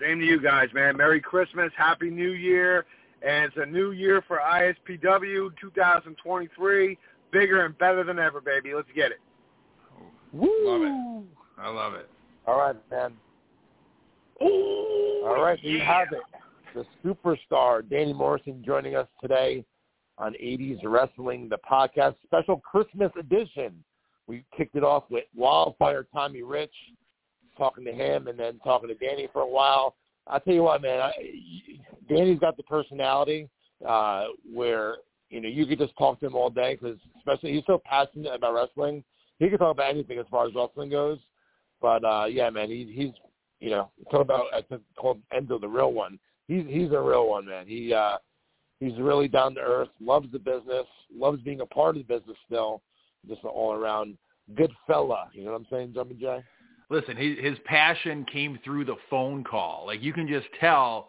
[0.00, 0.96] Same to you guys, man.
[0.96, 2.86] Merry Christmas, Happy New Year,
[3.22, 6.98] and it's a new year for ISPW 2023.
[7.30, 8.74] Bigger and better than ever, baby.
[8.74, 9.20] Let's get it.
[10.32, 10.48] Woo!
[10.64, 11.24] Love it.
[11.58, 12.10] I love it.
[12.46, 13.12] All right, man.
[14.42, 15.70] Ooh, All right, yeah.
[15.70, 16.20] you have it.
[16.74, 19.64] The superstar Danny Morrison joining us today
[20.18, 23.82] on 80s Wrestling, the podcast special Christmas edition.
[24.26, 26.74] We kicked it off with Wildfire Tommy Rich,
[27.58, 29.96] talking to him, and then talking to Danny for a while.
[30.26, 31.12] I tell you what, man, I,
[32.08, 33.48] Danny's got the personality
[33.86, 34.96] uh, where
[35.28, 38.34] you know you could just talk to him all day because, especially, he's so passionate
[38.34, 39.04] about wrestling.
[39.38, 41.18] He can talk about anything as far as wrestling goes.
[41.82, 43.12] But uh, yeah, man, he, he's
[43.60, 46.18] you know talk about I think called Enzo the real one.
[46.48, 47.66] He's he's a real one, man.
[47.66, 48.16] He uh,
[48.88, 52.36] he's really down to earth, loves the business, loves being a part of the business
[52.46, 52.82] still.
[53.28, 54.18] Just an all around
[54.54, 55.28] good fella.
[55.32, 56.42] You know what I'm saying, Jumping Jay?
[56.90, 59.84] Listen, his, his passion came through the phone call.
[59.86, 61.08] Like you can just tell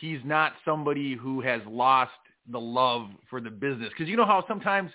[0.00, 2.12] he's not somebody who has lost
[2.50, 3.90] the love for the business.
[3.90, 4.90] Because you know how sometimes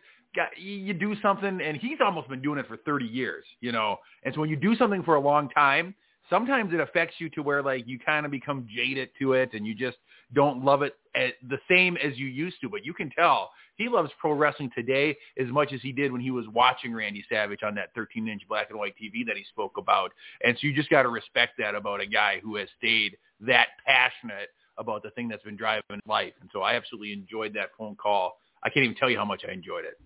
[0.57, 3.97] you do something, and he's almost been doing it for 30 years, you know.
[4.23, 5.93] And so when you do something for a long time,
[6.29, 9.65] sometimes it affects you to where like you kind of become jaded to it, and
[9.65, 9.97] you just
[10.33, 12.69] don't love it at the same as you used to.
[12.69, 16.21] But you can tell he loves pro wrestling today as much as he did when
[16.21, 19.77] he was watching Randy Savage on that 13-inch black and white TV that he spoke
[19.77, 20.11] about.
[20.43, 23.67] And so you just got to respect that about a guy who has stayed that
[23.85, 26.33] passionate about the thing that's been driving life.
[26.41, 28.37] And so I absolutely enjoyed that phone call.
[28.63, 29.99] I can't even tell you how much I enjoyed it.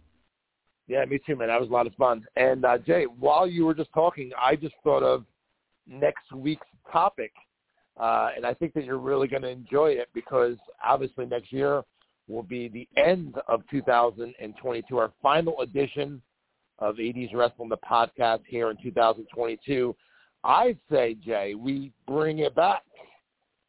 [0.87, 1.49] Yeah, me too, man.
[1.49, 2.25] That was a lot of fun.
[2.37, 5.25] And uh, Jay, while you were just talking, I just thought of
[5.87, 7.31] next week's topic,
[7.99, 11.83] uh, and I think that you're really going to enjoy it because obviously next year
[12.27, 16.21] will be the end of 2022, our final edition
[16.79, 19.95] of 80s Wrestling, the podcast here in 2022.
[20.43, 22.83] I say, Jay, we bring it back.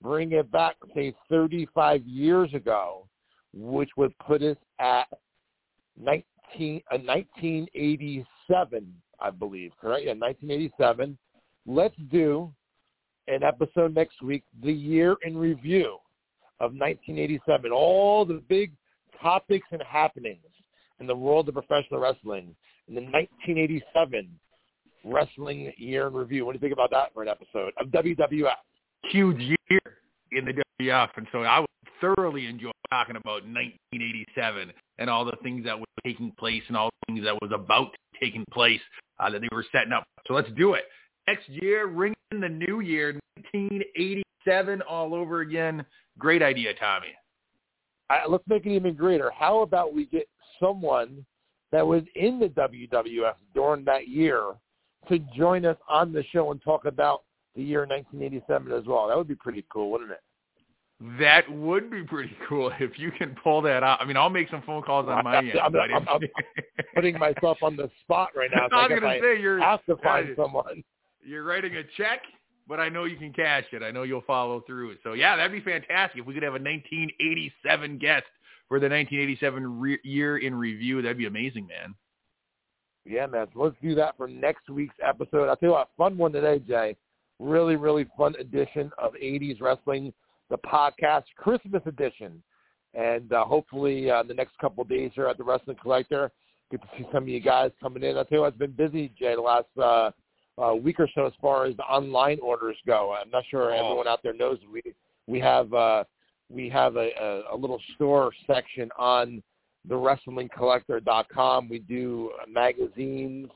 [0.03, 3.09] Bring it back, say, 35 years ago,
[3.53, 5.07] which would put us at
[6.01, 10.05] 19, uh, 1987, I believe, correct?
[10.05, 11.19] Yeah, 1987.
[11.69, 12.51] Let's do
[13.27, 15.99] an episode next week, the year in review
[16.61, 18.73] of 1987, all the big
[19.20, 20.39] topics and happenings
[20.99, 22.57] in the world of professional wrestling
[22.89, 24.31] in the 1987
[25.05, 26.47] wrestling year in review.
[26.47, 28.55] What do you think about that for an episode of WWF?
[29.11, 29.81] Huge year
[30.32, 31.69] in the WWF, and so I would
[32.01, 36.89] thoroughly enjoy talking about 1987 and all the things that were taking place and all
[36.89, 38.81] the things that was about taking place
[39.20, 40.05] uh, that they were setting up.
[40.27, 40.85] So let's do it.
[41.28, 43.12] Next year, ring in the new year,
[43.52, 45.84] 1987 all over again.
[46.16, 47.09] Great idea, Tommy.
[48.09, 49.30] I, let's make it even greater.
[49.38, 50.26] How about we get
[50.59, 51.26] someone
[51.70, 54.55] that was in the WWF during that year
[55.10, 57.24] to join us on the show and talk about
[57.55, 59.06] the year 1987 as well?
[59.06, 60.20] That would be pretty cool, wouldn't it?
[61.20, 64.00] That would be pretty cool if you can pull that out.
[64.00, 65.52] I mean, I'll make some phone calls on my end.
[65.62, 66.20] I'm, I'm, I'm, I'm
[66.94, 68.66] putting myself on the spot right now.
[68.70, 70.82] So I was gonna say you're have to find someone.
[71.28, 72.22] You're writing a check,
[72.66, 73.82] but I know you can cash it.
[73.82, 74.96] I know you'll follow through.
[75.05, 78.24] So yeah, that'd be fantastic if we could have a 1987 guest
[78.68, 81.02] for the 1987 re- year in review.
[81.02, 81.94] That'd be amazing, man.
[83.05, 83.46] Yeah, man.
[83.55, 85.48] Let's do that for next week's episode.
[85.48, 86.96] I'll tell you what, fun one today, Jay.
[87.38, 90.12] Really, really fun edition of 80s Wrestling,
[90.50, 92.42] the podcast, Christmas edition.
[92.94, 96.30] And uh, hopefully uh, the next couple of days here at the Wrestling Collector,
[96.70, 98.16] get to see some of you guys coming in.
[98.16, 100.10] I'll tell you what, it's been busy, Jay, the last uh,
[100.62, 103.14] uh, week or so as far as the online orders go.
[103.14, 103.76] I'm not sure Oh.
[103.85, 104.82] everyone out there knows we
[105.26, 106.05] we have uh,
[106.51, 109.43] we have a, a, a little store section on
[109.86, 111.68] the wrestlingcollector.com.
[111.68, 113.48] We do magazines,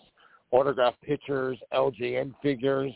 [0.51, 2.93] autograph pictures, LJN figures,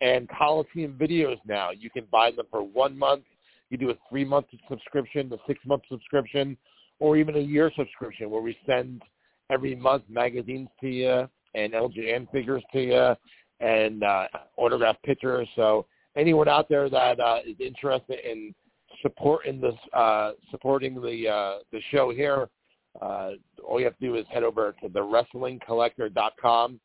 [0.00, 1.70] and Coliseum videos now.
[1.70, 3.22] You can buy them for one month.
[3.70, 6.56] You do a three-month subscription, a six-month subscription,
[6.98, 9.02] or even a year subscription where we send
[9.50, 13.14] every month magazines to you and LJN figures to you
[13.60, 15.48] and uh, autograph pictures.
[15.56, 15.86] So
[16.16, 18.54] anyone out there that uh, is interested in
[19.02, 22.48] supporting this, uh, supporting the uh, the show here,
[23.00, 23.30] uh,
[23.66, 26.80] all you have to do is head over to the wrestlingcollector.com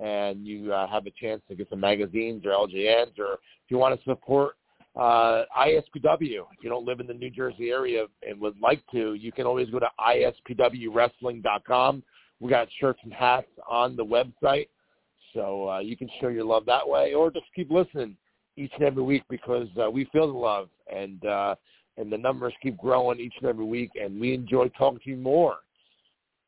[0.00, 3.78] and you uh, have a chance to get some magazines or LJNs, or if you
[3.78, 4.54] want to support
[4.96, 9.14] uh, ISPW, if you don't live in the New Jersey area and would like to,
[9.14, 12.02] you can always go to ispwwrestling.com.
[12.40, 14.68] We got shirts and hats on the website,
[15.34, 18.16] so uh, you can show your love that way, or just keep listening
[18.56, 21.54] each and every week because uh, we feel the love and uh,
[21.96, 25.16] and the numbers keep growing each and every week, and we enjoy talking to you
[25.16, 25.56] more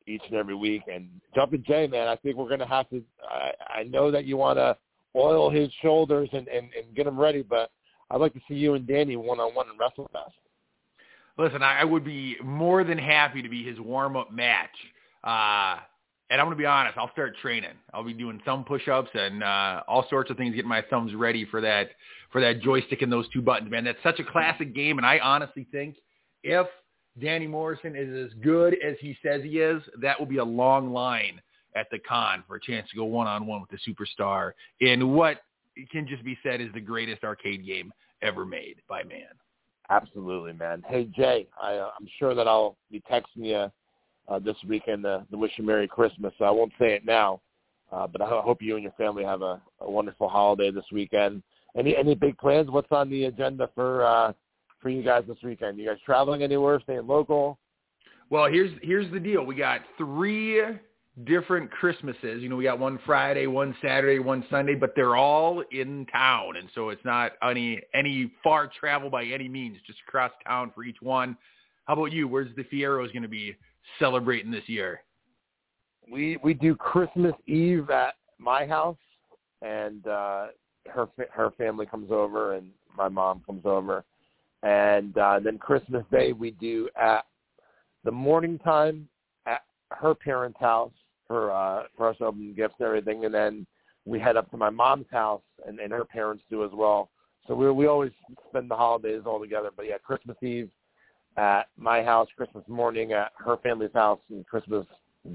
[0.07, 0.83] each and every week.
[0.91, 3.03] And Jumpin' Jay, man, I think we're to have to.
[3.29, 4.77] I, I know that you want to
[5.15, 7.71] oil his shoulders and, and and get him ready, but
[8.09, 10.31] I'd like to see you and Danny one on one in WrestleFest.
[11.37, 14.69] Listen, I would be more than happy to be his warm up match.
[15.23, 15.77] Uh,
[16.29, 17.71] and I'm going to be honest, I'll start training.
[17.93, 21.45] I'll be doing some push-ups and uh, all sorts of things, getting my thumbs ready
[21.45, 21.89] for that
[22.31, 23.83] for that joystick and those two buttons, man.
[23.83, 25.97] That's such a classic game, and I honestly think
[26.43, 26.65] if
[27.21, 30.93] Danny Morrison is as good as he says he is, that will be a long
[30.93, 31.41] line
[31.75, 35.41] at the con for a chance to go one-on-one with the superstar in what
[35.91, 37.91] can just be said is the greatest arcade game
[38.21, 39.27] ever made by man.
[39.89, 40.81] Absolutely, man.
[40.87, 43.69] Hey, Jay, I, uh, I'm sure that I'll be texting you
[44.31, 46.33] uh, this weekend to, to wish you Merry Christmas.
[46.37, 47.41] So I won't say it now,
[47.91, 51.43] uh, but I hope you and your family have a, a wonderful holiday this weekend.
[51.77, 52.69] Any any big plans?
[52.69, 54.33] What's on the agenda for uh,
[54.81, 55.77] for you guys this weekend?
[55.77, 56.79] You guys traveling anywhere?
[56.81, 57.57] Staying local?
[58.29, 59.43] Well, here's here's the deal.
[59.45, 60.61] We got three
[61.25, 62.41] different Christmases.
[62.41, 66.57] You know, we got one Friday, one Saturday, one Sunday, but they're all in town,
[66.57, 69.77] and so it's not any any far travel by any means.
[69.87, 71.37] Just across town for each one.
[71.85, 72.27] How about you?
[72.27, 73.55] Where's the Fieros going to be
[73.99, 75.01] celebrating this year?
[76.11, 78.97] We we do Christmas Eve at my house,
[79.61, 80.47] and uh,
[80.87, 82.67] her her family comes over, and
[82.97, 84.03] my mom comes over,
[84.63, 87.25] and uh, then Christmas Day we do at
[88.03, 89.07] the morning time
[89.45, 90.91] at her parents' house
[91.27, 93.65] for uh, for us opening gifts and everything, and then
[94.05, 97.09] we head up to my mom's house, and, and her parents do as well.
[97.47, 98.11] So we we always
[98.49, 99.69] spend the holidays all together.
[99.75, 100.69] But yeah, Christmas Eve
[101.37, 104.85] at my house, Christmas morning at her family's house, and Christmas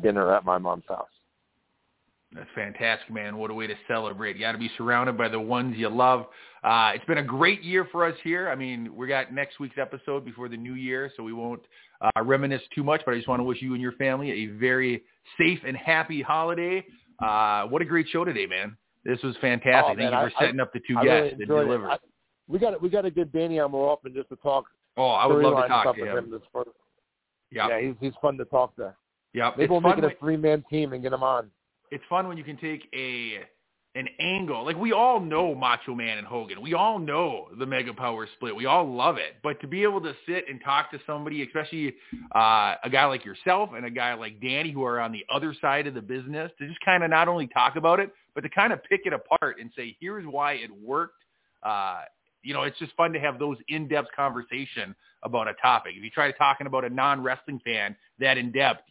[0.03, 1.09] dinner at my mom's house.
[2.35, 3.39] That's fantastic, man.
[3.39, 4.37] What a way to celebrate.
[4.37, 6.27] You got to be surrounded by the ones you love.
[6.63, 8.51] Uh, it's been a great year for us here.
[8.51, 11.63] I mean, we got next week's episode before the new year, so we won't
[12.01, 14.47] uh, reminisce too much, but I just want to wish you and your family a
[14.47, 15.05] very
[15.39, 16.85] safe and happy holiday.
[17.25, 18.77] Uh, what a great show today, man.
[19.05, 19.93] This was fantastic.
[19.93, 21.99] Oh, Thank you for I, setting up the two I guests really that delivered.
[22.49, 24.67] We got we got to get Danny on more often just to talk.
[24.97, 26.19] Oh, I would love to talk to him.
[26.19, 26.41] him.
[27.53, 27.67] Yep.
[27.71, 28.95] Yeah, he's he's fun to talk to.
[29.35, 29.59] Yep.
[29.59, 31.51] Maybe we'll make it a three man team and get him on.
[31.91, 33.41] it's fun when you can take a
[33.95, 34.65] an angle.
[34.65, 36.61] Like we all know Macho Man and Hogan.
[36.61, 38.55] We all know the Mega Power Split.
[38.55, 39.37] We all love it.
[39.43, 41.95] But to be able to sit and talk to somebody, especially
[42.35, 45.55] uh, a guy like yourself and a guy like Danny, who are on the other
[45.61, 48.51] side of the business, to just kind of not only talk about it, but to
[48.51, 51.23] kind of pick it apart and say, here's why it worked.
[51.63, 52.01] Uh,
[52.47, 54.95] you know, it's just fun to have those in-depth conversation
[55.25, 55.95] about a topic.
[55.97, 58.83] If you try to talking about a non-wrestling fan that in-depth,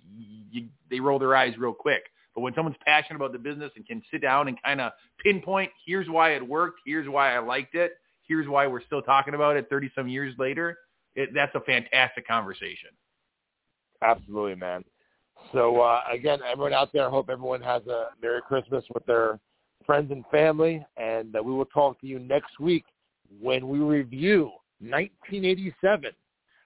[0.52, 2.04] you, they roll their eyes real quick.
[2.34, 4.92] But when someone's passionate about the business and can sit down and kind of
[5.24, 7.94] pinpoint, here's why it worked, here's why I liked it,
[8.28, 10.78] here's why we're still talking about it 30 some years later,
[11.16, 12.90] it, that's a fantastic conversation.
[14.04, 14.84] Absolutely, man.
[15.54, 19.40] So uh, again, everyone out there, I hope everyone has a Merry Christmas with their
[19.86, 22.84] friends and family, and uh, we will talk to you next week
[23.42, 26.12] when we review 1987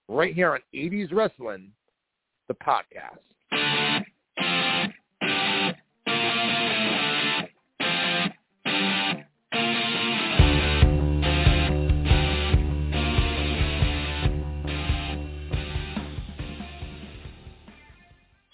[0.08, 1.72] right here on 80s Wrestling,
[2.48, 3.29] the podcast.